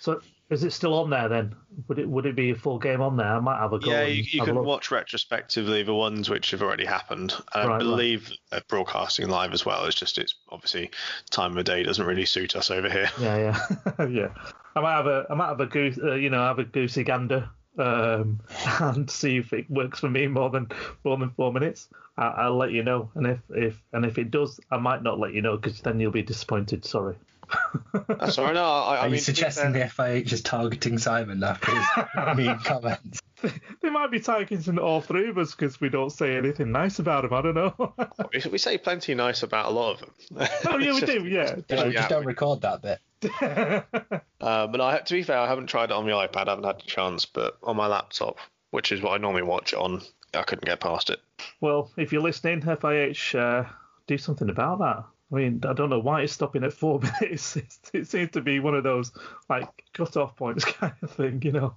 So 0.00 0.20
is 0.48 0.62
it 0.62 0.72
still 0.72 0.94
on 0.94 1.10
there 1.10 1.28
then? 1.28 1.56
Would 1.88 1.98
it 1.98 2.08
would 2.08 2.26
it 2.26 2.36
be 2.36 2.50
a 2.50 2.54
full 2.54 2.78
game 2.78 3.00
on 3.00 3.16
there? 3.16 3.26
I 3.26 3.40
might 3.40 3.58
have 3.58 3.72
a 3.72 3.78
go. 3.78 3.90
Yeah, 3.90 4.04
you, 4.04 4.22
you 4.22 4.42
can 4.42 4.62
watch 4.64 4.90
retrospectively 4.90 5.82
the 5.82 5.94
ones 5.94 6.30
which 6.30 6.52
have 6.52 6.62
already 6.62 6.84
happened. 6.84 7.34
And 7.54 7.68
Right, 7.68 7.76
I 7.76 7.78
believe 7.78 8.32
they're 8.50 8.62
broadcasting 8.68 9.28
live 9.28 9.52
as 9.52 9.66
well. 9.66 9.84
It's 9.86 9.96
just 9.96 10.18
it's 10.18 10.36
obviously 10.48 10.90
time 11.30 11.56
of 11.58 11.64
day 11.64 11.82
doesn't 11.82 12.06
really 12.06 12.26
suit 12.26 12.54
us 12.54 12.70
over 12.70 12.88
here. 12.88 13.08
Yeah, 13.20 13.58
yeah, 13.98 14.06
yeah. 14.10 14.28
I 14.76 14.80
might 14.80 14.96
have 14.96 15.06
a 15.06 15.26
I 15.30 15.34
might 15.34 15.48
have 15.48 15.60
a 15.60 15.66
goose, 15.66 15.98
uh, 16.02 16.14
you 16.14 16.30
know, 16.30 16.38
have 16.38 16.60
a 16.60 16.64
goosey 16.64 17.02
gander 17.02 17.48
um, 17.78 18.40
and 18.80 19.10
see 19.10 19.38
if 19.38 19.52
it 19.52 19.68
works 19.70 20.00
for 20.00 20.08
me 20.08 20.28
more 20.28 20.50
than 20.50 20.68
more 21.04 21.16
than 21.16 21.30
four 21.30 21.52
minutes. 21.52 21.88
I, 22.16 22.26
I'll 22.28 22.56
let 22.56 22.70
you 22.70 22.82
know, 22.82 23.10
and 23.14 23.26
if 23.26 23.40
if 23.50 23.82
and 23.92 24.04
if 24.04 24.18
it 24.18 24.30
does, 24.30 24.60
I 24.70 24.78
might 24.78 25.02
not 25.02 25.18
let 25.18 25.34
you 25.34 25.42
know 25.42 25.56
because 25.56 25.80
then 25.80 25.98
you'll 25.98 26.12
be 26.12 26.22
disappointed. 26.22 26.84
Sorry. 26.84 27.16
That's 28.08 28.38
all 28.38 28.44
right. 28.46 28.54
No, 28.54 28.64
I, 28.64 28.96
I 28.96 28.98
Are 28.98 29.04
mean, 29.04 29.14
you 29.14 29.18
suggesting 29.20 29.72
the 29.72 29.80
FIH 29.80 30.32
is 30.32 30.42
targeting 30.42 30.98
Simon 30.98 31.42
after 31.42 31.72
his 31.74 32.36
mean 32.36 32.58
comments? 32.64 33.20
they 33.82 33.90
might 33.90 34.10
be 34.10 34.20
targeting 34.20 34.78
all 34.78 35.00
three 35.00 35.28
of 35.28 35.38
us 35.38 35.54
because 35.54 35.80
we 35.80 35.88
don't 35.88 36.10
say 36.10 36.36
anything 36.36 36.72
nice 36.72 36.98
about 36.98 37.22
them. 37.22 37.32
I 37.34 37.42
don't 37.42 37.54
know. 37.54 37.94
we, 38.32 38.50
we 38.50 38.58
say 38.58 38.78
plenty 38.78 39.14
nice 39.14 39.42
about 39.42 39.66
a 39.66 39.70
lot 39.70 39.92
of 39.94 40.00
them. 40.00 40.10
oh 40.66 40.78
yeah, 40.78 40.92
we 40.94 41.00
just- 41.00 41.06
do. 41.12 41.26
Yeah. 41.26 41.56
You 41.68 41.76
know, 41.76 41.84
Yeah. 41.84 41.90
just 41.92 42.08
don't 42.08 42.26
record 42.26 42.62
that 42.62 42.82
bit. 42.82 43.00
Uh, 44.40 44.66
but 44.66 44.80
I, 44.80 44.98
to 44.98 45.14
be 45.14 45.22
fair, 45.22 45.38
I 45.38 45.46
haven't 45.48 45.66
tried 45.66 45.84
it 45.90 45.92
on 45.92 46.04
the 46.06 46.12
iPad. 46.12 46.46
I 46.48 46.50
haven't 46.50 46.64
had 46.64 46.76
a 46.80 46.86
chance, 46.86 47.24
but 47.26 47.56
on 47.62 47.76
my 47.76 47.86
laptop, 47.86 48.38
which 48.70 48.92
is 48.92 49.00
what 49.00 49.12
I 49.12 49.16
normally 49.18 49.42
watch 49.42 49.74
on, 49.74 50.02
I 50.34 50.42
couldn't 50.42 50.64
get 50.66 50.80
past 50.80 51.10
it. 51.10 51.20
Well, 51.60 51.90
if 51.96 52.12
you're 52.12 52.22
listening, 52.22 52.60
FIH, 52.62 53.34
uh, 53.38 53.68
do 54.06 54.18
something 54.18 54.50
about 54.50 54.78
that. 54.80 55.04
I 55.32 55.34
mean, 55.34 55.60
I 55.68 55.72
don't 55.72 55.90
know 55.90 55.98
why 55.98 56.22
it's 56.22 56.32
stopping 56.32 56.64
at 56.64 56.72
four 56.72 57.00
minutes. 57.20 57.56
It, 57.56 57.74
it 57.92 58.06
seems 58.06 58.30
to 58.32 58.40
be 58.40 58.60
one 58.60 58.74
of 58.74 58.84
those 58.84 59.12
like 59.48 59.68
cut-off 59.92 60.36
points 60.36 60.64
kind 60.66 60.94
of 61.02 61.10
thing, 61.10 61.42
you 61.42 61.52
know. 61.52 61.74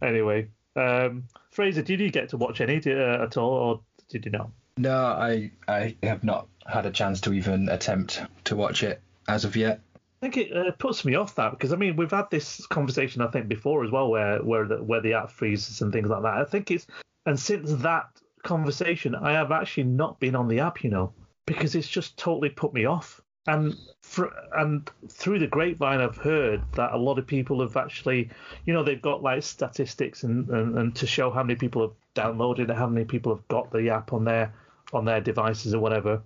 Anyway, 0.00 0.48
um, 0.76 1.24
Fraser, 1.50 1.82
did 1.82 2.00
you 2.00 2.10
get 2.10 2.28
to 2.30 2.36
watch 2.36 2.60
any 2.60 2.80
uh, 2.86 3.22
at 3.24 3.36
all, 3.36 3.50
or 3.50 3.80
did 4.08 4.24
you 4.24 4.32
not? 4.32 4.50
No, 4.76 4.96
I 4.96 5.50
I 5.68 5.96
have 6.02 6.24
not 6.24 6.48
had 6.66 6.86
a 6.86 6.90
chance 6.90 7.20
to 7.22 7.32
even 7.32 7.68
attempt 7.68 8.22
to 8.44 8.56
watch 8.56 8.82
it 8.82 9.02
as 9.28 9.44
of 9.44 9.56
yet. 9.56 9.80
I 10.22 10.30
think 10.30 10.36
it 10.36 10.56
uh, 10.56 10.70
puts 10.78 11.04
me 11.04 11.16
off 11.16 11.34
that 11.34 11.50
because 11.50 11.72
I 11.72 11.76
mean 11.76 11.96
we've 11.96 12.10
had 12.10 12.30
this 12.30 12.64
conversation 12.68 13.22
I 13.22 13.26
think 13.26 13.48
before 13.48 13.84
as 13.84 13.90
well 13.90 14.08
where 14.08 14.38
where 14.38 14.66
the 14.66 14.82
where 14.82 15.00
the 15.00 15.14
app 15.14 15.32
freezes 15.32 15.82
and 15.82 15.92
things 15.92 16.08
like 16.08 16.22
that. 16.22 16.34
I 16.34 16.44
think 16.44 16.70
it's 16.70 16.86
and 17.26 17.38
since 17.38 17.72
that 17.82 18.06
conversation 18.44 19.14
I 19.14 19.32
have 19.32 19.50
actually 19.50 19.84
not 19.84 20.20
been 20.20 20.36
on 20.36 20.48
the 20.48 20.60
app, 20.60 20.84
you 20.84 20.90
know, 20.90 21.12
because 21.46 21.74
it's 21.74 21.88
just 21.88 22.16
totally 22.16 22.48
put 22.48 22.72
me 22.72 22.84
off. 22.84 23.20
And 23.46 23.76
fr- 24.02 24.36
and 24.56 24.88
through 25.08 25.40
the 25.40 25.48
grapevine 25.48 26.00
I've 26.00 26.16
heard 26.16 26.62
that 26.74 26.92
a 26.92 26.96
lot 26.96 27.18
of 27.18 27.26
people 27.26 27.60
have 27.60 27.76
actually, 27.76 28.30
you 28.66 28.72
know, 28.72 28.84
they've 28.84 29.02
got 29.02 29.22
like 29.22 29.42
statistics 29.42 30.22
and 30.22 30.48
and, 30.50 30.78
and 30.78 30.96
to 30.96 31.06
show 31.06 31.30
how 31.30 31.42
many 31.42 31.56
people 31.56 31.82
have 31.82 31.96
downloaded 32.14 32.70
it, 32.70 32.76
how 32.76 32.86
many 32.86 33.04
people 33.04 33.34
have 33.34 33.46
got 33.48 33.72
the 33.72 33.90
app 33.90 34.12
on 34.12 34.24
their 34.24 34.54
on 34.92 35.04
their 35.04 35.20
devices 35.20 35.74
or 35.74 35.80
whatever. 35.80 36.22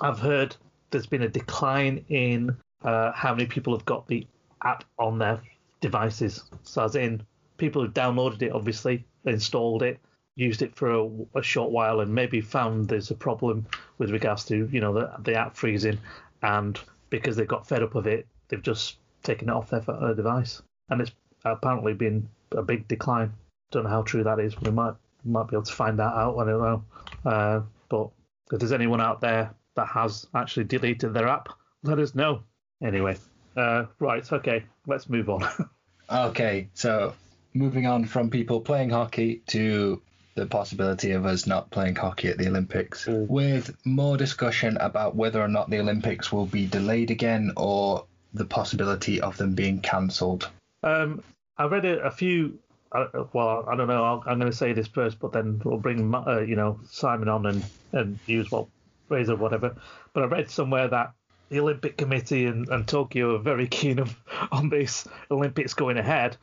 I've 0.00 0.20
heard 0.20 0.54
there's 0.90 1.06
been 1.06 1.22
a 1.22 1.28
decline 1.28 2.04
in 2.08 2.56
uh, 2.84 3.12
how 3.12 3.34
many 3.34 3.46
people 3.46 3.76
have 3.76 3.84
got 3.84 4.06
the 4.06 4.26
app 4.62 4.84
on 4.98 5.18
their 5.18 5.40
devices. 5.80 6.44
So, 6.62 6.84
as 6.84 6.94
in, 6.94 7.22
people 7.56 7.82
have 7.82 7.94
downloaded 7.94 8.42
it, 8.42 8.52
obviously, 8.52 9.04
installed 9.24 9.82
it, 9.82 9.98
used 10.34 10.62
it 10.62 10.74
for 10.74 10.90
a, 10.90 11.38
a 11.38 11.42
short 11.42 11.70
while, 11.70 12.00
and 12.00 12.14
maybe 12.14 12.40
found 12.40 12.88
there's 12.88 13.10
a 13.10 13.14
problem 13.14 13.66
with 13.98 14.10
regards 14.10 14.44
to, 14.46 14.68
you 14.72 14.80
know, 14.80 14.94
the, 14.94 15.10
the 15.20 15.34
app 15.34 15.56
freezing. 15.56 15.98
And 16.42 16.78
because 17.10 17.36
they 17.36 17.44
got 17.44 17.66
fed 17.66 17.82
up 17.82 17.94
of 17.94 18.06
it, 18.06 18.26
they've 18.48 18.62
just 18.62 18.96
taken 19.22 19.48
it 19.48 19.52
off 19.52 19.70
their 19.70 20.14
device. 20.14 20.62
And 20.88 21.00
it's 21.00 21.12
apparently 21.44 21.94
been 21.94 22.28
a 22.52 22.62
big 22.62 22.88
decline. 22.88 23.32
Don't 23.70 23.84
know 23.84 23.90
how 23.90 24.02
true 24.02 24.24
that 24.24 24.40
is. 24.40 24.60
We 24.60 24.70
might 24.70 24.94
might 25.24 25.46
be 25.48 25.54
able 25.54 25.62
to 25.62 25.72
find 25.72 25.98
that 25.98 26.14
out. 26.14 26.36
I 26.38 26.44
don't 26.44 26.60
know. 26.60 26.84
Uh, 27.24 27.60
but 27.88 28.10
if 28.52 28.58
there's 28.58 28.72
anyone 28.72 29.00
out 29.00 29.20
there 29.20 29.54
that 29.76 29.86
has 29.86 30.26
actually 30.34 30.64
deleted 30.64 31.14
their 31.14 31.28
app, 31.28 31.48
let 31.84 31.98
us 31.98 32.14
know. 32.14 32.42
Anyway, 32.82 33.16
uh, 33.56 33.84
right, 34.00 34.30
okay, 34.32 34.64
let's 34.86 35.08
move 35.08 35.30
on. 35.30 35.46
Okay, 36.10 36.68
so 36.74 37.14
moving 37.54 37.86
on 37.86 38.04
from 38.04 38.28
people 38.28 38.60
playing 38.60 38.90
hockey 38.90 39.42
to 39.46 40.02
the 40.34 40.46
possibility 40.46 41.12
of 41.12 41.26
us 41.26 41.46
not 41.46 41.70
playing 41.70 41.96
hockey 41.96 42.28
at 42.28 42.38
the 42.38 42.48
Olympics, 42.48 43.06
with 43.06 43.74
more 43.84 44.16
discussion 44.16 44.76
about 44.78 45.14
whether 45.14 45.42
or 45.42 45.48
not 45.48 45.68
the 45.70 45.78
Olympics 45.78 46.32
will 46.32 46.46
be 46.46 46.66
delayed 46.66 47.10
again 47.10 47.52
or 47.56 48.06
the 48.34 48.44
possibility 48.44 49.20
of 49.20 49.36
them 49.36 49.54
being 49.54 49.80
cancelled. 49.80 50.48
um, 50.82 51.22
I 51.58 51.66
read 51.66 51.84
a, 51.84 52.00
a 52.00 52.10
few. 52.10 52.58
Uh, 52.90 53.24
well, 53.32 53.64
I 53.68 53.76
don't 53.76 53.88
know. 53.88 54.04
I'll, 54.04 54.22
I'm 54.26 54.38
going 54.38 54.50
to 54.50 54.56
say 54.56 54.72
this 54.72 54.88
first, 54.88 55.18
but 55.18 55.32
then 55.32 55.60
we'll 55.64 55.78
bring 55.78 56.14
uh, 56.14 56.40
you 56.40 56.56
know 56.56 56.80
Simon 56.90 57.28
on 57.28 57.46
and 57.46 57.64
and 57.92 58.18
use 58.26 58.50
well 58.50 58.68
Fraser 59.08 59.36
whatever. 59.36 59.76
But 60.12 60.24
I 60.24 60.26
read 60.26 60.50
somewhere 60.50 60.88
that 60.88 61.12
the 61.48 61.60
Olympic 61.60 61.98
Committee 61.98 62.46
and, 62.46 62.68
and 62.68 62.88
Tokyo 62.88 63.36
are 63.36 63.38
very 63.38 63.66
keen 63.78 63.98
of, 63.98 64.16
on 64.50 64.70
this 64.70 65.06
Olympics 65.30 65.74
going 65.74 65.98
ahead, 65.98 66.36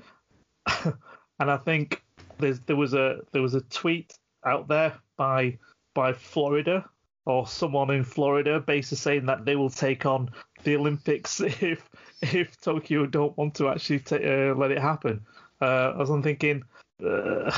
and 0.85 1.51
I 1.51 1.57
think 1.57 2.03
there's 2.39 2.59
there 2.61 2.75
was 2.75 2.93
a 2.93 3.19
there 3.31 3.41
was 3.41 3.53
a 3.53 3.61
tweet 3.61 4.13
out 4.45 4.67
there 4.67 4.93
by 5.17 5.57
by 5.93 6.13
Florida 6.13 6.89
or 7.25 7.45
someone 7.45 7.91
in 7.91 8.03
Florida 8.03 8.59
basically 8.59 8.97
saying 8.97 9.25
that 9.27 9.45
they 9.45 9.55
will 9.55 9.69
take 9.69 10.05
on 10.05 10.31
the 10.63 10.75
Olympics 10.75 11.39
if 11.61 11.87
if 12.21 12.59
Tokyo 12.59 13.05
don't 13.05 13.37
want 13.37 13.55
to 13.55 13.69
actually 13.69 13.99
ta 13.99 14.15
uh, 14.15 14.53
let 14.55 14.71
it 14.71 14.79
happen. 14.79 15.21
Uh, 15.61 15.93
I 15.95 15.97
was 15.97 16.09
thinking, 16.23 16.63
uh, 17.05 17.51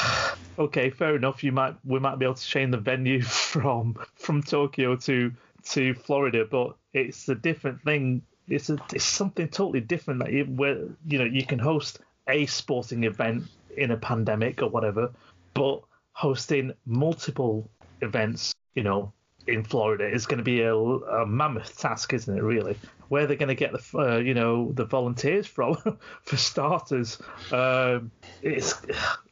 okay, 0.59 0.89
fair 0.89 1.15
enough. 1.15 1.43
You 1.43 1.51
might 1.51 1.75
we 1.85 1.99
might 1.99 2.17
be 2.19 2.25
able 2.25 2.35
to 2.35 2.45
change 2.45 2.71
the 2.71 2.77
venue 2.77 3.21
from 3.53 3.95
from 4.15 4.43
Tokyo 4.43 4.95
to 4.97 5.31
to 5.71 5.93
Florida, 5.93 6.45
but 6.49 6.75
it's 6.93 7.29
a 7.29 7.35
different 7.35 7.81
thing. 7.83 8.23
It's 8.47 8.69
a, 8.69 8.77
it's 8.91 9.05
something 9.05 9.47
totally 9.47 9.79
different 9.81 10.19
that 10.19 10.33
you, 10.33 10.45
where 10.45 10.77
you 11.05 11.19
know 11.19 11.25
you 11.25 11.45
can 11.45 11.59
host 11.59 11.99
a 12.27 12.45
sporting 12.45 13.03
event 13.03 13.43
in 13.77 13.91
a 13.91 13.97
pandemic 13.97 14.61
or 14.61 14.69
whatever, 14.69 15.11
but 15.53 15.81
hosting 16.13 16.73
multiple 16.85 17.69
events, 18.01 18.53
you 18.75 18.83
know, 18.83 19.11
in 19.47 19.63
Florida 19.63 20.07
is 20.07 20.25
going 20.25 20.37
to 20.37 20.43
be 20.43 20.61
a, 20.61 20.75
a 20.75 21.25
mammoth 21.25 21.77
task, 21.77 22.13
isn't 22.13 22.37
it? 22.37 22.41
Really, 22.41 22.77
where 23.09 23.27
they're 23.27 23.37
going 23.37 23.49
to 23.49 23.55
get 23.55 23.71
the 23.71 23.97
uh, 23.97 24.17
you 24.17 24.33
know 24.33 24.71
the 24.73 24.85
volunteers 24.85 25.47
from, 25.47 25.77
for 26.23 26.37
starters, 26.37 27.19
um, 27.51 28.11
it's 28.41 28.75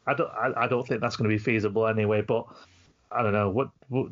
I 0.07 0.13
don't 0.13 0.31
I, 0.31 0.63
I 0.63 0.67
don't 0.67 0.87
think 0.87 1.01
that's 1.01 1.15
going 1.15 1.29
to 1.29 1.35
be 1.35 1.41
feasible 1.41 1.87
anyway. 1.87 2.21
But 2.21 2.47
I 3.11 3.23
don't 3.23 3.33
know 3.33 3.49
what, 3.49 3.69
what 3.87 4.11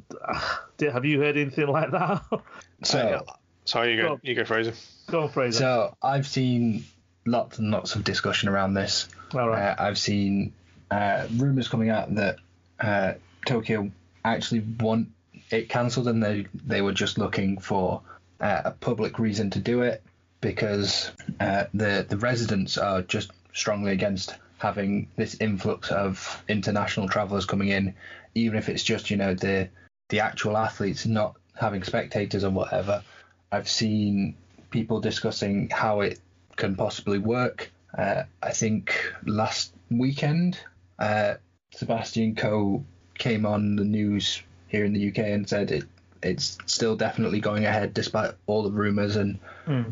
did, 0.78 0.92
have 0.94 1.06
you 1.06 1.22
heard 1.22 1.38
anything 1.38 1.68
like 1.68 1.92
that? 1.92 2.24
So, 2.84 3.26
sorry, 3.66 3.96
you 3.96 4.02
Go 4.04 4.10
go, 4.10 4.20
you 4.22 4.36
go, 4.36 4.46
Fraser. 4.46 4.74
Go 5.08 5.24
on, 5.24 5.30
Fraser. 5.30 5.58
so 5.58 5.98
I've 6.04 6.28
seen 6.28 6.86
lots 7.26 7.58
and 7.58 7.72
lots 7.72 7.96
of 7.96 8.04
discussion 8.04 8.50
around 8.50 8.76
this. 8.76 9.10
All 9.34 9.50
right. 9.50 9.70
Uh, 9.70 9.76
I've 9.78 9.98
seen 9.98 10.54
uh, 10.92 11.28
rumors 11.36 11.68
coming 11.68 11.90
out 11.90 12.14
that 12.16 12.38
uh, 12.80 13.14
Tokyo 13.46 13.92
actually 14.24 14.64
want 14.80 15.10
it 15.52 15.70
cancelled, 15.70 16.08
and 16.08 16.24
they 16.24 16.48
they 16.66 16.82
were 16.82 16.94
just 16.94 17.18
looking 17.18 17.58
for 17.60 18.02
uh, 18.40 18.62
a 18.66 18.72
public 18.72 19.20
reason 19.20 19.50
to 19.52 19.60
do 19.60 19.82
it 19.82 20.02
because 20.42 21.12
uh, 21.40 21.66
the 21.74 22.06
the 22.08 22.18
residents 22.18 22.78
are 22.78 23.02
just 23.02 23.32
strongly 23.54 23.92
against 23.92 24.36
having 24.60 25.08
this 25.16 25.38
influx 25.40 25.92
of 25.92 26.44
international 26.48 27.08
travellers 27.08 27.46
coming 27.46 27.70
in, 27.70 27.94
even 28.36 28.58
if 28.58 28.70
it's 28.70 28.84
just 28.84 29.10
you 29.10 29.18
know 29.18 29.34
the 29.34 29.70
the 30.10 30.20
actual 30.22 30.58
athletes 30.58 31.06
not 31.06 31.36
having 31.56 31.84
spectators 31.84 32.44
or 32.44 32.50
whatever. 32.52 33.04
I've 33.52 33.70
seen 33.70 34.36
people 34.70 35.00
discussing 35.00 35.70
how 35.70 36.02
it 36.02 36.20
can 36.56 36.76
possibly 36.76 37.18
work. 37.18 37.72
Uh, 37.98 38.24
I 38.42 38.52
think 38.52 38.96
last 39.26 39.74
weekend, 39.90 40.60
uh, 41.00 41.36
Sebastian 41.74 42.36
Coe 42.36 42.86
came 43.18 43.46
on 43.46 43.76
the 43.76 43.84
news 43.84 44.42
here 44.68 44.86
in 44.86 44.94
the 44.94 45.10
UK 45.10 45.20
and 45.20 45.48
said 45.48 45.72
it 45.72 45.86
it's 46.22 46.58
still 46.66 46.96
definitely 46.96 47.40
going 47.40 47.66
ahead 47.66 47.94
despite 47.94 48.32
all 48.48 48.64
the 48.64 48.72
rumours 48.72 49.16
and 49.16 49.40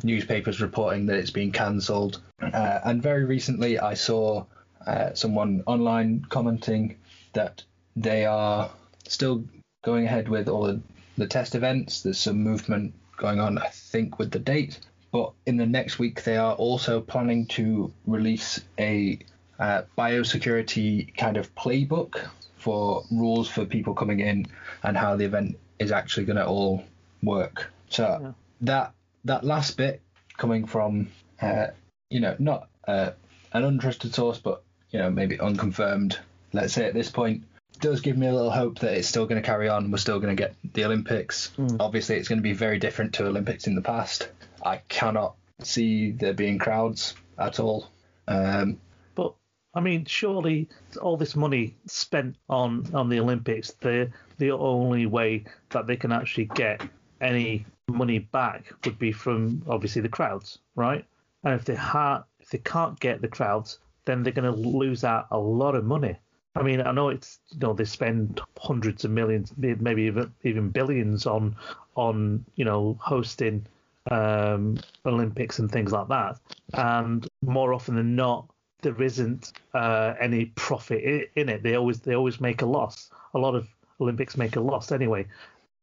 newspapers 0.03 0.62
reporting 0.62 1.06
that 1.06 1.18
it's 1.18 1.32
been 1.32 1.51
cancelled. 1.51 2.22
Uh, 2.41 2.80
and 2.84 3.01
very 3.01 3.26
recently, 3.26 3.80
I 3.80 3.93
saw 3.93 4.45
uh, 4.86 5.14
someone 5.14 5.64
online 5.66 6.26
commenting 6.30 6.97
that 7.34 7.64
they 7.95 8.26
are 8.26 8.70
still 9.08 9.43
going 9.84 10.06
ahead 10.06 10.28
with 10.28 10.47
all 10.47 10.64
the, 10.64 10.82
the 11.18 11.28
test 11.28 11.56
events. 11.56 12.01
There's 12.01 12.18
some 12.18 12.43
movement 12.43 12.93
going 13.18 13.39
on, 13.39 13.58
I 13.58 13.68
think, 13.68 14.20
with 14.20 14.32
the 14.32 14.39
date. 14.39 14.80
But 15.16 15.32
in 15.45 15.55
the 15.55 15.66
next 15.66 15.97
week, 15.97 16.26
they 16.26 16.36
are 16.36 16.55
also 16.55 16.99
planning 16.99 17.45
to 17.55 17.93
release 18.05 18.59
a 18.78 19.18
uh, 19.57 19.84
biosecurity 19.97 21.16
kind 21.16 21.38
of 21.38 21.55
playbook 21.55 22.28
for 22.57 23.05
rules 23.09 23.47
for 23.47 23.63
people 23.63 23.93
coming 23.93 24.20
in 24.20 24.45
and 24.84 24.97
how 24.97 25.16
the 25.16 25.24
event 25.24 25.57
is 25.80 25.93
actually 25.93 26.26
going 26.26 26.36
to 26.36 26.45
all 26.45 26.84
work. 27.24 27.72
So 27.88 28.36
that 28.59 28.91
that 29.24 29.45
last 29.45 29.78
bit 29.78 30.01
coming 30.36 30.66
from 30.66 31.07
uh, 31.41 31.68
you 32.09 32.20
know 32.20 32.36
not 32.38 32.68
uh, 32.86 33.11
an 33.53 33.63
untrusted 33.63 34.13
source, 34.13 34.39
but 34.39 34.63
you 34.91 34.99
know 34.99 35.09
maybe 35.09 35.39
unconfirmed. 35.39 36.20
Let's 36.51 36.74
say 36.74 36.88
at 36.88 36.93
this 36.93 37.09
point 37.09 37.43
does 37.80 38.01
give 38.01 38.18
me 38.18 38.28
a 38.28 38.34
little 38.34 38.51
hope 38.51 38.80
that 38.80 38.93
it's 38.97 39.07
still 39.07 39.28
going 39.28 39.41
to 39.41 39.45
carry 39.47 39.70
on. 39.70 39.91
We're 39.91 39.97
still 39.97 40.20
going 40.20 40.36
to 40.36 40.41
get 40.43 40.55
the 40.74 40.84
Olympics. 40.84 41.51
Obviously, 41.80 42.18
it's 42.18 42.28
going 42.28 42.39
to 42.39 42.43
be 42.43 42.51
very 42.51 42.80
different 42.80 43.13
to 43.13 43.28
Olympics 43.28 43.66
in 43.66 43.76
the 43.76 43.82
past. 43.82 44.28
I 44.66 44.78
cannot 44.89 45.36
see 45.61 46.11
there 46.11 46.34
being 46.34 46.57
crowds 46.57 47.13
at 47.38 47.59
all. 47.59 47.91
Um, 48.28 48.80
But 49.13 49.36
I 49.76 49.80
mean, 49.80 50.05
surely 50.05 50.68
all 51.01 51.18
this 51.18 51.36
money 51.36 51.76
spent 51.86 52.36
on 52.49 52.93
on 52.93 53.07
the 53.09 53.20
Olympics, 53.20 53.72
the 53.74 54.11
the 54.38 54.51
only 54.51 55.05
way 55.05 55.45
that 55.70 55.86
they 55.86 55.95
can 55.95 56.11
actually 56.11 56.45
get 56.45 56.82
any 57.22 57.66
money 57.88 58.20
back 58.20 58.74
would 58.84 58.97
be 58.97 59.11
from 59.11 59.61
obviously 59.68 60.01
the 60.01 60.09
crowds, 60.09 60.57
right? 60.76 61.05
And 61.43 61.53
if 61.53 61.66
they 61.66 61.76
ha- 61.76 62.26
if 62.39 62.49
they 62.49 62.57
can't 62.57 62.99
get 62.99 63.22
the 63.22 63.28
crowds, 63.28 63.80
then 64.05 64.24
they're 64.24 64.34
going 64.34 64.51
to 64.51 64.59
lose 64.59 65.03
out 65.03 65.28
a 65.32 65.38
lot 65.38 65.76
of 65.76 65.86
money. 65.86 66.18
I 66.55 66.63
mean, 66.63 66.82
I 66.82 66.91
know 66.91 67.09
it's 67.09 67.39
you 67.51 67.59
know 67.59 67.74
they 67.74 67.86
spend 67.86 68.41
hundreds 68.57 69.05
of 69.05 69.11
millions, 69.11 69.53
maybe 69.57 70.03
even 70.03 70.34
even 70.43 70.70
billions 70.70 71.28
on 71.28 71.55
on 71.95 72.45
you 72.55 72.66
know 72.66 72.97
hosting 72.99 73.68
um, 74.10 74.78
Olympics 75.06 75.60
and 75.60 75.72
things 75.72 75.91
like 75.91 76.08
that, 76.10 76.39
and 76.74 77.28
more 77.41 77.74
often 77.74 77.95
than 77.95 78.16
not, 78.16 78.49
there 78.82 79.01
isn't 79.01 79.51
uh, 79.74 80.14
any 80.20 80.45
profit 80.45 81.32
in 81.36 81.49
it. 81.49 81.64
They 81.64 81.76
always 81.76 81.99
they 81.99 82.16
always 82.16 82.39
make 82.39 82.62
a 82.62 82.66
loss. 82.66 83.10
A 83.34 83.39
lot 83.39 83.56
of 83.56 83.68
Olympics 83.99 84.38
make 84.38 84.56
a 84.56 84.62
loss 84.62 84.91
anyway. 84.91 85.28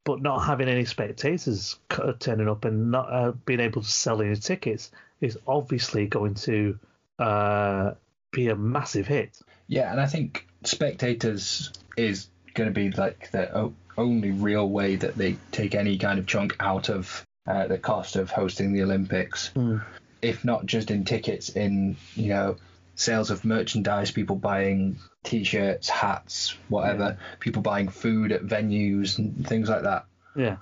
But 0.04 0.20
not 0.20 0.40
having 0.40 0.68
any 0.68 0.84
spectators 0.84 1.78
turning 2.18 2.48
up 2.48 2.64
and 2.64 2.90
not 2.90 3.12
uh, 3.12 3.32
being 3.46 3.60
able 3.60 3.82
to 3.82 3.88
sell 3.88 4.20
any 4.20 4.34
tickets 4.34 4.90
is 5.20 5.38
obviously 5.46 6.08
going 6.08 6.34
to 6.34 6.78
uh, 7.20 7.92
be 8.32 8.48
a 8.48 8.56
massive 8.56 9.06
hit. 9.06 9.38
Yeah, 9.68 9.92
and 9.92 10.00
I 10.00 10.06
think 10.06 10.48
spectators 10.64 11.72
is 11.96 12.28
going 12.54 12.68
to 12.68 12.74
be 12.74 12.90
like 12.90 13.30
the 13.30 13.72
only 13.96 14.32
real 14.32 14.68
way 14.68 14.96
that 14.96 15.14
they 15.14 15.36
take 15.52 15.74
any 15.74 15.98
kind 15.98 16.18
of 16.18 16.26
chunk 16.26 16.56
out 16.58 16.88
of 16.88 17.24
uh, 17.46 17.66
the 17.66 17.78
cost 17.78 18.16
of 18.16 18.30
hosting 18.30 18.72
the 18.72 18.82
Olympics. 18.82 19.50
If 20.20 20.44
not 20.44 20.66
just 20.66 20.90
in 20.90 21.04
tickets, 21.04 21.48
in 21.50 21.96
you 22.14 22.28
know 22.28 22.56
sales 22.94 23.30
of 23.30 23.44
merchandise, 23.44 24.10
people 24.10 24.36
buying 24.36 24.98
T-shirts, 25.24 25.88
hats, 25.88 26.56
whatever, 26.68 27.18
people 27.40 27.62
buying 27.62 27.88
food 27.88 28.32
at 28.32 28.42
venues 28.42 29.18
and 29.18 29.46
things 29.46 29.68
like 29.68 29.82
that. 29.82 30.06
Yeah. 30.36 30.56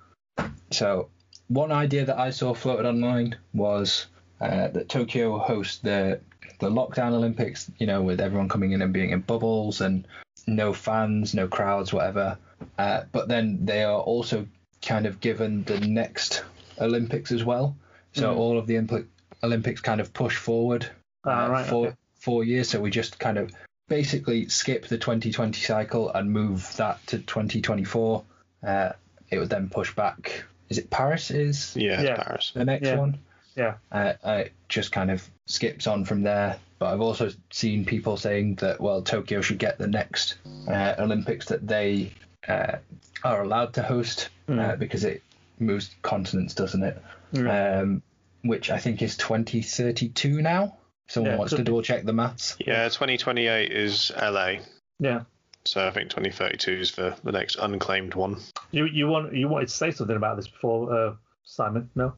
So, 0.70 1.10
one 1.48 1.72
idea 1.72 2.06
that 2.06 2.18
I 2.18 2.30
saw 2.30 2.54
floated 2.54 2.86
online 2.86 3.36
was 3.52 4.06
uh, 4.40 4.68
that 4.68 4.88
Tokyo 4.88 5.38
hosts 5.38 5.78
the 5.78 6.20
the 6.60 6.70
lockdown 6.70 7.12
Olympics. 7.12 7.70
You 7.78 7.86
know, 7.86 8.02
with 8.02 8.20
everyone 8.20 8.48
coming 8.48 8.72
in 8.72 8.82
and 8.82 8.92
being 8.92 9.10
in 9.10 9.20
bubbles 9.20 9.80
and 9.80 10.06
no 10.46 10.72
fans, 10.72 11.34
no 11.34 11.48
crowds, 11.48 11.92
whatever. 11.92 12.38
Uh, 12.78 13.02
but 13.12 13.28
then 13.28 13.64
they 13.64 13.84
are 13.84 14.00
also 14.00 14.46
kind 14.82 15.06
of 15.06 15.20
given 15.20 15.64
the 15.64 15.80
next 15.80 16.42
Olympics 16.80 17.32
as 17.32 17.44
well. 17.44 17.76
So 18.12 18.34
all 18.34 18.58
of 18.58 18.66
the 18.66 18.74
Olympic, 18.74 19.06
Olympics 19.42 19.80
kind 19.80 20.00
of 20.00 20.12
push 20.12 20.36
forward 20.36 20.86
Ah, 21.24 21.44
uh, 21.44 21.48
right, 21.50 21.66
four 21.66 21.86
okay. 21.88 21.96
four 22.14 22.44
years. 22.44 22.68
So 22.70 22.80
we 22.80 22.90
just 22.90 23.18
kind 23.18 23.38
of 23.38 23.52
basically 23.88 24.48
skip 24.48 24.86
the 24.88 24.98
2020 24.98 25.60
cycle 25.60 26.10
and 26.12 26.32
move 26.32 26.74
that 26.76 27.04
to 27.08 27.18
2024. 27.18 28.24
Uh, 28.66 28.92
it 29.30 29.38
would 29.38 29.50
then 29.50 29.68
push 29.68 29.94
back. 29.94 30.44
Is 30.68 30.78
it 30.78 30.90
Paris? 30.90 31.30
Is 31.30 31.74
Yeah, 31.76 32.00
Yeah. 32.02 32.16
Paris. 32.22 32.52
the 32.54 32.64
next 32.64 32.86
Yeah. 32.86 32.96
one? 32.96 33.18
Yeah. 33.56 33.74
Uh, 33.92 34.12
uh, 34.24 34.30
it 34.46 34.52
just 34.68 34.92
kind 34.92 35.10
of 35.10 35.28
skips 35.46 35.86
on 35.86 36.04
from 36.04 36.22
there. 36.22 36.56
But 36.78 36.94
I've 36.94 37.00
also 37.00 37.30
seen 37.50 37.84
people 37.84 38.16
saying 38.16 38.56
that 38.56 38.80
well, 38.80 39.02
Tokyo 39.02 39.40
should 39.42 39.58
get 39.58 39.78
the 39.78 39.86
next 39.86 40.36
uh, 40.68 40.94
Olympics 40.98 41.46
that 41.46 41.66
they 41.66 42.12
uh, 42.48 42.76
are 43.22 43.42
allowed 43.42 43.74
to 43.74 43.82
host 43.82 44.30
uh, 44.48 44.76
because 44.76 45.04
it 45.04 45.22
moves 45.60 45.94
continents, 46.02 46.54
doesn't 46.54 46.82
it? 46.82 47.02
Um, 47.36 48.02
which 48.42 48.70
I 48.70 48.78
think 48.78 49.02
is 49.02 49.16
2032 49.16 50.42
now. 50.42 50.78
Someone 51.08 51.32
Yeah, 51.32 51.38
wants 51.38 51.50
to 51.52 51.58
be. 51.58 51.64
double 51.64 51.82
check 51.82 52.04
the 52.04 52.12
maths. 52.12 52.56
Yeah, 52.60 52.84
2028 52.88 53.70
is 53.72 54.12
LA. 54.20 54.54
Yeah. 54.98 55.22
So 55.64 55.86
I 55.86 55.90
think 55.90 56.08
2032 56.10 56.72
is 56.72 56.92
the, 56.92 57.16
the 57.24 57.32
next 57.32 57.56
unclaimed 57.56 58.14
one. 58.14 58.38
You 58.70 58.86
you 58.86 59.08
want 59.08 59.34
you 59.34 59.48
wanted 59.48 59.68
to 59.68 59.74
say 59.74 59.90
something 59.90 60.16
about 60.16 60.36
this 60.36 60.48
before, 60.48 60.92
uh, 60.96 61.14
Simon? 61.44 61.90
No. 61.94 62.14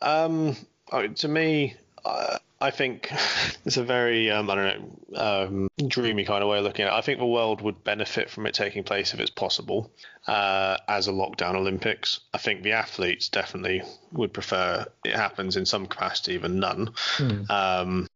Um, 0.00 0.56
oh, 0.90 1.06
to 1.06 1.28
me, 1.28 1.74
uh, 2.04 2.38
I 2.60 2.70
think 2.70 3.10
it's 3.64 3.76
a 3.76 3.84
very 3.84 4.30
um, 4.30 4.50
I 4.50 4.54
don't 4.54 5.10
know 5.10 5.20
um, 5.20 5.68
dreamy 5.88 6.24
kind 6.24 6.42
of 6.42 6.48
way 6.48 6.58
of 6.58 6.64
looking 6.64 6.84
at 6.84 6.92
it. 6.92 6.96
I 6.96 7.00
think 7.00 7.18
the 7.18 7.26
world 7.26 7.60
would 7.60 7.84
benefit 7.84 8.30
from 8.30 8.46
it 8.46 8.54
taking 8.54 8.84
place 8.84 9.14
if 9.14 9.20
it's 9.20 9.30
possible 9.30 9.90
uh, 10.26 10.76
as 10.88 11.08
a 11.08 11.12
lockdown 11.12 11.54
Olympics. 11.54 12.20
I 12.32 12.38
think 12.38 12.62
the 12.62 12.72
athletes 12.72 13.28
definitely 13.28 13.82
would 14.12 14.32
prefer 14.32 14.86
it 15.04 15.14
happens 15.14 15.56
in 15.56 15.66
some 15.66 15.86
capacity 15.86 16.38
than 16.38 16.60
none. 16.60 16.90
Um, 17.50 18.06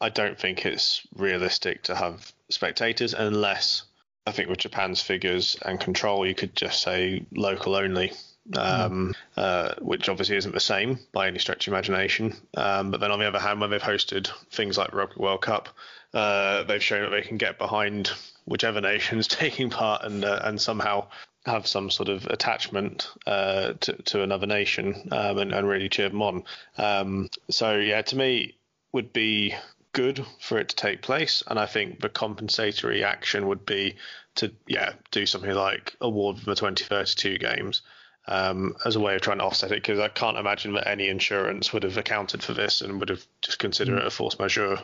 I 0.00 0.08
don't 0.08 0.38
think 0.38 0.66
it's 0.66 1.06
realistic 1.14 1.84
to 1.84 1.94
have 1.94 2.32
spectators 2.50 3.14
unless 3.14 3.84
I 4.26 4.32
think 4.32 4.48
with 4.48 4.58
Japan's 4.58 5.00
figures 5.00 5.56
and 5.62 5.78
control, 5.78 6.26
you 6.26 6.34
could 6.34 6.56
just 6.56 6.82
say 6.82 7.26
local 7.34 7.74
only, 7.74 8.12
um, 8.56 9.14
uh, 9.36 9.74
which 9.80 10.08
obviously 10.08 10.36
isn't 10.36 10.54
the 10.54 10.60
same 10.60 10.98
by 11.12 11.26
any 11.26 11.38
stretch 11.38 11.66
of 11.66 11.72
imagination. 11.72 12.34
Um, 12.56 12.90
but 12.90 13.00
then 13.00 13.10
on 13.10 13.18
the 13.18 13.26
other 13.26 13.38
hand, 13.38 13.60
when 13.60 13.70
they've 13.70 13.82
hosted 13.82 14.30
things 14.50 14.76
like 14.76 14.94
Rugby 14.94 15.20
World 15.20 15.42
Cup, 15.42 15.68
uh, 16.12 16.62
they've 16.64 16.82
shown 16.82 17.02
that 17.02 17.10
they 17.10 17.26
can 17.26 17.38
get 17.38 17.58
behind 17.58 18.10
whichever 18.44 18.80
nation's 18.80 19.26
taking 19.26 19.70
part 19.70 20.04
and 20.04 20.24
uh, 20.24 20.40
and 20.44 20.60
somehow 20.60 21.06
have 21.46 21.66
some 21.66 21.90
sort 21.90 22.08
of 22.08 22.26
attachment 22.26 23.10
uh, 23.26 23.74
to, 23.80 23.92
to 24.04 24.22
another 24.22 24.46
nation 24.46 25.08
um, 25.12 25.36
and, 25.36 25.52
and 25.52 25.68
really 25.68 25.90
cheer 25.90 26.08
them 26.08 26.22
on. 26.22 26.42
Um, 26.78 27.28
so 27.50 27.76
yeah, 27.76 28.00
to 28.00 28.16
me, 28.16 28.56
would 28.92 29.12
be 29.12 29.54
good 29.92 30.24
for 30.40 30.58
it 30.58 30.70
to 30.70 30.76
take 30.76 31.02
place, 31.02 31.42
and 31.46 31.58
I 31.58 31.66
think 31.66 32.00
the 32.00 32.08
compensatory 32.08 33.04
action 33.04 33.46
would 33.48 33.66
be 33.66 33.96
to 34.36 34.52
yeah 34.66 34.92
do 35.10 35.26
something 35.26 35.52
like 35.52 35.94
award 36.00 36.36
them 36.38 36.46
the 36.46 36.54
2032 36.56 37.38
games 37.38 37.82
um, 38.26 38.76
as 38.84 38.96
a 38.96 39.00
way 39.00 39.14
of 39.14 39.20
trying 39.20 39.38
to 39.38 39.44
offset 39.44 39.70
it 39.70 39.82
because 39.82 39.98
I 39.98 40.08
can't 40.08 40.38
imagine 40.38 40.72
that 40.74 40.88
any 40.88 41.08
insurance 41.08 41.72
would 41.72 41.82
have 41.82 41.96
accounted 41.96 42.42
for 42.42 42.54
this 42.54 42.80
and 42.80 42.98
would 43.00 43.08
have 43.08 43.24
just 43.42 43.58
considered 43.58 43.98
it 43.98 44.06
a 44.06 44.10
force 44.10 44.38
majeure 44.38 44.80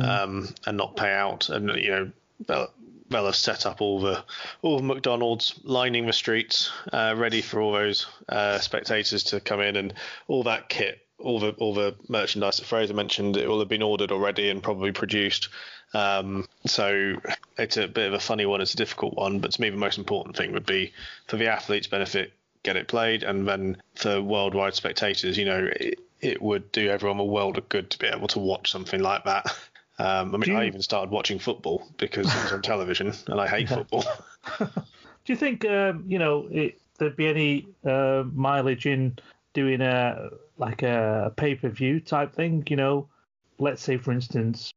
um, 0.00 0.48
and 0.66 0.76
not 0.76 0.96
pay 0.96 1.12
out 1.12 1.48
and 1.48 1.68
you 1.76 1.90
know 1.90 2.10
they'll, 2.46 2.70
they'll 3.10 3.26
have 3.26 3.36
set 3.36 3.66
up 3.66 3.80
all 3.80 4.00
the 4.00 4.24
all 4.62 4.76
the 4.76 4.84
McDonald's 4.84 5.58
lining 5.64 6.06
the 6.06 6.12
streets 6.12 6.70
uh, 6.92 7.14
ready 7.16 7.42
for 7.42 7.60
all 7.60 7.72
those 7.72 8.06
uh, 8.28 8.58
spectators 8.58 9.24
to 9.24 9.40
come 9.40 9.60
in 9.60 9.76
and 9.76 9.94
all 10.28 10.44
that 10.44 10.68
kit 10.68 11.00
all 11.18 11.38
the 11.40 11.50
all 11.52 11.74
the 11.74 11.94
merchandise 12.08 12.58
that 12.58 12.66
Fraser 12.66 12.94
mentioned, 12.94 13.36
it 13.36 13.48
will 13.48 13.60
have 13.60 13.68
been 13.68 13.82
ordered 13.82 14.12
already 14.12 14.50
and 14.50 14.62
probably 14.62 14.92
produced. 14.92 15.48
Um, 15.94 16.46
so 16.66 17.14
it's 17.56 17.76
a 17.76 17.86
bit 17.86 18.08
of 18.08 18.14
a 18.14 18.20
funny 18.20 18.46
one. 18.46 18.60
It's 18.60 18.74
a 18.74 18.76
difficult 18.76 19.14
one, 19.14 19.38
but 19.38 19.52
to 19.52 19.60
me, 19.60 19.70
the 19.70 19.76
most 19.76 19.96
important 19.96 20.36
thing 20.36 20.52
would 20.52 20.66
be 20.66 20.92
for 21.28 21.36
the 21.36 21.48
athletes' 21.48 21.86
benefit, 21.86 22.32
get 22.64 22.76
it 22.76 22.88
played, 22.88 23.22
and 23.22 23.46
then 23.46 23.76
for 23.94 24.20
worldwide 24.20 24.74
spectators, 24.74 25.38
you 25.38 25.44
know, 25.44 25.70
it, 25.76 26.00
it 26.20 26.42
would 26.42 26.72
do 26.72 26.88
everyone 26.90 27.20
a 27.20 27.24
world 27.24 27.56
of 27.58 27.68
good 27.68 27.90
to 27.90 27.98
be 27.98 28.06
able 28.08 28.26
to 28.28 28.38
watch 28.40 28.70
something 28.72 29.00
like 29.00 29.24
that. 29.24 29.46
Um, 29.98 30.34
I 30.34 30.38
mean, 30.38 30.50
you- 30.50 30.56
I 30.56 30.64
even 30.66 30.82
started 30.82 31.12
watching 31.12 31.38
football 31.38 31.86
because 31.98 32.26
it 32.26 32.42
was 32.42 32.52
on 32.52 32.62
television, 32.62 33.12
and 33.28 33.40
I 33.40 33.46
hate 33.46 33.68
football. 33.68 34.04
Do 34.58 35.32
you 35.32 35.36
think 35.36 35.64
um, 35.64 36.04
you 36.08 36.18
know 36.18 36.48
it, 36.50 36.80
there'd 36.98 37.16
be 37.16 37.28
any 37.28 37.68
uh, 37.86 38.24
mileage 38.32 38.86
in 38.86 39.16
doing 39.52 39.80
a 39.80 40.30
like 40.58 40.82
a 40.82 41.32
pay 41.36 41.54
per 41.54 41.68
view 41.68 42.00
type 42.00 42.34
thing? 42.34 42.64
You 42.68 42.76
know, 42.76 43.08
let's 43.58 43.82
say 43.82 43.96
for 43.96 44.12
instance, 44.12 44.72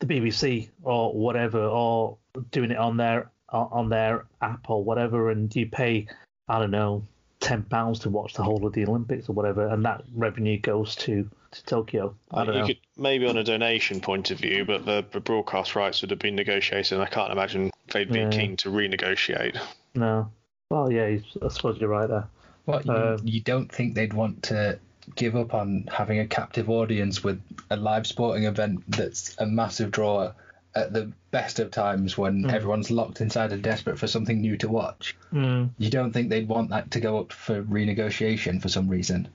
the 0.00 0.06
BBC 0.06 0.68
or 0.82 1.14
whatever, 1.14 1.64
or 1.64 2.16
doing 2.50 2.72
it 2.72 2.76
on 2.78 2.96
their 2.96 3.30
on 3.52 3.88
their 3.88 4.26
app 4.42 4.68
or 4.68 4.82
whatever, 4.84 5.30
and 5.30 5.54
you 5.54 5.66
pay 5.66 6.06
I 6.50 6.58
don't 6.58 6.70
know 6.72 7.04
ten 7.38 7.62
pounds 7.62 8.00
to 8.00 8.10
watch 8.10 8.34
the 8.34 8.42
whole 8.42 8.66
of 8.66 8.72
the 8.74 8.84
Olympics 8.84 9.28
or 9.28 9.32
whatever, 9.32 9.66
and 9.66 9.84
that 9.84 10.02
revenue 10.14 10.58
goes 10.58 10.94
to 10.96 11.28
to 11.52 11.64
Tokyo. 11.64 12.14
I 12.32 12.44
don't 12.44 12.54
you 12.54 12.60
know. 12.60 12.66
could 12.66 12.78
maybe 12.96 13.26
on 13.26 13.36
a 13.36 13.42
donation 13.44 14.00
point 14.00 14.30
of 14.30 14.38
view, 14.38 14.64
but 14.64 14.84
the, 14.84 15.04
the 15.10 15.20
broadcast 15.20 15.74
rights 15.74 16.00
would 16.02 16.10
have 16.10 16.18
been 16.20 16.36
negotiated, 16.36 16.92
and 16.92 17.02
I 17.02 17.06
can't 17.06 17.32
imagine 17.32 17.70
they'd 17.92 18.12
be 18.12 18.20
Yeah. 18.20 18.30
keen 18.30 18.56
to 18.58 18.68
renegotiate. 18.70 19.58
No. 19.94 20.30
Well, 20.68 20.92
yeah, 20.92 21.04
I 21.06 21.48
suppose 21.48 21.80
you're 21.80 21.88
right 21.88 22.08
there. 22.08 22.28
What 22.66 22.86
you, 22.86 22.92
Um, 22.92 23.18
you 23.24 23.40
don't 23.40 23.72
think 23.72 23.94
they'd 23.94 24.12
want 24.12 24.44
to 24.44 24.78
give 25.16 25.34
up 25.34 25.54
on 25.54 25.88
having 25.90 26.20
a 26.20 26.26
captive 26.26 26.70
audience 26.70 27.24
with 27.24 27.40
a 27.70 27.76
live 27.76 28.06
sporting 28.06 28.44
event 28.44 28.84
that's 28.88 29.34
a 29.38 29.46
massive 29.46 29.90
draw 29.90 30.32
at 30.74 30.92
the 30.92 31.12
best 31.30 31.58
of 31.58 31.70
times 31.70 32.16
when 32.16 32.48
everyone's 32.50 32.90
locked 32.90 33.20
inside 33.20 33.52
and 33.52 33.62
desperate 33.62 33.98
for 33.98 34.06
something 34.06 34.40
new 34.40 34.56
to 34.58 34.68
watch? 34.68 35.16
Mm. 35.32 35.70
You 35.78 35.90
don't 35.90 36.12
think 36.12 36.30
they'd 36.30 36.48
want 36.48 36.70
that 36.70 36.90
to 36.92 37.00
go 37.00 37.18
up 37.18 37.32
for 37.32 37.62
renegotiation 37.62 38.60
for 38.60 38.68
some 38.68 38.88
reason? 38.88 39.28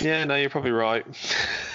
Yeah, 0.00 0.24
no, 0.24 0.36
you're 0.36 0.50
probably 0.50 0.72
right. 0.72 1.06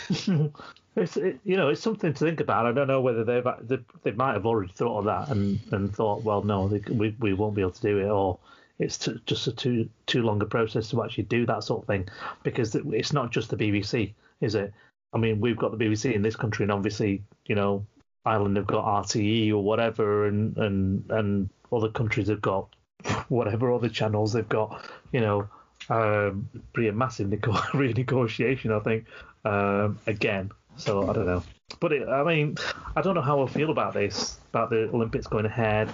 It's 0.95 1.17
it, 1.17 1.39
you 1.43 1.57
know 1.57 1.69
it's 1.69 1.81
something 1.81 2.13
to 2.13 2.25
think 2.25 2.39
about. 2.39 2.65
I 2.65 2.71
don't 2.71 2.87
know 2.87 3.01
whether 3.01 3.25
they've 3.25 3.43
they, 3.63 3.79
they 4.03 4.11
might 4.11 4.33
have 4.33 4.45
already 4.45 4.71
thought 4.71 4.99
of 4.99 5.05
that 5.05 5.29
and, 5.29 5.59
and 5.71 5.93
thought, 5.93 6.23
well, 6.23 6.41
no, 6.41 6.69
they, 6.69 6.79
we 6.89 7.15
we 7.19 7.33
won't 7.33 7.55
be 7.55 7.61
able 7.61 7.71
to 7.71 7.81
do 7.81 7.99
it, 7.99 8.07
or 8.07 8.39
it's 8.79 8.97
t- 8.97 9.19
just 9.25 9.47
a 9.47 9.51
too 9.51 9.89
too 10.05 10.21
long 10.21 10.41
a 10.41 10.45
process 10.45 10.89
to 10.89 11.03
actually 11.03 11.25
do 11.25 11.45
that 11.47 11.63
sort 11.63 11.81
of 11.81 11.87
thing 11.87 12.07
because 12.43 12.75
it's 12.75 13.11
not 13.11 13.31
just 13.31 13.49
the 13.49 13.57
BBC, 13.57 14.13
is 14.39 14.55
it? 14.55 14.73
I 15.13 15.17
mean, 15.17 15.41
we've 15.41 15.57
got 15.57 15.77
the 15.77 15.85
BBC 15.85 16.13
in 16.13 16.21
this 16.21 16.37
country, 16.37 16.63
and 16.63 16.71
obviously, 16.71 17.23
you 17.45 17.55
know, 17.55 17.85
Ireland 18.25 18.57
have 18.57 18.67
got 18.67 19.05
RTE 19.05 19.51
or 19.51 19.63
whatever, 19.63 20.27
and 20.27 20.57
and 20.57 21.09
and 21.09 21.49
other 21.71 21.89
countries 21.89 22.27
have 22.29 22.41
got 22.41 22.69
whatever 23.29 23.71
other 23.71 23.89
channels 23.89 24.33
they've 24.33 24.47
got. 24.47 24.85
You 25.11 25.21
know, 25.21 25.47
um, 25.89 26.49
be 26.73 26.89
massive 26.91 27.29
nego- 27.29 27.51
renegotiation, 27.73 28.71
I 28.71 28.83
think. 28.83 29.05
Um, 29.43 29.99
again, 30.07 30.51
so 30.77 31.09
I 31.09 31.13
don't 31.13 31.25
know. 31.25 31.43
But 31.79 31.93
it, 31.93 32.07
I 32.07 32.23
mean, 32.23 32.57
I 32.95 33.01
don't 33.01 33.15
know 33.15 33.21
how 33.21 33.41
I 33.43 33.47
feel 33.47 33.69
about 33.69 33.93
this, 33.93 34.37
about 34.49 34.69
the 34.69 34.89
Olympics 34.89 35.27
going 35.27 35.45
ahead. 35.45 35.89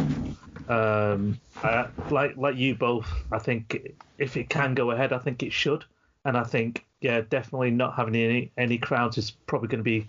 Um, 0.67 1.39
I, 1.63 1.88
like 2.09 2.38
like 2.38 2.55
you 2.55 2.75
both, 2.75 3.07
I 3.32 3.39
think 3.39 3.95
if 4.17 4.38
it 4.38 4.49
can 4.49 4.73
go 4.73 4.91
ahead, 4.91 5.13
I 5.13 5.17
think 5.17 5.43
it 5.43 5.53
should. 5.53 5.86
And 6.23 6.38
I 6.38 6.43
think, 6.43 6.86
yeah, 7.01 7.21
definitely 7.21 7.71
not 7.71 7.95
having 7.95 8.15
any 8.15 8.51
any 8.57 8.77
crowds 8.77 9.17
is 9.17 9.32
probably 9.32 9.69
going 9.69 9.79
to 9.79 9.84
be 9.84 10.07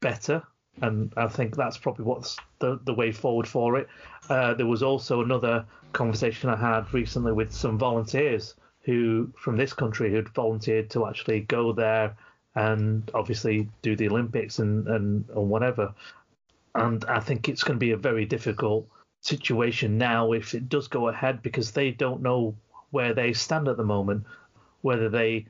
better. 0.00 0.42
And 0.82 1.12
I 1.16 1.28
think 1.28 1.56
that's 1.56 1.78
probably 1.78 2.04
what's 2.04 2.36
the 2.58 2.78
the 2.84 2.94
way 2.94 3.12
forward 3.12 3.48
for 3.48 3.76
it. 3.78 3.88
Uh, 4.28 4.54
there 4.54 4.66
was 4.66 4.82
also 4.82 5.22
another 5.22 5.64
conversation 5.92 6.50
I 6.50 6.56
had 6.56 6.92
recently 6.92 7.32
with 7.32 7.52
some 7.52 7.78
volunteers 7.78 8.54
who 8.82 9.32
from 9.38 9.56
this 9.56 9.72
country 9.72 10.10
who'd 10.10 10.28
volunteered 10.28 10.90
to 10.90 11.06
actually 11.06 11.40
go 11.40 11.72
there 11.72 12.14
and 12.54 13.10
obviously 13.14 13.68
do 13.82 13.96
the 13.96 14.08
Olympics 14.08 14.58
and 14.58 14.86
and, 14.88 15.28
and 15.30 15.48
whatever. 15.48 15.94
And 16.74 17.04
I 17.06 17.20
think 17.20 17.48
it's 17.48 17.64
going 17.64 17.78
to 17.78 17.86
be 17.86 17.92
a 17.92 17.96
very 17.96 18.26
difficult 18.26 18.86
situation 19.22 19.98
now 19.98 20.32
if 20.32 20.54
it 20.54 20.68
does 20.68 20.88
go 20.88 21.08
ahead 21.08 21.42
because 21.42 21.70
they 21.70 21.90
don't 21.90 22.22
know 22.22 22.54
where 22.90 23.14
they 23.14 23.32
stand 23.32 23.66
at 23.66 23.76
the 23.76 23.84
moment, 23.84 24.24
whether 24.82 25.08
they 25.08 25.46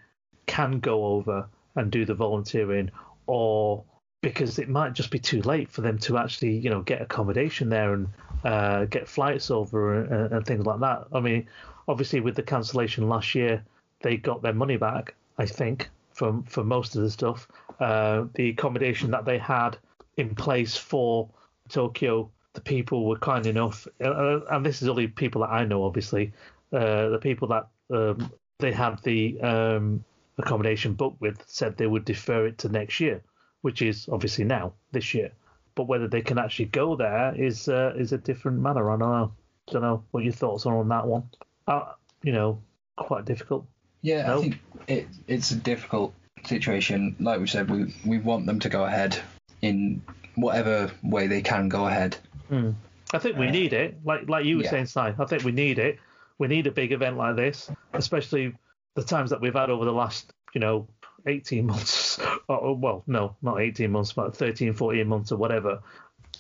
can 0.46 0.78
go 0.78 1.04
over 1.04 1.48
and 1.74 1.90
do 1.90 2.04
the 2.04 2.14
volunteering 2.14 2.90
or 3.26 3.84
because 4.26 4.58
it 4.58 4.68
might 4.68 4.92
just 4.92 5.12
be 5.12 5.20
too 5.20 5.40
late 5.42 5.70
for 5.70 5.82
them 5.82 5.96
to 5.96 6.18
actually, 6.18 6.56
you 6.56 6.68
know, 6.68 6.82
get 6.82 7.00
accommodation 7.00 7.68
there 7.68 7.94
and 7.94 8.08
uh, 8.42 8.84
get 8.86 9.06
flights 9.06 9.52
over 9.52 10.02
and, 10.02 10.32
and 10.32 10.44
things 10.44 10.66
like 10.66 10.80
that. 10.80 11.04
I 11.12 11.20
mean, 11.20 11.46
obviously 11.86 12.18
with 12.18 12.34
the 12.34 12.42
cancellation 12.42 13.08
last 13.08 13.36
year, 13.36 13.64
they 14.00 14.16
got 14.16 14.42
their 14.42 14.52
money 14.52 14.78
back, 14.78 15.14
I 15.38 15.46
think, 15.46 15.90
for 16.12 16.42
for 16.48 16.64
most 16.64 16.96
of 16.96 17.02
the 17.02 17.10
stuff. 17.10 17.46
Uh, 17.78 18.24
the 18.34 18.48
accommodation 18.48 19.12
that 19.12 19.24
they 19.24 19.38
had 19.38 19.78
in 20.16 20.34
place 20.34 20.76
for 20.76 21.30
Tokyo, 21.68 22.28
the 22.54 22.60
people 22.60 23.06
were 23.06 23.18
kind 23.18 23.46
enough, 23.46 23.86
uh, 24.04 24.40
and 24.50 24.66
this 24.66 24.82
is 24.82 24.88
only 24.88 25.06
people 25.06 25.42
that 25.42 25.50
I 25.50 25.64
know, 25.64 25.84
obviously. 25.84 26.32
Uh, 26.72 27.10
the 27.10 27.20
people 27.22 27.46
that 27.46 27.68
um, 27.94 28.32
they 28.58 28.72
had 28.72 29.00
the 29.04 29.40
um, 29.40 30.04
accommodation 30.36 30.94
booked 30.94 31.20
with 31.20 31.44
said 31.46 31.76
they 31.76 31.86
would 31.86 32.04
defer 32.04 32.48
it 32.48 32.58
to 32.58 32.68
next 32.68 32.98
year, 32.98 33.22
which 33.66 33.82
is 33.82 34.08
obviously 34.12 34.44
now 34.44 34.72
this 34.92 35.12
year. 35.12 35.32
But 35.74 35.88
whether 35.88 36.06
they 36.06 36.22
can 36.22 36.38
actually 36.38 36.66
go 36.66 36.94
there 36.94 37.34
is 37.34 37.68
uh, 37.68 37.94
is 37.96 38.12
a 38.12 38.18
different 38.18 38.60
matter. 38.60 38.88
I 38.88 38.96
don't 38.96 39.10
know. 39.10 39.32
Don't 39.72 39.82
know 39.82 40.04
what 40.12 40.22
your 40.22 40.32
thoughts 40.32 40.66
are 40.66 40.78
on 40.78 40.88
that 40.90 41.04
one. 41.04 41.24
Uh, 41.66 41.86
you 42.22 42.30
know, 42.30 42.60
quite 42.96 43.24
difficult. 43.24 43.66
Yeah, 44.02 44.28
No. 44.28 44.38
I 44.38 44.42
think 44.42 44.60
it, 44.86 45.08
it's 45.26 45.50
a 45.50 45.56
difficult 45.56 46.14
situation. 46.44 47.16
Like 47.18 47.40
we 47.40 47.48
said, 47.48 47.68
we, 47.68 47.92
we 48.04 48.18
want 48.18 48.46
them 48.46 48.60
to 48.60 48.68
go 48.68 48.84
ahead 48.84 49.18
in 49.62 50.00
whatever 50.36 50.88
way 51.02 51.26
they 51.26 51.42
can 51.42 51.68
go 51.68 51.88
ahead. 51.88 52.16
I 52.52 53.18
think 53.18 53.36
we 53.36 53.48
Uh, 53.48 53.50
need 53.50 53.72
it. 53.72 53.98
Like 54.04 54.28
like 54.28 54.44
you 54.44 54.58
were 54.58 54.62
yeah. 54.62 54.70
saying, 54.70 54.86
Si. 54.86 55.00
I 55.00 55.24
think 55.26 55.42
we 55.42 55.50
need 55.50 55.80
it. 55.80 55.98
We 56.38 56.46
need 56.46 56.68
a 56.68 56.70
big 56.70 56.92
event 56.92 57.16
like 57.16 57.34
this, 57.34 57.68
especially 57.94 58.54
the 58.94 59.02
times 59.02 59.30
that 59.30 59.40
we've 59.40 59.58
had 59.62 59.70
over 59.70 59.84
the 59.84 59.92
last, 60.02 60.32
you 60.54 60.60
know, 60.60 60.86
18 61.26 61.66
months. 61.66 62.20
Or, 62.48 62.76
well, 62.76 63.02
no, 63.08 63.34
not 63.42 63.60
18 63.60 63.90
months, 63.90 64.12
but 64.12 64.36
13, 64.36 64.72
14 64.72 65.08
months 65.08 65.32
or 65.32 65.36
whatever 65.36 65.80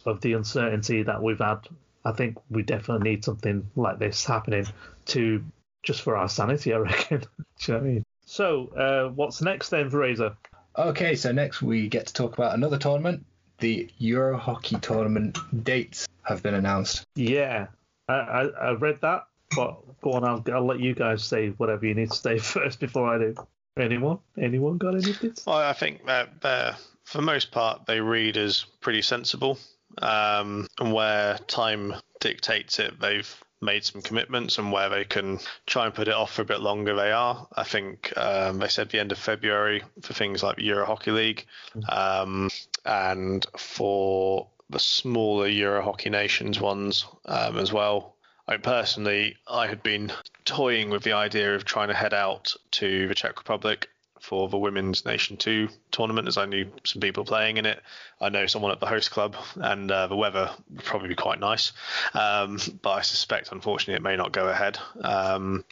of 0.04 0.20
the 0.20 0.34
uncertainty 0.34 1.02
that 1.02 1.20
we've 1.20 1.40
had. 1.40 1.66
I 2.04 2.12
think 2.12 2.38
we 2.48 2.62
definitely 2.62 3.10
need 3.10 3.24
something 3.24 3.68
like 3.74 3.98
this 3.98 4.24
happening 4.24 4.66
to 5.06 5.44
just 5.82 6.02
for 6.02 6.16
our 6.16 6.28
sanity, 6.28 6.72
I 6.72 6.76
reckon. 6.76 7.20
Do 7.20 7.26
you 7.26 7.74
know 7.74 7.80
what 7.80 7.86
I 7.86 7.88
mean? 7.88 8.04
So, 8.24 8.68
uh, 8.68 9.08
what's 9.12 9.42
next 9.42 9.70
then, 9.70 9.88
Razor? 9.88 10.36
Okay, 10.78 11.16
so 11.16 11.32
next 11.32 11.62
we 11.62 11.88
get 11.88 12.06
to 12.06 12.12
talk 12.12 12.34
about 12.34 12.54
another 12.54 12.78
tournament. 12.78 13.24
The 13.58 13.88
Euro 13.98 14.36
Hockey 14.36 14.76
Tournament 14.78 15.38
dates 15.64 16.06
have 16.22 16.42
been 16.42 16.54
announced. 16.54 17.06
Yeah, 17.14 17.68
I, 18.08 18.14
I, 18.14 18.42
I 18.44 18.70
read 18.72 19.00
that, 19.00 19.26
but 19.54 19.80
go 20.02 20.12
on, 20.12 20.24
I'll, 20.24 20.44
I'll 20.52 20.66
let 20.66 20.80
you 20.80 20.94
guys 20.94 21.24
say 21.24 21.48
whatever 21.50 21.86
you 21.86 21.94
need 21.94 22.10
to 22.10 22.16
say 22.16 22.38
first 22.38 22.78
before 22.78 23.14
I 23.14 23.18
do. 23.18 23.34
Anyone? 23.76 24.18
Anyone 24.40 24.78
got 24.78 24.94
anything? 24.94 25.34
Well, 25.46 25.58
I 25.58 25.72
think 25.72 26.06
that 26.06 26.40
they're, 26.40 26.76
for 27.04 27.18
the 27.18 27.24
most 27.24 27.50
part, 27.50 27.86
they 27.86 28.00
read 28.00 28.36
as 28.36 28.64
pretty 28.80 29.02
sensible. 29.02 29.58
Um, 29.98 30.66
and 30.78 30.92
where 30.92 31.38
time 31.46 31.94
dictates 32.20 32.78
it, 32.78 32.98
they've 33.00 33.44
made 33.60 33.84
some 33.84 34.02
commitments, 34.02 34.58
and 34.58 34.72
where 34.72 34.88
they 34.88 35.04
can 35.04 35.38
try 35.66 35.86
and 35.86 35.94
put 35.94 36.08
it 36.08 36.14
off 36.14 36.32
for 36.32 36.42
a 36.42 36.46
bit 36.46 36.60
longer, 36.60 36.94
they 36.94 37.12
are. 37.12 37.46
I 37.54 37.64
think 37.64 38.12
um, 38.16 38.58
they 38.58 38.68
said 38.68 38.90
the 38.90 39.00
end 39.00 39.12
of 39.12 39.18
February 39.18 39.82
for 40.02 40.12
things 40.12 40.42
like 40.42 40.58
Euro 40.58 40.86
Hockey 40.86 41.10
League, 41.10 41.46
um, 41.88 42.50
and 42.84 43.46
for 43.56 44.48
the 44.68 44.78
smaller 44.78 45.46
Euro 45.46 45.82
Hockey 45.82 46.10
Nations 46.10 46.60
ones 46.60 47.06
um, 47.24 47.56
as 47.56 47.72
well. 47.72 48.15
I 48.48 48.52
mean, 48.52 48.60
personally, 48.62 49.36
I 49.48 49.66
had 49.66 49.82
been 49.82 50.12
toying 50.44 50.90
with 50.90 51.02
the 51.02 51.12
idea 51.12 51.54
of 51.54 51.64
trying 51.64 51.88
to 51.88 51.94
head 51.94 52.14
out 52.14 52.54
to 52.72 53.08
the 53.08 53.14
Czech 53.14 53.38
Republic 53.38 53.88
for 54.20 54.48
the 54.48 54.58
Women's 54.58 55.04
Nation 55.04 55.36
2 55.36 55.68
tournament, 55.90 56.28
as 56.28 56.36
I 56.36 56.46
knew 56.46 56.70
some 56.84 57.00
people 57.00 57.24
playing 57.24 57.58
in 57.58 57.66
it. 57.66 57.80
I 58.20 58.28
know 58.28 58.46
someone 58.46 58.72
at 58.72 58.80
the 58.80 58.86
host 58.86 59.10
club, 59.10 59.36
and 59.56 59.90
uh, 59.90 60.06
the 60.06 60.16
weather 60.16 60.50
would 60.70 60.84
probably 60.84 61.08
be 61.08 61.14
quite 61.14 61.40
nice. 61.40 61.72
Um, 62.14 62.58
but 62.82 62.90
I 62.90 63.02
suspect, 63.02 63.52
unfortunately, 63.52 63.94
it 63.94 64.02
may 64.02 64.16
not 64.16 64.32
go 64.32 64.48
ahead. 64.48 64.78
Um, 65.02 65.64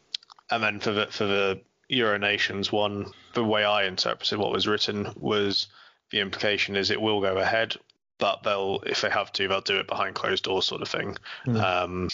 and 0.51 0.63
then 0.63 0.81
for 0.81 0.93
the 0.93 1.07
for 1.07 1.25
the 1.25 1.61
Euro 1.89 2.19
Nations 2.19 2.71
one, 2.71 3.07
the 3.35 3.45
way 3.45 3.65
I 3.65 3.85
interpreted 3.85 4.39
what 4.39 4.53
was 4.53 4.67
written 4.67 5.13
was 5.17 5.69
the 6.11 6.21
implication 6.21 6.77
is 6.77 6.91
it 6.91 7.01
will 7.01 7.21
go 7.21 7.39
ahead, 7.39 7.77
but 8.19 8.43
they'll 8.43 8.83
if 8.87 9.01
they 9.01 9.11
have 9.11 9.33
to, 9.33 9.49
they'll 9.49 9.61
do 9.63 9.79
it 9.79 9.89
behind 9.89 10.15
closed 10.15 10.45
doors, 10.45 10.67
sort 10.67 10.83
of 10.83 10.89
thing. 10.89 11.17
Um, 11.47 12.09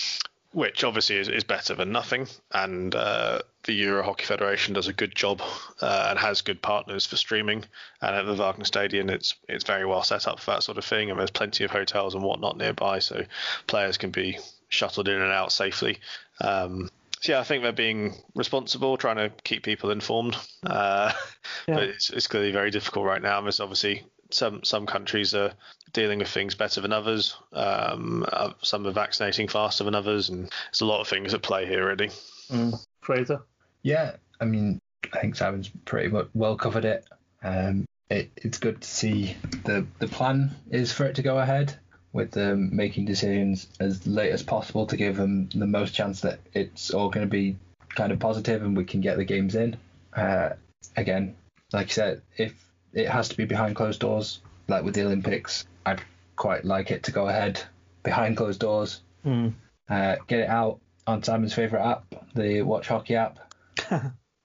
which 0.52 0.82
obviously 0.82 1.16
is, 1.16 1.28
is 1.28 1.44
better 1.44 1.74
than 1.74 1.92
nothing. 1.92 2.26
And 2.52 2.94
uh, 2.94 3.40
the 3.64 3.72
Euro 3.74 4.02
Hockey 4.02 4.24
Federation 4.24 4.74
does 4.74 4.88
a 4.88 4.92
good 4.92 5.14
job 5.14 5.40
uh, 5.80 6.08
and 6.10 6.18
has 6.18 6.40
good 6.42 6.60
partners 6.60 7.06
for 7.06 7.16
streaming. 7.16 7.64
And 8.00 8.16
at 8.16 8.26
the 8.26 8.34
Wagener 8.34 8.66
Stadium, 8.66 9.10
it's 9.10 9.34
it's 9.48 9.64
very 9.64 9.86
well 9.86 10.02
set 10.02 10.26
up 10.26 10.40
for 10.40 10.52
that 10.52 10.62
sort 10.62 10.78
of 10.78 10.84
thing, 10.84 11.10
and 11.10 11.18
there's 11.18 11.30
plenty 11.30 11.64
of 11.64 11.70
hotels 11.70 12.14
and 12.14 12.24
whatnot 12.24 12.56
nearby, 12.56 12.98
so 12.98 13.24
players 13.66 13.96
can 13.96 14.10
be 14.10 14.38
shuttled 14.68 15.08
in 15.08 15.20
and 15.20 15.32
out 15.32 15.52
safely. 15.52 15.98
Um, 16.40 16.90
so 17.20 17.32
yeah, 17.32 17.40
I 17.40 17.44
think 17.44 17.62
they're 17.62 17.72
being 17.72 18.14
responsible, 18.34 18.96
trying 18.96 19.16
to 19.16 19.30
keep 19.44 19.62
people 19.62 19.90
informed. 19.90 20.36
Uh, 20.64 21.12
yeah. 21.68 21.74
But 21.74 21.82
it's, 21.84 22.10
it's 22.10 22.26
clearly 22.26 22.50
very 22.50 22.70
difficult 22.70 23.04
right 23.04 23.20
now. 23.20 23.38
And 23.38 23.46
there's 23.46 23.60
obviously 23.60 24.04
some 24.30 24.64
some 24.64 24.86
countries 24.86 25.34
are 25.34 25.52
dealing 25.92 26.18
with 26.20 26.28
things 26.28 26.54
better 26.54 26.80
than 26.80 26.92
others. 26.92 27.36
Um, 27.52 28.24
uh, 28.32 28.52
some 28.62 28.86
are 28.86 28.92
vaccinating 28.92 29.48
faster 29.48 29.84
than 29.84 29.94
others, 29.94 30.28
and 30.28 30.44
there's 30.44 30.80
a 30.80 30.86
lot 30.86 31.00
of 31.00 31.08
things 31.08 31.34
at 31.34 31.42
play 31.42 31.66
here, 31.66 31.86
really. 31.86 32.10
Mm. 32.50 32.84
Fraser. 33.00 33.42
Yeah, 33.82 34.16
I 34.40 34.44
mean, 34.44 34.80
I 35.12 35.20
think 35.20 35.36
Simon's 35.36 35.70
pretty 35.84 36.08
much 36.08 36.28
well 36.34 36.56
covered 36.56 36.84
it. 36.84 37.04
Um, 37.42 37.86
it 38.10 38.30
it's 38.36 38.58
good 38.58 38.80
to 38.80 38.88
see 38.88 39.36
the 39.64 39.86
the 39.98 40.08
plan 40.08 40.50
is 40.70 40.92
for 40.92 41.06
it 41.06 41.14
to 41.16 41.22
go 41.22 41.38
ahead 41.38 41.74
with 42.12 42.32
them 42.32 42.74
making 42.74 43.04
decisions 43.04 43.68
as 43.78 44.06
late 44.06 44.32
as 44.32 44.42
possible 44.42 44.84
to 44.86 44.96
give 44.96 45.16
them 45.16 45.48
the 45.54 45.66
most 45.66 45.94
chance 45.94 46.20
that 46.22 46.40
it's 46.52 46.90
all 46.90 47.08
going 47.08 47.24
to 47.24 47.30
be 47.30 47.56
kind 47.94 48.10
of 48.12 48.18
positive 48.18 48.62
and 48.62 48.76
we 48.76 48.84
can 48.84 49.00
get 49.00 49.16
the 49.16 49.24
games 49.24 49.54
in. 49.54 49.76
Uh, 50.14 50.50
again, 50.96 51.36
like 51.72 51.86
you 51.88 51.94
said, 51.94 52.20
if 52.36 52.52
it 52.92 53.08
has 53.08 53.28
to 53.28 53.36
be 53.36 53.44
behind 53.44 53.76
closed 53.76 54.00
doors, 54.00 54.40
like 54.70 54.84
with 54.84 54.94
the 54.94 55.04
Olympics, 55.04 55.66
I'd 55.84 56.00
quite 56.36 56.64
like 56.64 56.90
it 56.90 57.02
to 57.04 57.12
go 57.12 57.28
ahead 57.28 57.62
behind 58.02 58.36
closed 58.36 58.60
doors. 58.60 59.02
Mm. 59.24 59.52
Uh, 59.88 60.16
get 60.26 60.40
it 60.40 60.48
out 60.48 60.80
on 61.06 61.22
Simon's 61.22 61.52
favourite 61.52 61.86
app, 61.86 62.14
the 62.34 62.62
Watch 62.62 62.88
Hockey 62.88 63.16
app. 63.16 63.38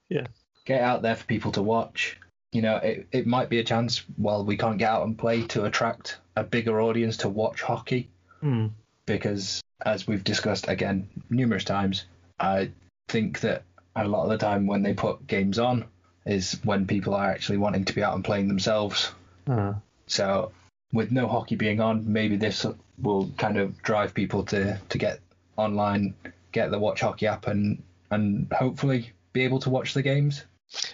yeah. 0.09 0.27
Get 0.65 0.81
it 0.81 0.83
out 0.83 1.01
there 1.01 1.15
for 1.15 1.25
people 1.25 1.51
to 1.53 1.61
watch. 1.61 2.17
You 2.51 2.61
know, 2.61 2.77
it, 2.77 3.07
it 3.11 3.27
might 3.27 3.49
be 3.49 3.59
a 3.59 3.63
chance 3.63 3.99
while 4.17 4.43
we 4.43 4.57
can't 4.57 4.77
get 4.77 4.89
out 4.89 5.05
and 5.05 5.17
play 5.17 5.43
to 5.47 5.65
attract 5.65 6.17
a 6.35 6.43
bigger 6.43 6.81
audience 6.81 7.17
to 7.17 7.29
watch 7.29 7.61
hockey. 7.61 8.09
Mm. 8.43 8.71
Because, 9.05 9.61
as 9.85 10.07
we've 10.07 10.23
discussed 10.23 10.67
again 10.67 11.07
numerous 11.29 11.63
times, 11.63 12.05
I 12.39 12.71
think 13.07 13.41
that 13.41 13.63
a 13.95 14.07
lot 14.07 14.23
of 14.23 14.29
the 14.29 14.37
time 14.37 14.65
when 14.65 14.81
they 14.81 14.93
put 14.93 15.27
games 15.27 15.59
on 15.59 15.85
is 16.25 16.59
when 16.63 16.87
people 16.87 17.13
are 17.13 17.29
actually 17.29 17.57
wanting 17.57 17.85
to 17.85 17.93
be 17.93 18.03
out 18.03 18.15
and 18.15 18.25
playing 18.25 18.47
themselves. 18.47 19.11
Uh. 19.47 19.73
So, 20.07 20.51
with 20.93 21.11
no 21.11 21.27
hockey 21.27 21.55
being 21.55 21.79
on, 21.81 22.11
maybe 22.11 22.37
this 22.37 22.65
will 23.01 23.29
kind 23.37 23.57
of 23.57 23.81
drive 23.81 24.13
people 24.13 24.43
to, 24.45 24.79
to 24.89 24.97
get 24.97 25.19
online, 25.57 26.13
get 26.51 26.71
the 26.71 26.79
Watch 26.79 27.01
Hockey 27.01 27.27
app, 27.27 27.47
and 27.47 27.81
and 28.11 28.47
hopefully 28.51 29.11
be 29.33 29.41
able 29.41 29.59
to 29.59 29.69
watch 29.69 29.93
the 29.93 30.01
games. 30.01 30.45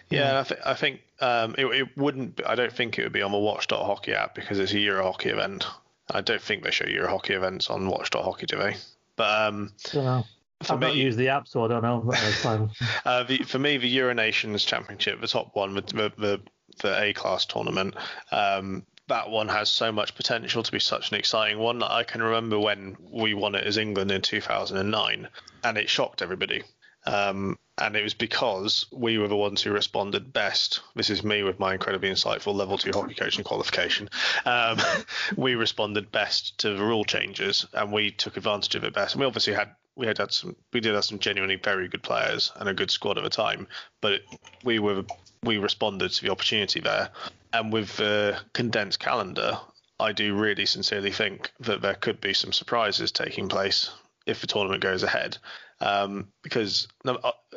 Yeah, 0.09 0.41
I, 0.41 0.43
th- 0.43 0.61
I 0.65 0.73
think 0.73 1.01
um, 1.19 1.55
it, 1.57 1.65
it 1.65 1.97
wouldn't. 1.97 2.41
I 2.45 2.55
don't 2.55 2.73
think 2.73 2.99
it 2.99 3.03
would 3.03 3.13
be 3.13 3.21
on 3.21 3.31
the 3.31 3.37
Watch.hockey 3.37 4.13
app 4.13 4.35
because 4.35 4.59
it's 4.59 4.73
a 4.73 4.79
Euro 4.79 5.03
hockey 5.03 5.29
event. 5.29 5.65
I 6.09 6.21
don't 6.21 6.41
think 6.41 6.63
they 6.63 6.71
show 6.71 6.85
Euro 6.87 7.09
hockey 7.09 7.33
events 7.33 7.69
on 7.69 7.87
Watch.hockey, 7.87 8.45
do 8.45 8.57
they? 8.57 8.75
But 9.15 9.47
um, 9.47 9.71
don't 9.91 10.05
know. 10.05 10.25
For 10.63 10.73
I've 10.73 10.79
me, 10.79 10.87
not 10.87 10.95
used 10.95 11.17
the 11.17 11.29
app, 11.29 11.47
so 11.47 11.65
I 11.65 11.67
don't 11.69 11.81
know. 11.81 12.69
uh, 13.05 13.23
the, 13.23 13.39
for 13.39 13.57
me, 13.57 13.77
the 13.77 13.87
Euro 13.89 14.13
Nations 14.13 14.63
Championship, 14.63 15.19
the 15.19 15.27
top 15.27 15.55
one, 15.55 15.73
the 15.73 15.81
the, 16.17 16.41
the 16.81 17.01
A 17.01 17.13
class 17.13 17.45
tournament, 17.45 17.95
um, 18.31 18.85
that 19.11 19.29
one 19.29 19.49
has 19.49 19.69
so 19.69 19.91
much 19.91 20.15
potential 20.15 20.63
to 20.63 20.71
be 20.71 20.79
such 20.79 21.11
an 21.11 21.17
exciting 21.17 21.59
one. 21.59 21.83
I 21.83 22.03
can 22.03 22.23
remember 22.23 22.57
when 22.57 22.95
we 23.11 23.33
won 23.33 23.55
it 23.55 23.67
as 23.67 23.77
England 23.77 24.09
in 24.09 24.21
2009, 24.21 25.27
and 25.65 25.77
it 25.77 25.89
shocked 25.89 26.21
everybody. 26.21 26.63
Um, 27.05 27.59
and 27.77 27.97
it 27.97 28.03
was 28.03 28.13
because 28.13 28.85
we 28.89 29.17
were 29.17 29.27
the 29.27 29.35
ones 29.35 29.61
who 29.61 29.71
responded 29.71 30.31
best. 30.31 30.79
This 30.95 31.09
is 31.09 31.25
me 31.25 31.43
with 31.43 31.59
my 31.59 31.73
incredibly 31.73 32.09
insightful 32.09 32.55
level 32.55 32.77
two 32.77 32.91
hockey 32.93 33.13
coaching 33.13 33.43
qualification. 33.43 34.09
Um, 34.45 34.77
we 35.35 35.55
responded 35.55 36.09
best 36.13 36.57
to 36.59 36.69
the 36.69 36.83
rule 36.83 37.03
changes, 37.03 37.65
and 37.73 37.91
we 37.91 38.11
took 38.11 38.37
advantage 38.37 38.75
of 38.75 38.85
it 38.85 38.93
best. 38.93 39.15
And 39.15 39.19
we 39.19 39.27
obviously 39.27 39.53
had 39.53 39.75
we 39.97 40.07
had, 40.07 40.19
had 40.19 40.31
some 40.31 40.55
we 40.71 40.79
did 40.79 40.95
have 40.95 41.03
some 41.03 41.19
genuinely 41.19 41.57
very 41.57 41.89
good 41.89 42.01
players 42.01 42.53
and 42.55 42.69
a 42.69 42.73
good 42.73 42.89
squad 42.91 43.17
at 43.17 43.25
the 43.25 43.29
time, 43.29 43.67
but 43.99 44.21
we 44.63 44.79
were 44.79 45.03
we 45.43 45.57
responded 45.57 46.11
to 46.11 46.23
the 46.23 46.31
opportunity 46.31 46.79
there. 46.79 47.09
And 47.53 47.73
with 47.73 47.97
the 47.97 48.39
condensed 48.53 48.99
calendar, 48.99 49.59
I 49.99 50.13
do 50.13 50.35
really 50.35 50.65
sincerely 50.65 51.11
think 51.11 51.51
that 51.59 51.81
there 51.81 51.95
could 51.95 52.21
be 52.21 52.33
some 52.33 52.53
surprises 52.53 53.11
taking 53.11 53.49
place 53.49 53.89
if 54.25 54.41
the 54.41 54.47
tournament 54.47 54.81
goes 54.81 55.03
ahead. 55.03 55.37
Um, 55.79 56.27
because 56.43 56.87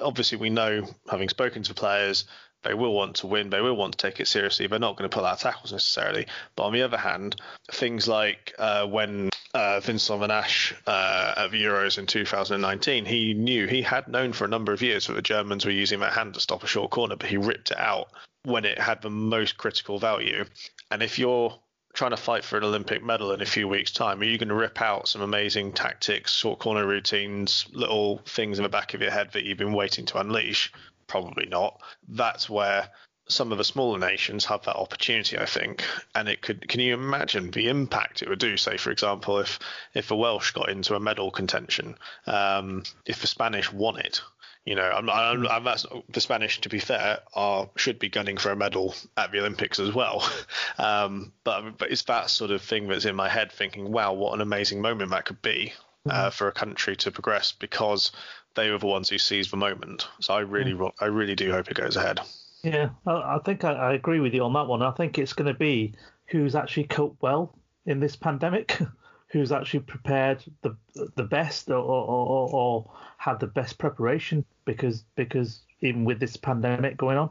obviously 0.01 0.39
we 0.39 0.51
know, 0.51 0.89
having 1.09 1.29
spoken 1.29 1.63
to 1.65 1.75
players, 1.75 2.25
they 2.63 2.75
will 2.75 2.95
want 2.95 3.17
to 3.17 3.27
win. 3.27 3.51
They 3.51 3.61
will 3.61 3.77
want 3.77 3.97
to 3.97 4.07
take 4.07 4.21
it 4.21 4.29
seriously. 4.29 4.67
They're 4.67 4.79
not 4.79 4.97
going 4.97 5.09
to 5.09 5.15
pull 5.15 5.27
out 5.27 5.41
tackles 5.41 5.73
necessarily. 5.73 6.27
But 6.57 6.65
on 6.65 6.73
the 6.73 6.83
other 6.83 6.97
hand, 6.97 7.37
things 7.71 8.09
like 8.09 8.55
uh, 8.59 8.87
when 8.87 9.31
uh, 9.53 9.81
Vincent 9.81 10.21
Vanasch 10.21 10.75
uh, 10.87 11.35
at 11.37 11.51
the 11.51 11.63
Euros 11.63 11.99
in 11.99 12.07
2019, 12.07 13.05
he 13.05 13.35
knew 13.35 13.67
he 13.67 13.83
had 13.83 14.09
known 14.09 14.33
for 14.33 14.47
a 14.47 14.49
number 14.49 14.73
of 14.73 14.83
years 14.83 15.07
that 15.07 15.13
the 15.13 15.23
Germans 15.23 15.65
were 15.65 15.71
using 15.71 16.01
that 16.01 16.15
hand 16.15 16.35
to 16.35 16.41
stop 16.41 16.65
a 16.65 16.67
short 16.67 16.91
corner, 16.91 17.17
but 17.17 17.29
he 17.29 17.37
ripped 17.37 17.71
it 17.71 17.79
out 17.79 18.09
when 18.45 18.65
it 18.65 18.79
had 18.79 19.03
the 19.03 19.11
most 19.11 19.57
critical 19.57 19.99
value. 19.99 20.45
And 20.91 21.03
if 21.03 21.19
you're 21.19 21.59
trying 21.95 22.11
to 22.11 22.17
fight 22.17 22.45
for 22.45 22.59
an 22.59 22.65
Olympic 22.65 23.03
medal 23.03 23.33
in 23.33 23.41
a 23.41 23.47
few 23.47 23.69
weeks' 23.69 23.93
time, 23.93 24.21
are 24.21 24.25
you 24.25 24.39
going 24.39 24.49
to 24.49 24.55
rip 24.55 24.83
out 24.83 25.09
some 25.09 25.23
amazing 25.23 25.73
tactics, 25.73 26.33
short 26.33 26.59
corner 26.59 26.87
routines, 26.87 27.67
little 27.73 28.19
things 28.27 28.59
in 28.59 28.63
the 28.63 28.69
back 28.69 28.95
of 28.95 29.01
your 29.01 29.11
head 29.11 29.33
that 29.33 29.45
you've 29.45 29.59
been 29.59 29.73
waiting 29.73 30.05
to 30.07 30.19
unleash? 30.19 30.73
Probably 31.07 31.47
not. 31.47 31.81
That's 32.09 32.51
where 32.51 32.91
some 33.29 33.53
of 33.53 33.59
the 33.59 33.65
smaller 33.65 33.99
nations 33.99 34.45
have 34.45 34.65
that 34.65 34.77
opportunity, 34.77 35.39
I 35.39 35.47
think. 35.47 35.85
And 36.15 36.29
it 36.29 36.43
could 36.43 36.69
can 36.69 36.81
you 36.81 36.95
imagine 36.95 37.51
the 37.51 37.69
impact 37.69 38.23
it 38.23 38.29
would 38.29 38.39
do, 38.39 38.57
say, 38.57 38.77
for 38.77 38.91
example, 38.91 39.39
if 39.39 39.59
if 39.95 40.09
the 40.09 40.17
Welsh 40.17 40.51
got 40.53 40.69
into 40.69 40.95
a 40.95 41.01
medal 41.01 41.31
contention, 41.31 41.97
um, 42.27 42.83
if 43.07 43.21
the 43.21 43.27
Spanish 43.27 43.73
won 43.73 43.99
it, 43.99 44.21
you 44.65 44.75
know, 44.75 44.83
I'm, 44.83 45.11
I'm, 45.11 45.47
I'm, 45.47 45.65
that's, 45.65 45.85
the 46.09 46.21
Spanish, 46.21 46.61
to 46.63 46.69
be 46.71 46.79
fair, 46.79 47.19
are 47.35 47.69
should 47.77 47.99
be 47.99 48.09
gunning 48.09 48.39
for 48.39 48.51
a 48.51 48.57
medal 48.57 48.95
at 49.17 49.31
the 49.31 49.41
Olympics 49.41 49.79
as 49.79 49.93
well. 49.93 50.29
Um, 50.77 51.33
but 51.45 51.79
but 51.79 51.93
it's 51.93 52.03
that 52.05 52.31
sort 52.31 52.51
of 52.51 52.61
thing 52.61 52.89
that's 52.89 53.05
in 53.05 53.15
my 53.15 53.29
head, 53.29 53.53
thinking, 53.53 53.93
wow, 53.93 54.13
what 54.13 54.35
an 54.35 54.41
amazing 54.41 54.83
moment 54.83 55.13
that 55.13 55.25
could 55.25 55.41
be 55.41 55.73
uh, 56.09 56.13
mm-hmm. 56.13 56.31
for 56.31 56.49
a 56.49 56.53
country 56.53 56.97
to 56.97 57.13
progress 57.13 57.53
because 57.53 58.11
they 58.55 58.71
were 58.71 58.79
the 58.79 58.87
ones 58.87 59.09
who 59.09 59.19
seized 59.19 59.53
the 59.53 59.57
moment. 59.57 60.09
So 60.21 60.35
I 60.35 60.41
really, 60.41 60.73
mm. 60.73 60.91
I 61.01 61.07
really 61.07 61.37
do 61.37 61.53
hope 61.53 61.71
it 61.71 61.77
goes 61.77 61.97
ahead. 61.97 62.21
Yeah, 62.65 62.91
I, 63.07 63.37
I 63.37 63.39
think 63.45 63.63
I, 63.65 63.73
I, 63.73 63.93
agree 63.93 64.21
with 64.21 64.35
you 64.35 64.43
on 64.43 64.53
that 64.55 64.67
one. 64.67 64.83
I 64.83 64.91
think 64.91 65.19
it's 65.19 65.33
going 65.33 65.53
to 65.53 65.59
be 65.59 65.95
who's 66.27 66.55
actually 66.55 66.85
coped 66.85 67.23
well 67.23 67.55
in 67.87 68.01
this 68.01 68.17
pandemic. 68.17 68.81
who's 69.35 69.51
actually 69.51 69.81
prepared 69.81 70.43
the 70.63 70.77
the 71.17 71.25
best 71.25 71.69
or, 71.69 71.75
or, 71.75 72.49
or, 72.53 72.91
had 73.19 73.41
the 73.41 73.49
best 73.49 73.79
preparation 73.79 74.45
because 74.65 75.05
because 75.17 75.63
even 75.81 76.05
with 76.05 76.21
this 76.21 76.37
pandemic 76.37 76.97
going 76.97 77.19
on, 77.19 77.31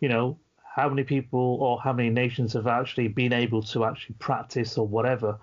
you 0.00 0.08
know, 0.08 0.36
how 0.64 0.88
many 0.88 1.04
people 1.04 1.58
or 1.60 1.80
how 1.80 1.92
many 1.92 2.10
nations 2.10 2.54
have 2.54 2.66
actually 2.66 3.06
been 3.06 3.32
able 3.32 3.62
to 3.62 3.84
actually 3.84 4.16
practice 4.18 4.76
or 4.76 4.84
whatever, 4.84 5.38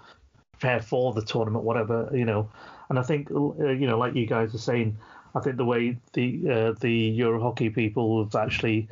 prepare 0.51 0.81
for 0.81 1.13
the 1.13 1.21
tournament, 1.21 1.63
whatever, 1.63 2.09
you 2.13 2.25
know. 2.25 2.49
And 2.89 2.99
I 2.99 3.01
think, 3.01 3.31
uh, 3.31 3.69
you 3.69 3.87
know, 3.87 3.97
like 3.97 4.15
you 4.15 4.27
guys 4.27 4.53
are 4.53 4.59
saying, 4.59 4.97
I 5.33 5.39
think 5.39 5.55
the 5.55 5.65
way 5.65 5.97
the 6.11 6.51
uh, 6.51 6.73
the 6.81 6.91
Euro 6.91 7.41
hockey 7.41 7.69
people 7.69 8.21
have 8.21 8.35
actually 8.35 8.89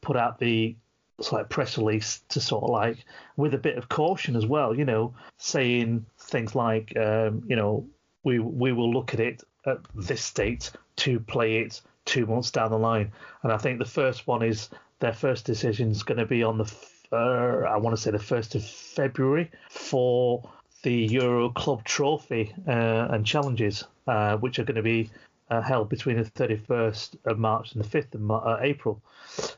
put 0.00 0.16
out 0.16 0.38
the 0.38 0.76
of 1.18 1.48
press 1.48 1.78
release 1.78 2.22
to 2.28 2.40
sort 2.40 2.64
of 2.64 2.70
like 2.70 3.04
with 3.36 3.54
a 3.54 3.58
bit 3.58 3.78
of 3.78 3.88
caution 3.88 4.36
as 4.36 4.46
well, 4.46 4.74
you 4.74 4.84
know, 4.84 5.14
saying 5.38 6.06
things 6.18 6.54
like, 6.54 6.96
um, 6.96 7.42
you 7.46 7.56
know, 7.56 7.86
we 8.24 8.38
we 8.38 8.72
will 8.72 8.92
look 8.92 9.14
at 9.14 9.20
it 9.20 9.42
at 9.66 9.78
this 9.94 10.32
date 10.32 10.70
to 10.96 11.20
play 11.20 11.58
it 11.58 11.80
two 12.04 12.26
months 12.26 12.50
down 12.50 12.70
the 12.70 12.78
line. 12.78 13.12
And 13.42 13.52
I 13.52 13.58
think 13.58 13.78
the 13.78 13.84
first 13.84 14.26
one 14.26 14.42
is 14.42 14.70
their 15.00 15.12
first 15.12 15.44
decision 15.44 15.90
is 15.90 16.02
going 16.02 16.18
to 16.18 16.26
be 16.26 16.42
on 16.42 16.58
the 16.58 16.72
uh, 17.12 17.62
I 17.68 17.76
want 17.76 17.96
to 17.96 18.02
say 18.02 18.10
the 18.10 18.18
first 18.18 18.54
of 18.54 18.64
February 18.64 19.50
for 19.70 20.48
the 20.82 20.92
Euro 20.92 21.50
Club 21.50 21.84
Trophy 21.84 22.52
uh, 22.66 23.08
and 23.10 23.24
challenges, 23.24 23.84
uh, 24.06 24.36
which 24.36 24.58
are 24.58 24.64
going 24.64 24.76
to 24.76 24.82
be 24.82 25.10
uh, 25.50 25.62
held 25.62 25.88
between 25.88 26.16
the 26.16 26.24
31st 26.24 27.16
of 27.24 27.38
March 27.38 27.72
and 27.72 27.84
the 27.84 27.88
5th 27.88 28.14
of 28.14 28.30
uh, 28.30 28.58
April. 28.60 29.02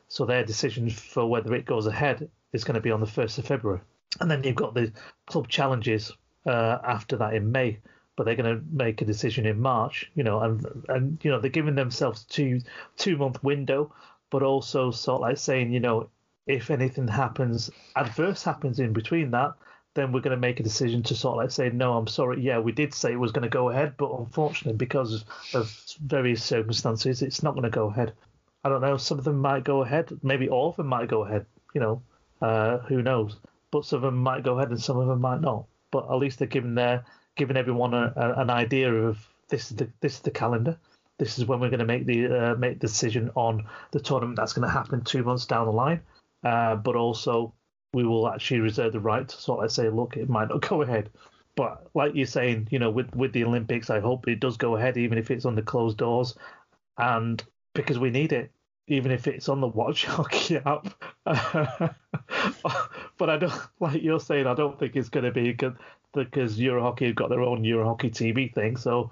So 0.08 0.24
their 0.24 0.44
decision 0.44 0.90
for 0.90 1.28
whether 1.28 1.54
it 1.54 1.64
goes 1.64 1.86
ahead 1.86 2.28
is 2.52 2.64
going 2.64 2.74
to 2.74 2.80
be 2.80 2.90
on 2.90 3.00
the 3.00 3.06
1st 3.06 3.38
of 3.38 3.46
February. 3.46 3.80
And 4.20 4.30
then 4.30 4.42
you've 4.42 4.54
got 4.54 4.74
the 4.74 4.92
club 5.26 5.48
challenges 5.48 6.12
uh, 6.46 6.78
after 6.84 7.16
that 7.18 7.34
in 7.34 7.52
May, 7.52 7.78
but 8.16 8.24
they're 8.24 8.36
going 8.36 8.56
to 8.56 8.64
make 8.70 9.00
a 9.00 9.06
decision 9.06 9.46
in 9.46 9.60
March. 9.60 10.10
You 10.14 10.24
know, 10.24 10.40
and 10.40 10.84
and 10.88 11.18
you 11.22 11.30
know 11.30 11.40
they're 11.40 11.50
giving 11.50 11.74
themselves 11.74 12.24
two 12.24 12.60
two 12.96 13.16
month 13.16 13.42
window, 13.44 13.92
but 14.30 14.42
also 14.42 14.90
sort 14.90 15.16
of 15.16 15.20
like 15.22 15.36
saying, 15.36 15.72
you 15.72 15.80
know, 15.80 16.08
if 16.46 16.70
anything 16.70 17.06
happens 17.06 17.70
adverse 17.94 18.42
happens 18.42 18.80
in 18.80 18.92
between 18.92 19.30
that, 19.32 19.52
then 19.94 20.12
we're 20.12 20.20
going 20.20 20.36
to 20.36 20.40
make 20.40 20.60
a 20.60 20.62
decision 20.62 21.02
to 21.04 21.14
sort 21.14 21.34
of 21.34 21.44
like 21.44 21.50
say, 21.50 21.70
no, 21.70 21.94
I'm 21.94 22.06
sorry, 22.06 22.40
yeah, 22.40 22.58
we 22.58 22.72
did 22.72 22.94
say 22.94 23.12
it 23.12 23.18
was 23.18 23.32
going 23.32 23.42
to 23.42 23.48
go 23.48 23.70
ahead, 23.70 23.94
but 23.96 24.12
unfortunately, 24.12 24.76
because 24.76 25.24
of 25.54 25.84
various 26.04 26.42
circumstances, 26.44 27.22
it's 27.22 27.42
not 27.42 27.54
going 27.54 27.64
to 27.64 27.70
go 27.70 27.88
ahead. 27.88 28.12
I 28.64 28.68
don't 28.68 28.80
know. 28.80 28.96
Some 28.96 29.18
of 29.18 29.24
them 29.24 29.38
might 29.38 29.64
go 29.64 29.82
ahead. 29.82 30.10
Maybe 30.22 30.48
all 30.48 30.70
of 30.70 30.76
them 30.76 30.88
might 30.88 31.08
go 31.08 31.24
ahead. 31.24 31.46
You 31.74 31.80
know, 31.80 32.02
uh, 32.42 32.78
who 32.78 33.02
knows? 33.02 33.36
But 33.70 33.84
some 33.84 33.98
of 33.98 34.02
them 34.02 34.18
might 34.18 34.42
go 34.42 34.58
ahead 34.58 34.70
and 34.70 34.80
some 34.80 34.98
of 34.98 35.06
them 35.06 35.20
might 35.20 35.40
not. 35.40 35.64
But 35.90 36.10
at 36.10 36.16
least 36.16 36.38
they're 36.38 36.48
giving 36.48 36.74
their 36.74 37.04
giving 37.36 37.56
everyone 37.56 37.94
a, 37.94 38.12
a, 38.16 38.40
an 38.40 38.50
idea 38.50 38.92
of 38.92 39.26
this 39.48 39.70
is 39.70 39.76
the 39.76 39.88
this 40.00 40.14
is 40.14 40.20
the 40.20 40.30
calendar. 40.30 40.76
This 41.18 41.38
is 41.38 41.46
when 41.46 41.60
we're 41.60 41.70
going 41.70 41.78
to 41.80 41.86
make 41.86 42.04
the 42.06 42.26
uh, 42.26 42.54
make 42.56 42.80
the 42.80 42.86
decision 42.86 43.30
on 43.34 43.66
the 43.92 44.00
tournament 44.00 44.36
that's 44.36 44.52
going 44.52 44.66
to 44.66 44.72
happen 44.72 45.02
two 45.02 45.22
months 45.22 45.46
down 45.46 45.66
the 45.66 45.72
line. 45.72 46.00
Uh, 46.44 46.76
but 46.76 46.94
also, 46.94 47.52
we 47.92 48.04
will 48.04 48.28
actually 48.28 48.60
reserve 48.60 48.92
the 48.92 49.00
right 49.00 49.28
to 49.28 49.36
sort 49.36 49.64
of 49.64 49.72
say, 49.72 49.88
look, 49.88 50.16
it 50.16 50.28
might 50.28 50.48
not 50.48 50.62
go 50.68 50.82
ahead. 50.82 51.10
But 51.56 51.88
like 51.94 52.14
you're 52.14 52.26
saying, 52.26 52.68
you 52.70 52.78
know, 52.78 52.90
with 52.90 53.14
with 53.16 53.32
the 53.32 53.44
Olympics, 53.44 53.90
I 53.90 54.00
hope 54.00 54.28
it 54.28 54.40
does 54.40 54.56
go 54.56 54.76
ahead, 54.76 54.96
even 54.96 55.18
if 55.18 55.30
it's 55.30 55.44
under 55.44 55.62
closed 55.62 55.98
doors, 55.98 56.36
and 56.98 57.42
because 57.74 57.98
we 57.98 58.10
need 58.10 58.32
it, 58.32 58.52
even 58.86 59.10
if 59.10 59.26
it's 59.26 59.48
on 59.48 59.60
the 59.60 59.66
Watch 59.66 60.04
Hockey 60.04 60.58
app. 60.58 60.86
but 61.24 63.30
I 63.30 63.38
don't, 63.38 63.52
like 63.80 64.02
you're 64.02 64.20
saying, 64.20 64.46
I 64.46 64.54
don't 64.54 64.78
think 64.78 64.94
it's 64.94 65.08
going 65.08 65.24
to 65.24 65.32
be 65.32 65.52
good 65.52 65.76
because 66.14 66.58
Eurohockey 66.58 67.08
have 67.08 67.16
got 67.16 67.28
their 67.28 67.42
own 67.42 67.64
Eurohockey 67.64 68.12
TV 68.12 68.54
thing, 68.54 68.76
so 68.76 69.10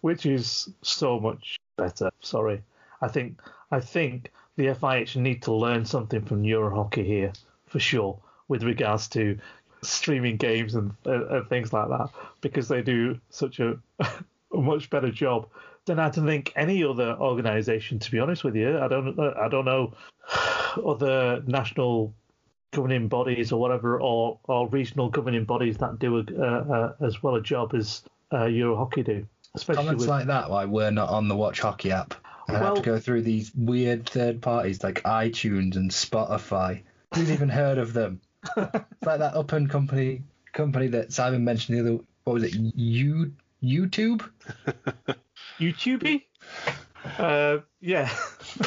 which 0.00 0.26
is 0.26 0.68
so 0.82 1.20
much 1.20 1.56
better. 1.76 2.10
Sorry, 2.20 2.62
I 3.00 3.06
think 3.06 3.40
I 3.70 3.78
think 3.78 4.32
the 4.56 4.66
FIH 4.66 5.14
need 5.16 5.42
to 5.42 5.52
learn 5.52 5.84
something 5.84 6.24
from 6.24 6.42
Eurohockey 6.42 7.06
here 7.06 7.32
for 7.76 7.80
sure 7.80 8.18
with 8.48 8.62
regards 8.62 9.06
to 9.08 9.38
streaming 9.82 10.38
games 10.38 10.74
and, 10.74 10.92
uh, 11.04 11.28
and 11.28 11.48
things 11.50 11.74
like 11.74 11.88
that 11.90 12.08
because 12.40 12.68
they 12.68 12.80
do 12.80 13.20
such 13.28 13.60
a, 13.60 13.76
a 14.00 14.56
much 14.56 14.88
better 14.88 15.10
job 15.10 15.46
than 15.84 15.98
I 15.98 16.08
don't 16.08 16.24
think 16.24 16.54
any 16.56 16.82
other 16.82 17.14
organisation. 17.20 17.98
To 17.98 18.10
be 18.10 18.18
honest 18.18 18.44
with 18.44 18.56
you, 18.56 18.78
I 18.78 18.88
don't 18.88 19.20
I 19.20 19.48
don't 19.50 19.66
know 19.66 19.92
other 20.86 21.42
national 21.46 22.14
governing 22.72 23.08
bodies 23.08 23.52
or 23.52 23.60
whatever, 23.60 24.00
or, 24.00 24.38
or 24.44 24.68
regional 24.68 25.10
governing 25.10 25.44
bodies 25.44 25.76
that 25.76 25.98
do 25.98 26.16
a, 26.16 26.24
uh, 26.38 26.94
uh, 27.02 27.06
as 27.06 27.22
well 27.22 27.34
a 27.34 27.42
job 27.42 27.74
as 27.74 28.02
uh, 28.30 28.44
Eurohockey 28.44 29.04
do. 29.04 29.26
Especially 29.54 29.84
Comments 29.84 30.00
with, 30.00 30.08
like 30.08 30.26
that, 30.28 30.48
why 30.48 30.64
we're 30.64 30.90
not 30.90 31.10
on 31.10 31.28
the 31.28 31.36
Watch 31.36 31.60
Hockey 31.60 31.92
app. 31.92 32.14
I 32.48 32.56
have 32.56 32.76
to 32.76 32.80
go 32.80 32.98
through 32.98 33.22
these 33.22 33.52
weird 33.54 34.08
third 34.08 34.40
parties 34.40 34.82
like 34.82 35.02
iTunes 35.02 35.76
and 35.76 35.90
Spotify. 35.90 36.82
Who's 37.14 37.30
even 37.30 37.48
heard 37.48 37.78
of 37.78 37.92
them? 37.92 38.20
it's 38.56 39.04
like 39.04 39.18
that 39.18 39.34
up 39.34 39.52
and 39.52 39.68
company 39.70 40.22
company 40.52 40.88
that 40.88 41.12
Simon 41.12 41.44
mentioned 41.44 41.78
the 41.78 41.82
other. 41.82 42.04
What 42.24 42.34
was 42.34 42.42
it? 42.44 42.54
You 42.54 43.32
YouTube? 43.62 44.28
YouTube. 45.58 46.22
Uh, 47.18 47.58
yeah. 47.80 48.10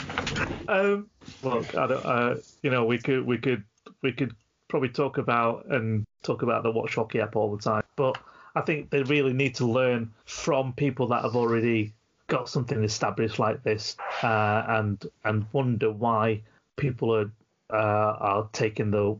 um, 0.67 1.09
look, 1.43 1.75
I 1.75 1.87
don't. 1.87 2.05
Uh, 2.05 2.35
you 2.61 2.69
know, 2.69 2.85
we 2.85 2.97
could 2.97 3.25
we 3.25 3.37
could 3.37 3.63
we 4.01 4.11
could 4.11 4.35
probably 4.67 4.89
talk 4.89 5.17
about 5.17 5.65
and 5.65 6.05
talk 6.23 6.41
about 6.41 6.63
the 6.63 6.71
Watch 6.71 6.95
Hockey 6.95 7.19
app 7.19 7.35
all 7.35 7.55
the 7.55 7.61
time, 7.61 7.83
but 7.95 8.17
I 8.55 8.61
think 8.61 8.89
they 8.89 9.03
really 9.03 9.33
need 9.33 9.55
to 9.55 9.65
learn 9.65 10.11
from 10.25 10.73
people 10.73 11.07
that 11.07 11.23
have 11.23 11.35
already 11.35 11.93
got 12.27 12.47
something 12.47 12.83
established 12.83 13.39
like 13.39 13.63
this, 13.63 13.97
uh, 14.23 14.63
and 14.67 15.05
and 15.23 15.45
wonder 15.51 15.91
why 15.91 16.41
people 16.77 17.13
are 17.13 17.31
uh, 17.71 17.75
are 18.19 18.49
taking 18.51 18.91
the 18.91 19.17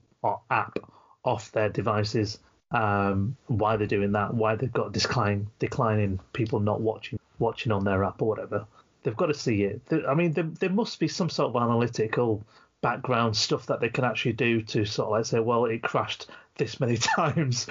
app 0.50 0.80
off 1.24 1.52
their 1.52 1.70
devices. 1.70 2.40
Um, 2.72 3.36
why 3.48 3.78
they're 3.78 3.88
doing 3.88 4.12
that? 4.14 4.34
Why 4.34 4.56
they've 4.56 4.72
got 4.72 4.92
decline 4.92 5.48
declining 5.60 6.20
people 6.34 6.60
not 6.60 6.82
watching 6.82 7.20
watching 7.40 7.72
on 7.72 7.84
their 7.84 8.04
app 8.04 8.22
or 8.22 8.28
whatever. 8.28 8.66
They've 9.04 9.16
got 9.16 9.28
to 9.28 9.34
see 9.34 9.64
it. 9.64 9.82
I 10.08 10.14
mean, 10.14 10.34
there, 10.34 10.44
there 10.44 10.70
must 10.70 11.00
be 11.00 11.08
some 11.08 11.30
sort 11.30 11.56
of 11.56 11.62
analytical 11.62 12.44
background 12.82 13.36
stuff 13.36 13.66
that 13.68 13.80
they 13.80 13.90
can 13.90 14.04
actually 14.04 14.34
do 14.34 14.62
to 14.62 14.86
sort 14.86 15.08
of 15.08 15.12
like 15.12 15.26
say, 15.26 15.40
well, 15.40 15.66
it 15.66 15.82
crashed 15.82 16.28
this 16.58 16.80
many 16.80 16.98
times 17.16 17.68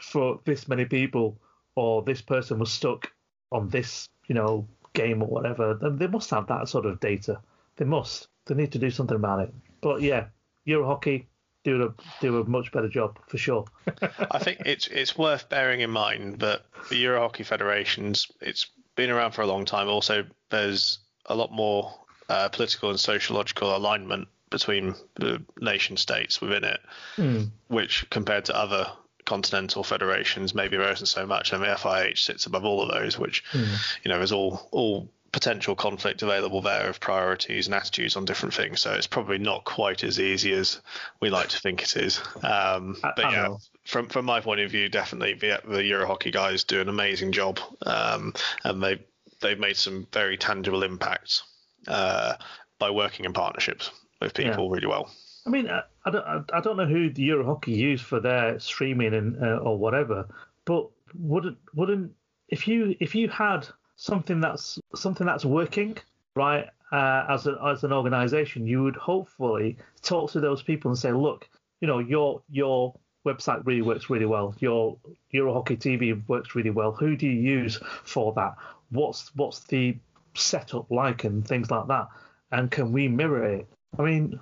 for 0.00 0.40
this 0.44 0.68
many 0.68 0.84
people, 0.84 1.36
or 1.74 2.02
this 2.02 2.22
person 2.22 2.58
was 2.58 2.70
stuck 2.70 3.10
on 3.52 3.68
this, 3.68 4.08
you 4.26 4.34
know, 4.34 4.66
game 4.92 5.22
or 5.22 5.28
whatever. 5.28 5.74
They 5.74 6.06
must 6.06 6.30
have 6.30 6.46
that 6.48 6.68
sort 6.68 6.86
of 6.86 7.00
data. 7.00 7.40
They 7.76 7.84
must. 7.84 8.28
They 8.46 8.54
need 8.54 8.72
to 8.72 8.78
do 8.78 8.90
something 8.90 9.16
about 9.16 9.40
it. 9.40 9.54
But 9.80 10.02
yeah, 10.02 10.26
Euro 10.64 10.86
hockey 10.86 11.28
do 11.64 11.82
a 11.84 11.94
do 12.20 12.40
a 12.40 12.44
much 12.44 12.72
better 12.72 12.88
job 12.88 13.18
for 13.28 13.38
sure. 13.38 13.64
I 14.30 14.38
think 14.38 14.62
it's 14.64 14.86
it's 14.88 15.16
worth 15.16 15.48
bearing 15.48 15.80
in 15.80 15.90
mind 15.90 16.40
that 16.40 16.62
the 16.88 16.96
Euro 16.96 17.20
Hockey 17.20 17.42
Federations 17.42 18.26
it's 18.40 18.66
been 18.96 19.10
around 19.10 19.32
for 19.32 19.42
a 19.42 19.46
long 19.46 19.64
time. 19.64 19.88
Also, 19.88 20.24
there's 20.50 20.98
a 21.26 21.34
lot 21.34 21.52
more 21.52 21.92
uh, 22.28 22.48
political 22.48 22.90
and 22.90 22.98
sociological 23.00 23.76
alignment 23.76 24.28
between 24.50 24.94
the 25.16 25.42
nation 25.60 25.96
states 25.96 26.40
within 26.40 26.64
it, 26.64 26.80
Hmm. 27.16 27.44
which 27.68 28.08
compared 28.10 28.46
to 28.46 28.56
other 28.56 28.86
continental 29.26 29.84
federations 29.84 30.54
maybe 30.54 30.76
there 30.76 30.90
isn't 30.90 31.06
so 31.06 31.24
much. 31.24 31.52
And 31.52 31.62
the 31.62 31.68
FIH 31.68 32.18
sits 32.18 32.46
above 32.46 32.64
all 32.64 32.82
of 32.82 32.90
those, 32.90 33.18
which 33.18 33.44
you 33.54 34.08
know 34.10 34.16
there's 34.16 34.32
all 34.32 34.68
all 34.72 35.08
potential 35.32 35.76
conflict 35.76 36.22
available 36.22 36.60
there 36.60 36.88
of 36.88 36.98
priorities 37.00 37.66
and 37.66 37.74
attitudes 37.74 38.16
on 38.16 38.24
different 38.24 38.52
things. 38.54 38.80
So 38.80 38.92
it's 38.92 39.06
probably 39.06 39.38
not 39.38 39.64
quite 39.64 40.02
as 40.02 40.18
easy 40.18 40.52
as 40.52 40.80
we 41.20 41.30
like 41.30 41.48
to 41.50 41.58
think 41.60 41.82
it 41.82 41.96
is. 41.96 42.20
Um, 42.42 42.96
but 43.02 43.18
yeah, 43.18 43.42
know. 43.42 43.58
from 43.84 44.08
from 44.08 44.24
my 44.24 44.40
point 44.40 44.60
of 44.60 44.70
view, 44.70 44.88
definitely 44.88 45.34
the 45.34 45.60
the 45.68 45.84
Euro 45.84 46.06
hockey 46.06 46.30
guys 46.30 46.64
do 46.64 46.80
an 46.80 46.88
amazing 46.88 47.32
job, 47.32 47.60
um, 47.86 48.34
and 48.64 48.82
they 48.82 49.00
they've 49.40 49.58
made 49.58 49.76
some 49.76 50.06
very 50.12 50.36
tangible 50.36 50.82
impacts 50.82 51.44
uh, 51.86 52.34
by 52.78 52.90
working 52.90 53.24
in 53.24 53.32
partnerships 53.32 53.90
with 54.20 54.34
people 54.34 54.68
really 54.68 54.86
well. 54.86 55.10
I 55.46 55.50
mean, 55.50 55.70
I, 55.70 55.82
I 56.04 56.10
don't, 56.10 56.26
I- 56.26 56.58
I 56.58 56.60
don't 56.60 56.76
know 56.76 56.86
who 56.86 57.08
the 57.10 57.22
Euro 57.22 57.44
Hockey 57.46 57.72
use 57.72 58.00
for 58.02 58.20
their 58.20 58.58
streaming 58.58 59.14
and 59.14 59.42
uh, 59.42 59.56
or 59.58 59.78
whatever, 59.78 60.28
but 60.64 60.88
wouldn't 61.14 61.58
wouldn't 61.74 62.12
if 62.48 62.66
you 62.68 62.94
if 63.00 63.14
you 63.14 63.28
had 63.28 63.66
something 64.00 64.40
that's 64.40 64.78
something 64.94 65.26
that's 65.26 65.44
working 65.44 65.94
right 66.34 66.66
uh, 66.90 67.26
as 67.28 67.46
an 67.46 67.56
as 67.64 67.84
an 67.84 67.92
organisation, 67.92 68.66
you 68.66 68.82
would 68.82 68.96
hopefully 68.96 69.76
talk 70.02 70.32
to 70.32 70.40
those 70.40 70.62
people 70.62 70.90
and 70.90 70.98
say, 70.98 71.12
look, 71.12 71.48
you 71.80 71.86
know, 71.86 71.98
your 71.98 72.42
your 72.50 72.94
website 73.26 73.64
really 73.66 73.82
works 73.82 74.08
really 74.08 74.26
well. 74.26 74.54
Your 74.58 74.96
Euro 75.30 75.52
Hockey 75.52 75.76
TV 75.76 76.26
works 76.28 76.54
really 76.54 76.70
well. 76.70 76.92
Who 76.92 77.14
do 77.14 77.26
you 77.26 77.38
use 77.58 77.78
for 78.04 78.32
that? 78.34 78.56
What's 78.90 79.34
what's 79.36 79.60
the 79.64 79.96
setup 80.34 80.90
like 80.90 81.24
and 81.24 81.46
things 81.46 81.70
like 81.70 81.86
that? 81.88 82.08
And 82.50 82.70
can 82.70 82.92
we 82.92 83.06
mirror 83.06 83.44
it? 83.44 83.68
I 83.98 84.02
mean, 84.02 84.40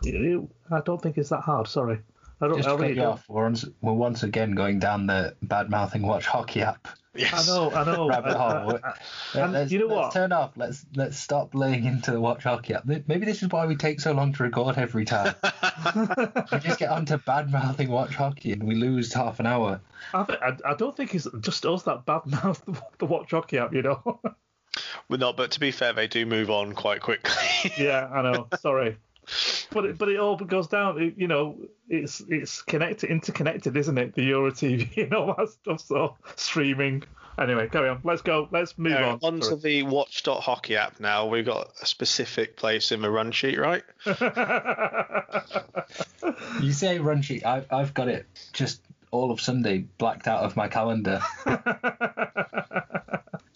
I 0.71 0.81
don't 0.81 1.03
think 1.03 1.19
it's 1.19 1.31
that 1.31 1.41
hard. 1.41 1.67
Sorry, 1.67 2.01
I 2.41 2.49
don't. 2.49 2.57
Just 2.57 2.69
I 2.69 2.73
to 2.73 2.79
cut 2.79 2.89
you 2.91 2.95
don't. 2.97 3.07
off, 3.07 3.25
we're, 3.29 3.43
once, 3.45 3.65
we're 3.81 3.93
once 3.93 4.23
again 4.23 4.53
going 4.53 4.79
down 4.79 5.07
the 5.07 5.35
bad 5.43 5.71
mouthing 5.71 6.03
watch 6.03 6.27
hockey 6.27 6.63
app 6.63 6.89
Yes. 7.19 7.49
I 7.49 7.53
know, 7.53 7.71
I 7.73 7.85
know. 7.85 8.09
rabbit 8.09 8.37
hole. 8.37 8.79
Let- 9.35 9.51
let's, 9.51 9.73
you 9.73 9.81
know 9.81 9.87
let's 9.87 9.97
what? 9.97 10.13
turn 10.13 10.33
off. 10.33 10.53
Let's 10.57 10.87
let's 10.95 11.19
stop 11.19 11.55
laying 11.55 11.85
into 11.85 12.13
the 12.13 12.21
watch 12.21 12.45
hockey 12.45 12.75
app. 12.75 12.85
Maybe 12.87 13.27
this 13.27 13.43
is 13.43 13.49
why 13.49 13.67
we 13.67 13.77
take 13.77 14.01
so 14.01 14.13
long 14.13 14.33
to 14.35 14.43
record 14.45 14.79
every 14.79 15.05
time. 15.05 15.35
we 15.97 16.59
just 16.61 16.79
get 16.79 16.91
onto 16.91 17.17
bad 17.19 17.51
mouthing 17.51 17.89
watch 17.91 18.15
hockey 18.15 18.53
and 18.53 18.63
we 18.63 18.77
lose 18.77 19.13
half 19.13 19.41
an 19.41 19.47
hour. 19.47 19.81
I, 20.15 20.25
th- 20.25 20.39
I, 20.41 20.57
I 20.71 20.75
don't 20.75 20.97
think 20.97 21.15
it's 21.15 21.27
just 21.41 21.67
us 21.67 21.83
that 21.85 22.07
bad 22.07 22.27
mouth 22.27 22.65
the, 22.65 22.81
the 22.99 23.07
Watch 23.07 23.33
Hockey 23.33 23.59
app, 23.59 23.75
you 23.75 23.83
know. 23.83 24.21
But 25.09 25.21
not. 25.21 25.37
But 25.37 25.51
to 25.53 25.61
be 25.61 25.71
fair, 25.73 25.93
they 25.93 26.07
do 26.07 26.25
move 26.25 26.51
on 26.51 26.73
quite 26.73 27.01
quickly. 27.01 27.73
yeah, 27.79 28.09
I 28.13 28.23
know. 28.23 28.47
Sorry, 28.61 28.97
but 29.73 29.85
it, 29.85 29.99
but 29.99 30.09
it 30.09 30.19
all 30.19 30.37
goes 30.37 30.69
down. 30.69 31.01
It, 31.03 31.15
you 31.17 31.29
know, 31.29 31.57
it's 31.89 32.23
it's 32.29 32.63
connected, 32.63 33.11
interconnected, 33.11 33.77
isn't 33.77 33.99
it? 33.99 34.15
The 34.15 34.23
Euro 34.25 34.51
TV 34.51 34.97
and 35.05 35.15
all 35.15 35.35
that 35.37 35.49
stuff. 35.51 35.81
So 35.81 36.17
streaming. 36.37 37.05
Anyway, 37.39 37.69
carry 37.69 37.89
on. 37.89 38.01
Let's 38.03 38.23
go. 38.23 38.49
Let's 38.51 38.77
move 38.77 38.93
Yeah, 38.93 39.13
on. 39.13 39.19
onto 39.23 39.47
Sorry. 39.47 39.61
the 39.61 39.83
Watch.hockey 39.85 40.75
app 40.75 40.99
now. 40.99 41.27
We've 41.27 41.47
got 41.47 41.71
a 41.81 41.87
specific 41.87 42.57
place 42.57 42.91
in 42.91 43.01
the 43.01 43.11
run 43.11 43.31
sheet, 43.31 43.59
right? 43.59 43.85
You 46.61 46.73
say 46.73 46.99
run 46.99 47.23
sheet. 47.23 47.47
I've 47.47 47.67
I've 47.73 47.95
got 47.95 48.09
it 48.09 48.27
just 48.53 48.81
all 49.11 49.31
of 49.31 49.41
Sunday 49.41 49.87
blacked 49.99 50.27
out 50.29 50.43
of 50.43 50.57
my 50.57 50.69
calendar. 50.69 51.21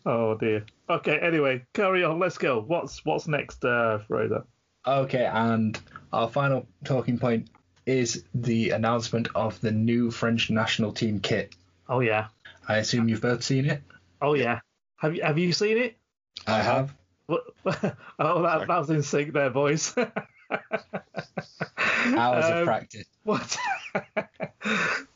oh 0.07 0.37
dear. 0.37 0.65
Okay. 0.89 1.19
Anyway, 1.19 1.65
carry 1.75 2.05
on. 2.05 2.19
Let's 2.19 2.39
go. 2.39 2.61
What's 2.61 3.05
what's 3.05 3.27
next, 3.29 3.65
uh, 3.65 3.99
Fraser? 4.09 4.45
Okay, 4.87 5.25
and 5.25 5.79
our 6.13 6.29
final 6.29 6.67
talking 6.85 7.19
point 7.19 7.49
is 7.87 8.25
the 8.35 8.71
announcement 8.71 9.29
of 9.35 9.61
the 9.61 9.71
new 9.71 10.11
French 10.11 10.51
national 10.51 10.93
team 10.93 11.21
kit. 11.21 11.55
Oh 11.89 12.01
yeah. 12.01 12.27
I 12.69 12.79
assume 12.79 13.09
you've 13.09 13.23
both 13.23 13.43
seen 13.43 13.67
it. 13.67 13.83
Oh 14.21 14.35
yeah. 14.35 14.61
Have 14.97 15.17
you 15.17 15.23
have 15.23 15.39
you 15.39 15.53
seen 15.53 15.79
it? 15.79 15.97
I 16.47 16.61
have. 16.63 16.95
What- 17.27 17.45
oh, 17.67 18.43
that, 18.43 18.67
that 18.67 18.79
was 18.79 18.91
in 18.91 19.03
sync 19.03 19.33
there, 19.33 19.51
boys. 19.51 19.95
Hours 19.97 20.11
Um, 22.45 22.59
of 22.59 22.65
practice. 22.65 23.07
What? 23.25 23.57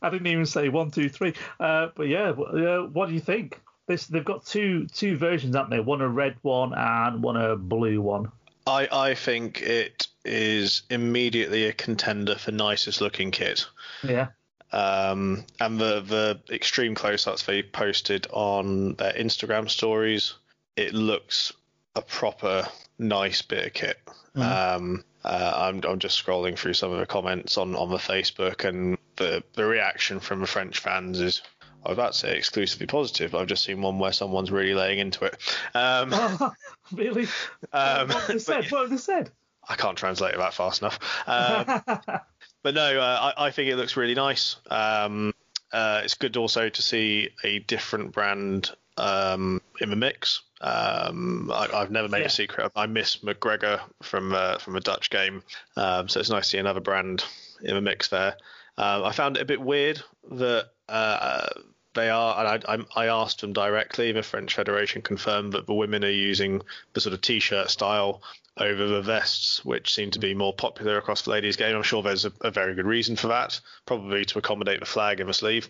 I 0.02 0.10
didn't 0.10 0.26
even 0.28 0.46
say 0.46 0.68
one, 0.68 0.90
two, 0.90 1.08
three. 1.08 1.34
Uh, 1.58 1.88
but 1.94 2.08
yeah, 2.08 2.30
uh, 2.30 2.82
what 2.86 3.08
do 3.08 3.14
you 3.14 3.20
think? 3.20 3.60
This 3.86 4.06
they've 4.06 4.24
got 4.24 4.46
two 4.46 4.86
two 4.88 5.16
versions, 5.16 5.54
haven't 5.56 5.70
they? 5.70 5.80
One 5.80 6.00
a 6.00 6.08
red 6.08 6.36
one 6.42 6.72
and 6.76 7.22
one 7.22 7.36
a 7.36 7.56
blue 7.56 8.00
one. 8.00 8.30
I, 8.66 8.88
I 8.90 9.14
think 9.14 9.62
it 9.62 10.08
is 10.24 10.82
immediately 10.90 11.66
a 11.66 11.72
contender 11.72 12.34
for 12.34 12.50
nicest 12.50 13.00
looking 13.00 13.30
kit. 13.30 13.66
Yeah. 14.02 14.28
Um, 14.72 15.44
and 15.60 15.78
the 15.78 16.00
the 16.00 16.54
extreme 16.54 16.94
close-ups 16.94 17.44
they 17.44 17.62
posted 17.62 18.26
on 18.32 18.94
their 18.94 19.12
Instagram 19.12 19.70
stories, 19.70 20.34
it 20.76 20.92
looks 20.92 21.52
a 21.94 22.02
proper 22.02 22.66
nice 22.98 23.42
bit 23.42 23.66
of 23.66 23.72
kit. 23.72 23.98
Um, 24.34 25.04
uh, 25.24 25.52
I'm 25.54 25.80
I'm 25.88 25.98
just 25.98 26.22
scrolling 26.22 26.58
through 26.58 26.74
some 26.74 26.92
of 26.92 26.98
the 26.98 27.06
comments 27.06 27.56
on 27.56 27.76
on 27.76 27.90
the 27.90 27.96
Facebook, 27.96 28.64
and 28.64 28.98
the 29.14 29.42
the 29.54 29.64
reaction 29.64 30.20
from 30.20 30.40
the 30.40 30.46
French 30.46 30.80
fans 30.80 31.20
is. 31.20 31.42
I 31.86 31.90
was 31.90 31.96
about 31.98 32.12
to 32.14 32.18
say 32.18 32.36
exclusively 32.36 32.86
positive, 32.88 33.30
but 33.30 33.38
I've 33.38 33.46
just 33.46 33.62
seen 33.64 33.80
one 33.80 33.98
where 34.00 34.12
someone's 34.12 34.50
really 34.50 34.74
laying 34.74 34.98
into 34.98 35.24
it. 35.24 35.36
Um, 35.72 36.10
really? 36.92 37.28
um, 37.72 38.08
what 38.08 38.16
have 38.22 38.26
they 38.28 38.38
said? 38.38 38.70
What 38.72 38.80
have 38.82 38.90
they 38.90 38.96
said? 38.96 39.30
I 39.68 39.76
can't 39.76 39.96
translate 39.96 40.34
it 40.34 40.38
that 40.38 40.52
fast 40.54 40.82
enough. 40.82 40.98
Um, 41.26 41.82
but 42.62 42.74
no, 42.74 43.00
uh, 43.00 43.32
I, 43.36 43.46
I 43.46 43.50
think 43.52 43.70
it 43.70 43.76
looks 43.76 43.96
really 43.96 44.14
nice. 44.14 44.56
Um, 44.68 45.32
uh, 45.72 46.00
it's 46.04 46.14
good 46.14 46.36
also 46.36 46.68
to 46.68 46.82
see 46.82 47.30
a 47.44 47.60
different 47.60 48.12
brand 48.12 48.70
um, 48.96 49.60
in 49.80 49.90
the 49.90 49.96
mix. 49.96 50.42
Um, 50.60 51.50
I, 51.52 51.68
I've 51.72 51.90
never 51.90 52.08
made 52.08 52.20
Yeah. 52.20 52.26
a 52.26 52.30
secret. 52.30 52.72
I 52.74 52.86
miss 52.86 53.18
McGregor 53.18 53.80
from 54.02 54.32
uh, 54.34 54.58
from 54.58 54.74
a 54.76 54.80
Dutch 54.80 55.10
game, 55.10 55.42
um, 55.76 56.08
so 56.08 56.18
it's 56.18 56.30
nice 56.30 56.44
to 56.46 56.50
see 56.50 56.58
another 56.58 56.80
brand 56.80 57.24
in 57.62 57.74
the 57.74 57.80
mix 57.80 58.08
there. 58.08 58.36
Um, 58.78 59.04
I 59.04 59.12
found 59.12 59.36
it 59.36 59.42
a 59.42 59.46
bit 59.46 59.60
weird 59.60 60.02
that 60.30 60.70
uh, 60.88 61.48
they 61.96 62.08
are, 62.08 62.38
and 62.38 62.64
I, 62.68 62.74
I, 62.74 63.06
I 63.06 63.06
asked 63.08 63.40
them 63.40 63.52
directly. 63.52 64.12
The 64.12 64.22
French 64.22 64.54
Federation 64.54 65.02
confirmed 65.02 65.54
that 65.54 65.66
the 65.66 65.74
women 65.74 66.04
are 66.04 66.10
using 66.10 66.62
the 66.92 67.00
sort 67.00 67.14
of 67.14 67.20
t-shirt 67.20 67.70
style 67.70 68.22
over 68.58 68.86
the 68.86 69.02
vests, 69.02 69.64
which 69.64 69.92
seem 69.92 70.12
to 70.12 70.18
be 70.18 70.32
more 70.32 70.54
popular 70.54 70.96
across 70.96 71.22
the 71.22 71.30
ladies' 71.30 71.56
game. 71.56 71.74
I'm 71.74 71.82
sure 71.82 72.02
there's 72.02 72.24
a, 72.24 72.32
a 72.40 72.50
very 72.50 72.74
good 72.74 72.86
reason 72.86 73.16
for 73.16 73.26
that, 73.28 73.60
probably 73.84 74.24
to 74.26 74.38
accommodate 74.38 74.80
the 74.80 74.86
flag 74.86 75.20
in 75.20 75.26
the 75.26 75.34
sleeve. 75.34 75.68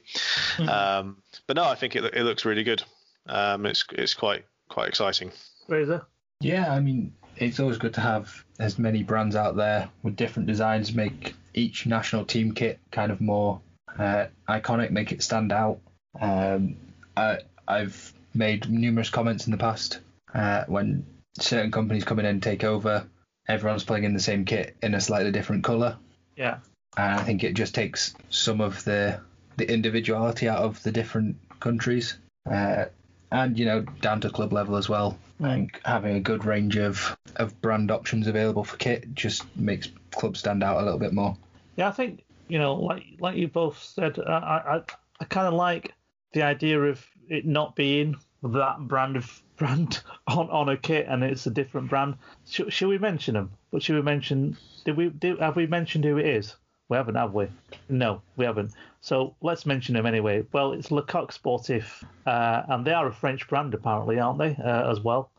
Um, 0.59 1.23
but 1.47 1.57
no, 1.57 1.65
I 1.65 1.75
think 1.75 1.97
it, 1.97 2.05
it 2.05 2.23
looks 2.23 2.45
really 2.45 2.65
good. 2.65 2.83
Um, 3.29 3.67
it's 3.67 3.85
it's 3.93 4.15
quite 4.15 4.45
quite 4.69 4.89
exciting. 4.89 5.33
Razor? 5.69 6.07
Yeah, 6.41 6.73
I 6.73 6.81
mean, 6.81 7.15
it's 7.37 7.61
always 7.61 7.79
good 7.79 7.95
to 7.95 8.01
have 8.01 8.45
as 8.59 8.79
many 8.79 9.03
brands 9.03 9.37
out 9.37 9.57
there 9.57 9.89
with 10.03 10.17
different 10.17 10.47
designs, 10.47 10.95
make 10.95 11.35
each 11.55 11.87
national 11.87 12.25
team 12.25 12.53
kit 12.53 12.79
kind 12.91 13.11
of 13.11 13.21
more 13.21 13.61
uh, 13.99 14.27
iconic, 14.49 14.91
make 14.91 15.13
it 15.13 15.23
stand 15.23 15.53
out. 15.53 15.81
Um, 16.21 16.77
I, 17.17 17.39
I've 17.67 18.13
made 18.35 18.69
numerous 18.69 19.11
comments 19.11 19.47
in 19.47 19.53
the 19.53 19.59
past 19.59 20.01
uh, 20.35 20.65
when 20.67 21.07
certain 21.39 21.71
companies 21.71 22.05
come 22.05 22.19
in 22.19 22.27
and 22.27 22.43
take 22.43 22.65
over, 22.65 23.07
everyone's 23.49 23.85
playing 23.85 24.05
in 24.05 24.15
the 24.15 24.21
same 24.21 24.45
kit 24.45 24.77
in 24.83 24.95
a 24.95 25.01
slightly 25.01 25.33
different 25.33 25.65
colour. 25.65 25.97
Yeah. 26.37 26.59
And 26.97 27.21
I 27.21 27.23
think 27.23 27.45
it 27.45 27.55
just 27.55 27.75
takes 27.75 28.15
some 28.31 28.61
of 28.61 28.85
the 28.85 29.21
the 29.57 29.71
individuality 29.71 30.49
out 30.49 30.59
of 30.59 30.83
the 30.83 30.93
different 30.93 31.37
countries, 31.61 32.19
uh, 32.51 32.87
and 33.33 33.59
you 33.59 33.65
know 33.65 33.83
down 34.01 34.21
to 34.21 34.31
club 34.31 34.53
level 34.53 34.77
as 34.77 34.89
well. 34.89 35.19
I 35.43 35.55
think 35.55 35.81
having 35.85 36.17
a 36.17 36.21
good 36.21 36.45
range 36.45 36.77
of 36.77 37.17
of 37.37 37.61
brand 37.61 37.91
options 37.91 38.27
available 38.27 38.65
for 38.65 38.77
kit 38.77 39.15
just 39.15 39.45
makes 39.57 39.89
clubs 40.11 40.41
stand 40.41 40.63
out 40.63 40.81
a 40.81 40.85
little 40.85 40.99
bit 40.99 41.13
more. 41.13 41.37
Yeah, 41.77 41.89
I 41.89 41.93
think 41.93 42.25
you 42.49 42.59
know, 42.59 42.75
like 42.75 43.05
like 43.19 43.37
you 43.37 43.49
both 43.49 43.83
said, 43.83 44.19
I 44.19 44.33
I, 44.33 44.83
I 45.21 45.25
kind 45.25 45.47
of 45.47 45.55
like 45.55 45.93
the 46.33 46.43
idea 46.43 46.81
of 46.81 47.05
it 47.29 47.47
not 47.47 47.77
being 47.77 48.17
that 48.43 48.79
brand 48.81 49.17
of 49.17 49.43
brand 49.57 50.03
on, 50.27 50.51
on 50.51 50.69
a 50.69 50.77
kit 50.77 51.07
and 51.09 51.25
it's 51.25 51.47
a 51.47 51.51
different 51.51 51.89
brand. 51.89 52.15
Should, 52.49 52.73
should 52.73 52.89
we 52.89 52.99
mention 52.99 53.35
them? 53.35 53.53
But 53.71 53.83
should 53.83 53.97
we 53.97 54.03
mention? 54.03 54.57
Did 54.85 54.97
we 54.97 55.09
did, 55.09 55.39
have 55.41 55.57
we 55.57 55.67
mentioned 55.67 56.05
who 56.05 56.19
it 56.19 56.27
is? 56.27 56.55
We 56.89 56.97
haven't, 56.97 57.17
have 57.17 57.35
we? 57.35 57.49
No, 57.89 58.23
we 58.37 58.45
haven't. 58.45 58.73
So 59.01 59.35
let's 59.41 59.67
mention 59.67 59.95
them 59.95 60.07
anyway. 60.07 60.45
Well, 60.53 60.73
it's 60.73 60.91
Le 60.93 61.03
Coq 61.03 61.33
Sportif, 61.33 62.05
uh, 62.27 62.63
and 62.69 62.85
they 62.85 62.93
are 62.93 63.09
a 63.09 63.13
French 63.13 63.49
brand 63.49 63.75
apparently, 63.75 64.21
aren't 64.21 64.39
they? 64.39 64.57
Uh, 64.63 64.91
as 64.91 65.01
well, 65.01 65.31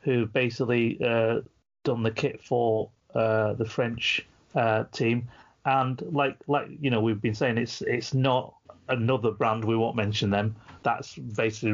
who 0.00 0.26
basically 0.26 0.98
uh, 1.04 1.40
done 1.84 2.02
the 2.02 2.10
kit 2.10 2.42
for 2.42 2.90
uh, 3.14 3.52
the 3.54 3.64
French 3.64 4.26
uh, 4.54 4.84
team. 4.90 5.28
And 5.64 6.02
like 6.10 6.36
like 6.48 6.68
you 6.80 6.90
know, 6.90 7.00
we've 7.00 7.20
been 7.20 7.34
saying 7.34 7.58
it's 7.58 7.82
it's 7.82 8.14
not 8.14 8.54
another 8.88 9.30
brand. 9.30 9.64
We 9.64 9.76
won't 9.76 9.96
mention 9.96 10.30
them. 10.30 10.56
That's 10.82 11.16
basically 11.16 11.72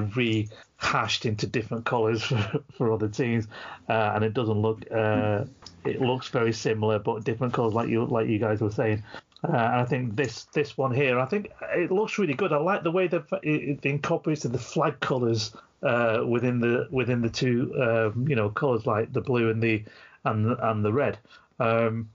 rehashed 0.81 1.27
into 1.27 1.47
different 1.47 1.85
colours 1.85 2.23
for, 2.25 2.62
for 2.77 2.93
other 2.93 3.09
teams, 3.09 3.47
uh, 3.89 4.12
and 4.15 4.25
it 4.25 4.35
doesn't 4.35 4.61
look. 4.61 4.85
Uh, 4.91 5.45
it 5.85 6.01
looks 6.01 6.29
very 6.29 6.53
similar, 6.53 6.99
but 6.99 7.25
different 7.25 7.53
colours, 7.53 7.75
like 7.75 7.89
you 7.89 8.05
like 8.05 8.29
you 8.29 8.39
guys 8.39 8.61
were 8.61 8.71
saying. 8.71 9.03
Uh, 9.47 9.53
and 9.53 9.81
I 9.81 9.85
think 9.85 10.17
this 10.17 10.45
this 10.55 10.79
one 10.79 10.95
here, 10.95 11.19
I 11.19 11.27
think 11.27 11.53
it 11.75 11.91
looks 11.91 12.19
really 12.19 12.35
good. 12.35 12.53
I 12.53 12.57
like 12.59 12.83
the 12.83 12.91
way 12.91 13.09
they've 13.09 13.23
it, 13.43 13.85
incorporated 13.85 14.53
the 14.53 14.59
flag 14.59 15.01
colours 15.01 15.55
uh, 15.83 16.23
within 16.27 16.61
the 16.61 16.89
within 16.91 17.21
the 17.21 17.29
two 17.29 17.75
um, 17.81 18.27
you 18.27 18.37
know 18.37 18.49
colours 18.49 18.87
like 18.87 19.12
the 19.12 19.21
blue 19.21 19.51
and 19.51 19.62
the 19.62 19.85
and 20.25 20.57
and 20.61 20.85
the 20.85 20.93
red. 20.93 21.19
Um, 21.61 22.09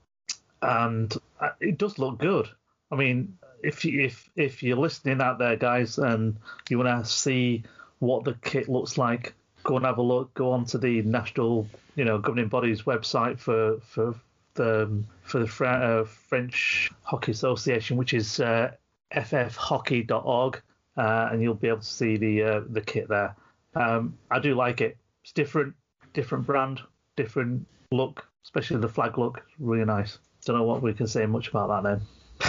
and 0.62 1.16
uh, 1.40 1.50
it 1.60 1.78
does 1.78 1.98
look 1.98 2.18
good. 2.18 2.48
I 2.90 2.96
mean, 2.96 3.38
if 3.62 3.84
you, 3.84 4.02
if 4.02 4.30
if 4.36 4.62
you're 4.62 4.76
listening 4.76 5.20
out 5.20 5.38
there, 5.38 5.56
guys, 5.56 5.98
and 5.98 6.36
you 6.68 6.78
want 6.78 7.04
to 7.04 7.10
see 7.10 7.64
what 7.98 8.24
the 8.24 8.34
kit 8.42 8.68
looks 8.68 8.98
like, 8.98 9.34
go 9.62 9.76
and 9.76 9.86
have 9.86 9.98
a 9.98 10.02
look. 10.02 10.32
Go 10.34 10.52
on 10.52 10.64
to 10.66 10.78
the 10.78 11.02
national, 11.02 11.68
you 11.96 12.04
know, 12.04 12.18
governing 12.18 12.48
body's 12.48 12.82
website 12.82 13.38
for 13.38 13.78
for 13.80 14.14
the 14.54 15.02
for 15.22 15.44
the 15.44 15.64
uh, 15.64 16.04
French 16.04 16.90
Hockey 17.02 17.32
Association, 17.32 17.96
which 17.96 18.14
is 18.14 18.40
uh, 18.40 18.72
ffhockey.org, 19.14 20.62
uh, 20.96 21.28
and 21.32 21.42
you'll 21.42 21.54
be 21.54 21.68
able 21.68 21.78
to 21.78 21.84
see 21.84 22.16
the 22.16 22.42
uh, 22.42 22.60
the 22.68 22.80
kit 22.80 23.08
there. 23.08 23.36
Um, 23.74 24.18
I 24.30 24.38
do 24.38 24.54
like 24.54 24.80
it. 24.80 24.96
It's 25.22 25.32
different, 25.32 25.74
different 26.12 26.46
brand, 26.46 26.80
different 27.16 27.66
look, 27.92 28.26
especially 28.44 28.78
the 28.78 28.88
flag 28.88 29.18
look. 29.18 29.42
Really 29.58 29.84
nice. 29.84 30.18
Don't 30.44 30.56
know 30.56 30.64
what 30.64 30.82
we 30.82 30.94
can 30.94 31.06
say 31.06 31.26
much 31.26 31.48
about 31.48 31.82
that 31.82 32.00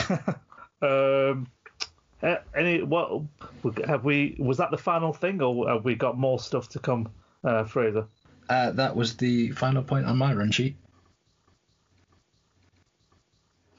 then. 0.09 0.35
um, 0.81 1.47
uh, 2.23 2.35
any 2.55 2.83
what 2.83 3.23
have 3.85 4.03
we? 4.03 4.35
Was 4.39 4.57
that 4.57 4.71
the 4.71 4.77
final 4.77 5.13
thing, 5.13 5.41
or 5.41 5.69
have 5.69 5.83
we 5.83 5.95
got 5.95 6.17
more 6.17 6.39
stuff 6.39 6.69
to 6.69 6.79
come, 6.79 7.09
uh, 7.43 7.63
Fraser? 7.63 8.05
Uh, 8.49 8.71
that 8.71 8.95
was 8.95 9.15
the 9.17 9.51
final 9.51 9.83
point 9.83 10.05
on 10.05 10.17
my 10.17 10.33
run 10.33 10.51
sheet. 10.51 10.75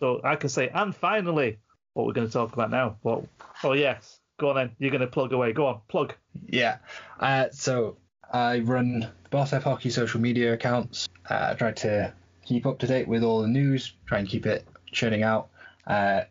So 0.01 0.21
I 0.25 0.37
can 0.37 0.49
say, 0.49 0.69
and 0.69 0.95
finally, 0.95 1.59
what 1.93 2.07
we're 2.07 2.13
going 2.13 2.27
to 2.27 2.33
talk 2.33 2.53
about 2.53 2.71
now. 2.71 2.97
Well, 3.03 3.29
oh 3.63 3.73
yes, 3.73 4.19
go 4.41 4.51
on 4.51 4.57
then. 4.57 4.71
You're 4.79 4.91
going 4.91 5.03
to 5.03 5.07
plug 5.07 5.33
away. 5.33 5.53
Go 5.53 5.67
on, 5.67 5.81
plug. 5.89 6.15
Yeah. 6.49 6.79
Uh, 7.21 7.51
so 7.53 7.99
I 8.33 8.61
run 8.61 9.11
Boss 9.31 9.53
F 9.53 9.63
Hockey 9.63 9.91
social 9.91 10.21
media 10.21 10.53
accounts. 10.55 11.09
Uh, 11.29 11.51
I 11.51 11.55
try 11.55 11.73
to 11.73 12.13
keep 12.45 12.67
up 12.67 12.79
to 12.81 12.87
date 12.87 13.07
with 13.07 13.23
all 13.23 13.43
the 13.43 13.49
news, 13.49 13.95
try 14.07 14.19
and 14.19 14.29
keep 14.29 14.47
it 14.47 14.67
churning 14.91 15.23
out. 15.23 15.51
Uh, 15.87 16.23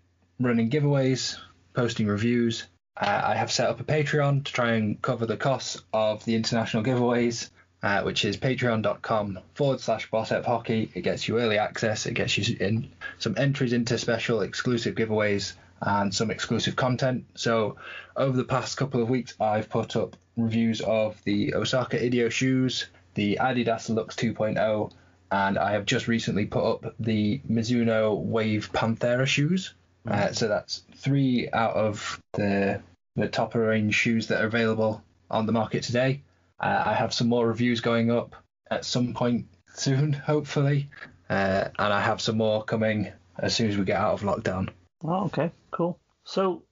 running 0.44 0.70
giveaways, 0.70 1.38
posting 1.74 2.08
reviews. 2.08 2.66
Uh, 2.96 3.22
I 3.26 3.36
have 3.36 3.52
set 3.52 3.70
up 3.70 3.80
a 3.80 3.84
Patreon 3.84 4.44
to 4.44 4.54
try 4.54 4.74
and 4.74 5.02
cover 5.02 5.26
the 5.26 5.38
costs 5.38 5.82
of 5.94 6.24
the 6.26 6.36
international 6.36 6.84
giveaways, 6.84 7.50
uh, 7.84 8.02
which 8.04 8.26
is 8.26 8.38
patreon.com 8.38 9.39
forward 9.54 9.80
slash 9.80 10.10
Boss 10.10 10.30
Hockey. 10.30 10.92
It 10.94 11.02
gets 11.02 11.28
you 11.28 11.39
early 11.39 11.58
access, 11.58 12.06
it 12.06 12.14
gets 12.14 12.38
you 12.38 12.58
in 12.60 12.92
some 13.20 13.36
entries 13.38 13.74
into 13.74 13.98
special 13.98 14.42
exclusive 14.42 14.96
giveaways 14.96 15.54
and 15.82 16.14
some 16.14 16.30
exclusive 16.30 16.76
content. 16.76 17.26
So 17.36 17.78
over 18.16 18.38
the 18.38 18.44
past 18.44 18.78
couple 18.78 19.02
of 19.02 19.10
weeks, 19.10 19.34
I've 19.39 19.70
put 19.70 19.96
up 19.96 20.16
reviews 20.38 20.82
of 20.82 21.22
the 21.24 21.56
Osaka 21.56 22.04
Ido 22.04 22.30
shoes, 22.30 22.88
the 23.16 23.39
Adidas 23.42 23.94
Lux 23.94 24.16
2.0, 24.16 24.92
and 25.32 25.58
I 25.58 25.72
have 25.74 25.86
just 25.86 26.08
recently 26.08 26.46
put 26.46 26.64
up 26.64 26.96
the 27.00 27.42
Mizuno 27.50 28.18
Wave 28.18 28.72
Panthera 28.74 29.26
shoes. 29.26 29.74
Uh, 30.08 30.32
so 30.32 30.47
that's 30.47 30.84
three 30.95 31.49
out 31.52 31.76
of 31.76 32.22
the 32.34 32.82
the 33.16 33.28
top 33.28 33.56
range 33.56 33.93
shoes 33.93 34.28
that 34.28 34.41
are 34.41 34.47
available 34.47 35.04
on 35.30 35.45
the 35.45 35.52
market 35.52 35.84
today. 35.84 36.22
Uh, 36.60 36.84
I 36.86 36.93
have 36.93 37.14
some 37.14 37.28
more 37.28 37.47
reviews 37.47 37.82
going 37.82 38.10
up 38.12 38.36
at 38.70 38.86
some 38.86 39.14
point 39.14 39.47
soon, 39.74 40.14
hopefully, 40.28 40.89
uh, 41.30 41.70
and 41.78 41.93
I 41.93 42.02
have 42.02 42.22
some 42.22 42.38
more 42.38 42.64
coming 42.64 43.12
as 43.38 43.56
soon 43.56 43.70
as 43.70 43.78
we 43.78 43.84
get 43.84 43.97
out 43.97 44.14
of 44.14 44.22
lockdown. 44.22 44.70
Oh, 45.04 45.26
okay, 45.26 45.52
cool. 45.72 45.99
So 46.24 46.64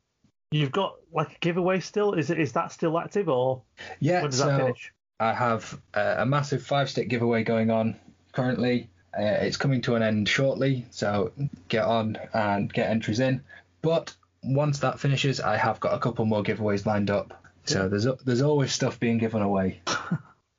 you've 0.51 0.71
got 0.71 0.95
like 1.11 1.31
a 1.35 1.39
giveaway 1.39 1.79
still? 1.79 2.13
Is 2.13 2.29
it 2.29 2.39
is 2.39 2.53
that 2.53 2.71
still 2.71 2.97
active 2.99 3.29
or 3.29 3.61
Yeah, 3.99 4.21
when 4.21 4.31
does 4.31 4.39
so 4.39 4.47
that 4.47 4.59
finish? 4.59 4.93
I 5.19 5.33
have 5.33 5.79
uh, 5.93 6.15
a 6.19 6.25
massive 6.25 6.63
five 6.63 6.89
stick 6.89 7.09
giveaway 7.09 7.43
going 7.43 7.69
on 7.69 7.99
currently. 8.31 8.89
Uh, 9.17 9.23
it's 9.41 9.57
coming 9.57 9.81
to 9.81 9.95
an 9.95 10.03
end 10.03 10.29
shortly, 10.29 10.85
so 10.91 11.31
get 11.67 11.83
on 11.83 12.17
and 12.33 12.71
get 12.71 12.89
entries 12.89 13.19
in. 13.19 13.41
But 13.81 14.15
once 14.43 14.79
that 14.79 14.99
finishes, 14.99 15.39
I 15.39 15.57
have 15.57 15.79
got 15.79 15.93
a 15.93 15.99
couple 15.99 16.25
more 16.25 16.43
giveaways 16.43 16.85
lined 16.85 17.09
up. 17.09 17.43
So 17.65 17.87
there's 17.89 18.07
there's 18.25 18.41
always 18.41 18.73
stuff 18.73 18.99
being 18.99 19.17
given 19.17 19.41
away. 19.41 19.81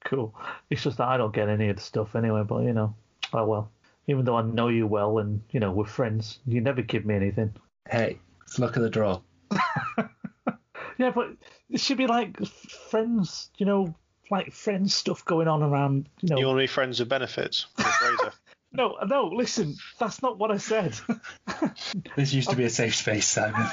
Cool. 0.03 0.35
It's 0.71 0.83
just 0.83 0.97
that 0.97 1.09
I 1.09 1.19
don't 1.19 1.35
get 1.35 1.49
any 1.51 1.69
of 1.69 1.77
the 1.77 1.83
stuff 1.83 2.17
anyway, 2.17 2.43
but 2.43 2.63
you 2.63 2.73
know, 2.73 2.97
oh 3.33 3.45
well. 3.45 3.71
Even 4.07 4.25
though 4.25 4.37
I 4.37 4.43
know 4.43 4.69
you 4.69 4.87
well 4.87 5.19
and 5.19 5.43
you 5.51 5.61
know 5.61 5.71
we're 5.71 5.85
friends, 5.85 6.41
you 6.47 6.61
never 6.63 6.83
give 6.83 7.05
me 7.05 7.15
anything. 7.15 7.55
Hey, 7.89 8.19
it's 8.43 8.59
luck 8.59 8.77
of 8.77 8.83
the 8.83 8.91
draw. 8.91 9.21
Yeah, 11.01 11.13
but 11.13 11.31
it 11.71 11.81
should 11.81 11.97
be 11.97 12.07
like 12.07 12.45
friends, 12.91 13.49
you 13.57 13.65
know, 13.65 13.95
like 14.31 14.53
friends 14.53 14.95
stuff 14.95 15.25
going 15.25 15.49
on 15.49 15.63
around, 15.63 16.09
you 16.21 16.29
know. 16.29 16.39
You 16.39 16.47
want 16.47 16.59
to 16.59 16.63
be 16.63 16.67
friends 16.67 17.01
with 17.01 17.09
benefits? 17.09 17.67
with 17.77 17.87
Fraser? 17.87 18.33
No, 18.73 18.97
no, 19.05 19.25
listen, 19.25 19.75
that's 19.99 20.23
not 20.23 20.39
what 20.39 20.53
I 20.53 20.59
said. 20.59 20.95
This 22.17 22.33
used 22.33 22.51
to 22.51 22.57
be 22.57 22.65
a 22.65 22.71
safe 22.71 22.95
space, 22.95 23.27
Simon. 23.27 23.67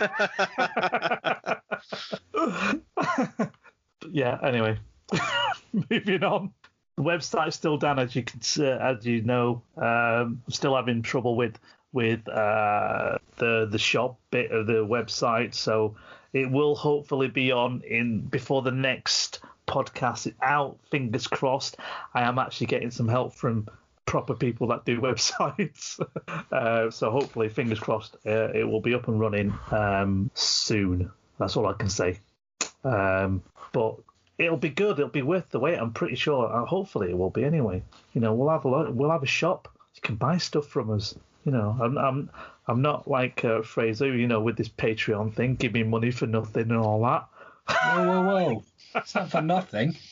yeah. 4.09 4.39
Anyway, 4.41 4.79
moving 5.91 6.23
on. 6.23 6.51
The 6.95 7.03
website's 7.03 7.55
still 7.55 7.77
down, 7.77 7.99
as 7.99 8.15
you 8.15 8.23
can 8.23 8.41
see, 8.41 8.65
as 8.65 9.05
you 9.05 9.21
know. 9.21 9.61
Um, 9.75 10.41
still 10.49 10.75
having 10.75 11.03
trouble 11.03 11.35
with 11.35 11.59
with 11.93 12.27
uh, 12.27 13.19
the 13.37 13.67
the 13.69 13.79
shop 13.79 14.19
bit 14.31 14.51
of 14.51 14.65
the 14.65 14.85
website, 14.85 15.53
so 15.53 15.95
it 16.33 16.49
will 16.49 16.75
hopefully 16.75 17.27
be 17.27 17.51
on 17.51 17.81
in 17.87 18.21
before 18.21 18.61
the 18.63 18.71
next 18.71 19.41
podcast 19.67 20.27
is 20.27 20.33
out. 20.41 20.77
Fingers 20.89 21.27
crossed. 21.27 21.77
I 22.13 22.21
am 22.21 22.39
actually 22.39 22.67
getting 22.67 22.91
some 22.91 23.07
help 23.07 23.33
from 23.33 23.67
proper 24.07 24.33
people 24.33 24.67
that 24.67 24.85
do 24.85 24.99
websites, 25.01 25.99
uh, 26.51 26.89
so 26.89 27.11
hopefully, 27.11 27.49
fingers 27.49 27.79
crossed, 27.79 28.15
uh, 28.25 28.49
it 28.53 28.63
will 28.63 28.81
be 28.81 28.95
up 28.95 29.07
and 29.07 29.19
running 29.19 29.53
um, 29.69 30.31
soon. 30.33 31.11
That's 31.37 31.55
all 31.55 31.67
I 31.67 31.73
can 31.73 31.89
say. 31.89 32.19
Um, 32.83 33.43
but 33.73 33.97
it'll 34.39 34.57
be 34.57 34.69
good. 34.69 34.97
It'll 34.97 35.09
be 35.09 35.21
worth 35.21 35.49
the 35.49 35.59
wait. 35.59 35.77
I'm 35.77 35.93
pretty 35.93 36.15
sure. 36.15 36.51
Uh, 36.51 36.65
hopefully, 36.65 37.11
it 37.11 37.17
will 37.17 37.29
be 37.29 37.43
anyway. 37.43 37.83
You 38.13 38.21
know, 38.21 38.33
we'll 38.33 38.49
have 38.49 38.65
a 38.65 38.69
lot, 38.69 38.93
we'll 38.93 39.11
have 39.11 39.23
a 39.23 39.27
shop. 39.27 39.67
You 39.93 40.01
can 40.01 40.15
buy 40.15 40.37
stuff 40.37 40.67
from 40.67 40.89
us. 40.89 41.15
You 41.45 41.51
know, 41.51 41.77
I'm 41.79 41.97
I'm 41.97 42.29
I'm 42.67 42.81
not 42.81 43.07
like 43.07 43.45
uh, 43.45 43.61
Fraser. 43.61 44.15
You 44.15 44.27
know, 44.27 44.41
with 44.41 44.57
this 44.57 44.69
Patreon 44.69 45.33
thing, 45.35 45.55
give 45.55 45.73
me 45.73 45.83
money 45.83 46.11
for 46.11 46.25
nothing 46.27 46.71
and 46.71 46.77
all 46.77 47.01
that. 47.03 47.27
whoa, 47.69 48.05
whoa, 48.05 48.23
whoa! 48.23 48.63
It's 48.95 49.15
not 49.15 49.31
for 49.31 49.41
nothing. 49.41 49.95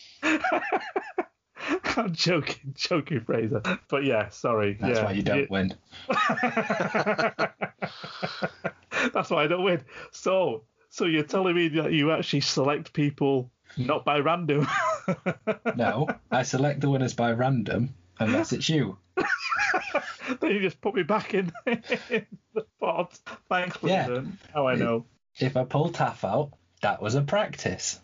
I'm 1.98 2.14
joking, 2.14 2.74
joking, 2.76 3.22
Fraser. 3.22 3.62
But 3.90 4.04
yeah, 4.04 4.28
sorry. 4.30 4.78
That's 4.80 5.00
yeah. 5.00 5.06
why 5.06 5.12
you 5.14 5.24
don't 5.24 5.40
Yeah. 5.40 5.46
win. 5.50 5.74
That's 9.14 9.30
why 9.30 9.44
I 9.44 9.48
don't 9.48 9.64
win. 9.64 9.84
So, 10.12 10.64
so 10.90 11.06
you're 11.06 11.24
telling 11.24 11.56
me 11.56 11.68
that 11.70 11.92
you 11.92 12.12
actually 12.12 12.42
select 12.42 12.94
people 12.94 13.52
not 13.78 14.06
by 14.06 14.20
random? 14.20 14.68
No, 15.76 16.08
I 16.32 16.42
select 16.44 16.80
the 16.82 16.90
winners 16.90 17.14
by 17.14 17.32
random, 17.34 17.94
unless 18.20 18.54
it's 18.54 18.68
you. 18.70 18.98
then 20.40 20.52
you 20.52 20.62
just 20.62 20.80
put 20.82 20.96
me 20.96 21.04
back 21.04 21.34
in, 21.36 21.52
in 21.68 22.26
the 22.56 22.66
pot. 22.80 23.20
Thanks, 23.50 23.78
Yeah. 23.84 24.06
Fraser. 24.06 24.26
How 24.54 24.68
I 24.68 24.76
know. 24.76 25.06
If 25.38 25.58
I 25.58 25.64
pull 25.66 25.90
Taff 25.90 26.24
out, 26.24 26.54
that 26.86 27.02
was 27.02 27.16
a 27.16 27.22
practice. 27.24 28.00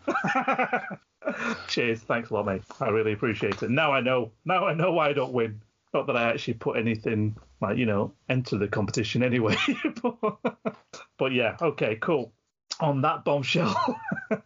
Cheers. 1.67 1.99
Thanks 1.99 2.31
a 2.31 2.33
lot, 2.33 2.47
mate. 2.47 2.63
I 2.79 2.89
really 2.89 3.13
appreciate 3.13 3.61
it. 3.61 3.69
Now 3.69 3.91
I 3.91 4.01
know. 4.01 4.31
Now 4.43 4.65
I 4.65 4.73
know 4.73 4.91
why 4.91 5.09
I 5.09 5.13
don't 5.13 5.33
win. 5.33 5.61
Not 5.93 6.07
that 6.07 6.17
I 6.17 6.31
actually 6.31 6.55
put 6.55 6.77
anything 6.77 7.37
like 7.61 7.77
you 7.77 7.85
know 7.85 8.13
enter 8.27 8.57
the 8.57 8.67
competition 8.67 9.21
anyway. 9.21 9.55
but, 10.01 10.17
but 11.19 11.31
yeah, 11.31 11.57
okay, 11.61 11.97
cool. 11.97 12.33
On 12.79 13.01
that 13.01 13.23
bombshell, 13.23 13.99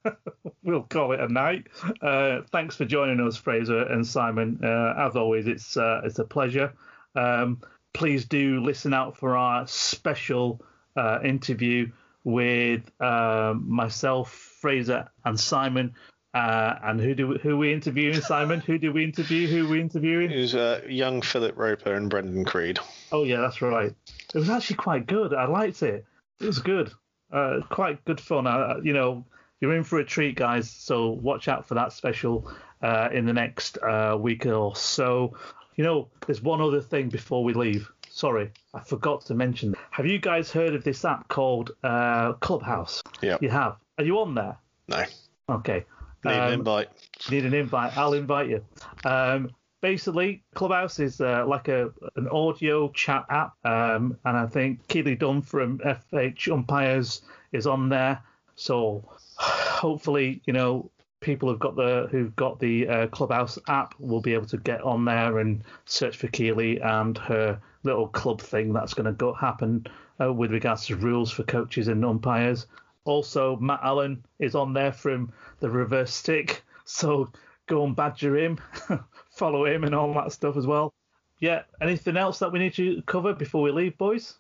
we'll 0.64 0.84
call 0.84 1.14
it 1.14 1.22
a 1.22 1.30
night. 1.30 1.68
Uh, 2.02 2.42
thanks 2.52 2.76
for 2.76 2.84
joining 2.84 3.26
us, 3.26 3.38
Fraser 3.38 3.84
and 3.84 4.06
Simon. 4.06 4.60
Uh, 4.62 4.96
as 4.98 5.16
always, 5.16 5.48
it's 5.48 5.78
uh, 5.78 6.02
it's 6.04 6.20
a 6.20 6.26
pleasure. 6.26 6.74
Um, 7.16 7.62
please 7.94 8.26
do 8.26 8.60
listen 8.60 8.94
out 8.94 9.16
for 9.16 9.38
our 9.38 9.66
special 9.66 10.62
uh, 10.98 11.20
interview 11.24 11.90
with 12.26 12.82
um 13.02 13.64
myself, 13.70 14.32
Fraser, 14.60 15.10
and 15.24 15.40
Simon. 15.40 15.96
Uh, 16.34 16.78
and 16.84 17.00
who 17.00 17.16
do 17.16 17.30
we, 17.30 17.38
who 17.38 17.58
we 17.58 17.72
interviewing, 17.72 18.20
Simon? 18.20 18.60
Who 18.60 18.78
do 18.78 18.92
we 18.92 19.06
interview? 19.06 19.48
Who 19.48 19.70
we 19.70 19.80
interviewing? 19.80 20.32
It 20.32 20.42
was 20.42 20.54
uh, 20.54 20.82
young 20.86 21.22
Philip 21.22 21.56
Roper 21.56 21.94
and 21.94 22.10
Brendan 22.10 22.44
Creed. 22.44 22.78
Oh 23.14 23.24
yeah, 23.24 23.40
that's 23.40 23.62
right. 23.62 23.96
It 24.34 24.38
was 24.38 24.50
actually 24.50 24.76
quite 24.76 25.08
good. 25.08 25.34
I 25.34 25.46
liked 25.46 25.82
it. 25.82 26.04
It 26.42 26.46
was 26.46 26.60
good. 26.60 26.92
Uh, 27.32 27.62
quite 27.70 28.04
good 28.04 28.20
fun. 28.20 28.48
Uh, 28.48 28.82
you 28.84 28.92
know, 28.92 29.24
you're 29.62 29.74
in 29.76 29.86
for 29.86 30.00
a 30.00 30.06
treat, 30.06 30.36
guys. 30.36 30.70
So 30.70 31.12
watch 31.12 31.48
out 31.48 31.68
for 31.68 31.76
that 31.76 31.94
special 31.94 32.52
uh, 32.82 33.08
in 33.14 33.26
the 33.26 33.34
next 33.34 33.78
uh, 33.78 34.18
week 34.20 34.46
or 34.46 34.76
so. 34.76 35.38
You 35.78 35.86
know, 35.86 36.10
there's 36.26 36.42
one 36.42 36.60
other 36.60 36.82
thing 36.82 37.08
before 37.08 37.46
we 37.46 37.54
leave. 37.54 37.90
Sorry, 38.16 38.50
I 38.74 38.80
forgot 38.80 39.26
to 39.26 39.34
mention. 39.36 39.76
Have 39.92 40.06
you 40.06 40.20
guys 40.20 40.50
heard 40.50 40.74
of 40.74 40.86
this 40.86 41.04
app 41.04 41.28
called 41.28 41.72
uh, 41.84 42.32
Clubhouse? 42.40 43.04
Yeah. 43.22 43.38
You 43.42 43.50
have. 43.50 43.76
Are 43.98 44.06
you 44.06 44.20
on 44.20 44.34
there? 44.36 44.56
No, 44.88 45.04
Okay. 45.50 45.84
need 46.24 46.32
an 46.32 46.40
Um, 46.40 46.54
invite. 46.54 46.88
need 47.30 47.44
an 47.46 47.54
invite, 47.54 47.98
I'll 47.98 48.14
invite 48.14 48.48
you. 48.50 48.64
Um, 49.04 49.52
basically, 49.82 50.44
Clubhouse 50.54 50.98
is 51.00 51.20
uh, 51.20 51.46
like 51.46 51.68
a 51.68 51.92
an 52.16 52.30
audio 52.30 52.88
chat 52.92 53.26
app, 53.30 53.52
um, 53.66 54.18
and 54.24 54.38
I 54.38 54.46
think 54.48 54.88
Keely 54.88 55.16
Dunn 55.16 55.42
from 55.42 55.80
FH 55.80 56.50
Umpires 56.54 57.22
is 57.52 57.68
on 57.68 57.90
there. 57.90 58.24
So 58.56 59.04
hopefully, 59.36 60.42
you 60.46 60.54
know, 60.54 60.90
people 61.26 61.50
who've 61.50 61.60
got 61.60 61.76
the 61.76 62.08
who've 62.12 62.36
got 62.36 62.60
the 62.60 62.88
uh, 62.88 63.08
Clubhouse 63.08 63.58
app 63.68 63.96
will 64.00 64.22
be 64.22 64.36
able 64.36 64.46
to 64.46 64.58
get 64.58 64.80
on 64.82 65.04
there 65.06 65.40
and 65.40 65.64
search 65.86 66.16
for 66.16 66.28
Keely 66.28 66.80
and 66.80 67.18
her 67.18 67.60
little 67.84 68.08
club 68.08 68.40
thing 68.40 68.72
that's 68.72 68.94
going 68.94 69.08
to 69.08 69.12
go 69.12 69.34
happen 69.34 69.88
uh, 70.22 70.32
with 70.32 70.52
regards 70.52 70.86
to 70.86 70.96
rules 70.96 71.32
for 71.32 71.42
coaches 71.44 71.88
and 71.88 72.06
umpires. 72.06 72.68
Also, 73.06 73.58
Matt 73.58 73.80
Allen 73.84 74.24
is 74.40 74.54
on 74.54 74.74
there 74.74 74.94
from 74.94 75.34
the 75.62 75.70
reverse 75.70 76.14
stick, 76.14 76.64
so 76.86 77.32
go 77.66 77.84
and 77.84 77.96
badger 77.96 78.38
him, 78.38 78.60
follow 79.32 79.66
him, 79.66 79.84
and 79.84 79.96
all 79.96 80.14
that 80.14 80.32
stuff 80.32 80.58
as 80.58 80.68
well. 80.68 80.94
Yeah, 81.40 81.64
anything 81.82 82.18
else 82.18 82.40
that 82.40 82.52
we 82.52 82.60
need 82.60 82.76
to 82.76 83.02
cover 83.08 83.34
before 83.34 83.64
we 83.64 83.72
leave, 83.72 83.98
boys? 83.98 84.38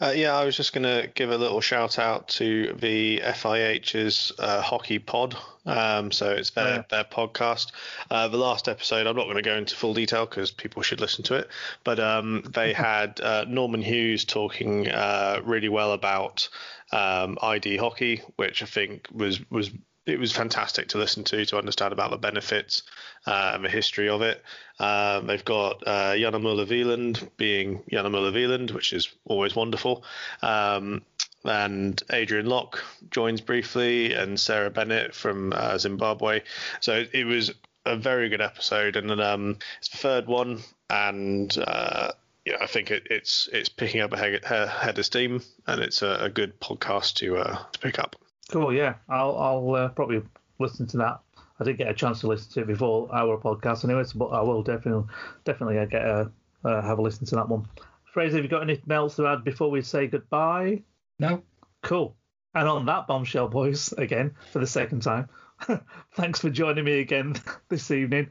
Uh, 0.00 0.12
yeah, 0.14 0.36
I 0.36 0.44
was 0.44 0.56
just 0.56 0.72
going 0.72 0.84
to 0.84 1.10
give 1.14 1.30
a 1.30 1.36
little 1.36 1.60
shout 1.60 1.98
out 1.98 2.28
to 2.28 2.72
the 2.74 3.18
FIH's 3.18 4.32
uh, 4.38 4.60
hockey 4.62 4.98
pod. 5.00 5.36
Um, 5.66 6.12
so 6.12 6.30
it's 6.30 6.50
their, 6.50 6.76
Yeah. 6.76 6.82
their 6.88 7.04
podcast. 7.04 7.72
Uh, 8.10 8.28
the 8.28 8.36
last 8.36 8.68
episode, 8.68 9.06
I'm 9.06 9.16
not 9.16 9.24
going 9.24 9.36
to 9.36 9.42
go 9.42 9.56
into 9.56 9.74
full 9.74 9.94
detail 9.94 10.24
because 10.24 10.50
people 10.52 10.82
should 10.82 11.00
listen 11.00 11.24
to 11.24 11.34
it. 11.34 11.48
But 11.82 11.98
um, 11.98 12.42
they 12.54 12.72
had 12.74 13.20
uh, 13.20 13.44
Norman 13.48 13.82
Hughes 13.82 14.24
talking 14.24 14.88
uh, 14.88 15.40
really 15.44 15.68
well 15.68 15.92
about 15.92 16.48
um, 16.92 17.36
ID 17.42 17.76
hockey, 17.76 18.22
which 18.36 18.62
I 18.62 18.66
think 18.66 19.08
was 19.12 19.40
was 19.50 19.70
it 20.08 20.18
was 20.18 20.32
fantastic 20.32 20.88
to 20.88 20.98
listen 20.98 21.24
to 21.24 21.44
to 21.46 21.58
understand 21.58 21.92
about 21.92 22.10
the 22.10 22.16
benefits 22.16 22.82
and 23.26 23.64
the 23.64 23.68
history 23.68 24.08
of 24.08 24.22
it. 24.22 24.42
Um, 24.78 25.26
they've 25.26 25.44
got 25.44 25.86
uh, 25.86 26.12
Janne 26.14 26.40
Müller-Wieland 26.40 27.28
being 27.36 27.82
Janne 27.90 28.10
Müller-Wieland, 28.10 28.70
which 28.70 28.92
is 28.92 29.08
always 29.24 29.54
wonderful. 29.54 30.04
Um, 30.42 31.02
and 31.44 32.02
Adrian 32.10 32.46
Locke 32.46 32.82
joins 33.10 33.40
briefly, 33.40 34.12
and 34.14 34.38
Sarah 34.38 34.70
Bennett 34.70 35.14
from 35.14 35.52
uh, 35.54 35.78
Zimbabwe. 35.78 36.42
So 36.80 36.94
it, 36.94 37.10
it 37.12 37.24
was 37.24 37.52
a 37.84 37.96
very 37.96 38.28
good 38.28 38.40
episode, 38.40 38.96
and 38.96 39.10
um, 39.20 39.58
it's 39.78 39.88
the 39.88 39.98
third 39.98 40.26
one, 40.26 40.60
and 40.90 41.56
uh, 41.58 42.12
yeah, 42.44 42.56
I 42.60 42.66
think 42.66 42.90
it, 42.90 43.06
it's 43.10 43.48
it's 43.52 43.68
picking 43.68 44.00
up 44.00 44.12
a 44.12 44.16
head, 44.16 44.44
head 44.44 44.98
of 44.98 45.04
steam, 45.04 45.42
and 45.66 45.80
it's 45.80 46.02
a, 46.02 46.18
a 46.22 46.28
good 46.28 46.60
podcast 46.60 47.14
to 47.16 47.36
uh, 47.36 47.58
to 47.72 47.78
pick 47.78 47.98
up. 47.98 48.16
Cool, 48.50 48.72
yeah. 48.72 48.94
I'll 49.08 49.36
I'll 49.36 49.74
uh, 49.74 49.88
probably 49.88 50.22
listen 50.58 50.86
to 50.88 50.96
that. 50.98 51.20
I 51.60 51.64
didn't 51.64 51.78
get 51.78 51.88
a 51.88 51.94
chance 51.94 52.20
to 52.20 52.28
listen 52.28 52.52
to 52.52 52.60
it 52.60 52.66
before 52.66 53.08
our 53.12 53.36
podcast, 53.38 53.84
anyways, 53.84 54.12
but 54.12 54.26
I 54.26 54.40
will 54.40 54.62
definitely 54.62 55.04
definitely 55.44 55.78
uh, 55.78 55.86
get 55.86 56.02
a 56.02 56.30
uh, 56.64 56.82
have 56.82 56.98
a 56.98 57.02
listen 57.02 57.26
to 57.26 57.36
that 57.36 57.48
one. 57.48 57.66
Fraser, 58.12 58.36
have 58.36 58.44
you 58.44 58.50
got 58.50 58.62
anything 58.62 58.90
else 58.90 59.16
to 59.16 59.26
add 59.26 59.44
before 59.44 59.70
we 59.70 59.82
say 59.82 60.06
goodbye? 60.06 60.82
No, 61.18 61.42
Cool. 61.82 62.16
And 62.54 62.68
on 62.68 62.86
that 62.86 63.06
bombshell, 63.06 63.48
boys, 63.48 63.92
again 63.92 64.34
for 64.52 64.58
the 64.58 64.66
second 64.66 65.02
time, 65.02 65.28
thanks 66.14 66.40
for 66.40 66.50
joining 66.50 66.84
me 66.84 67.00
again 67.00 67.34
this 67.68 67.90
evening. 67.90 68.30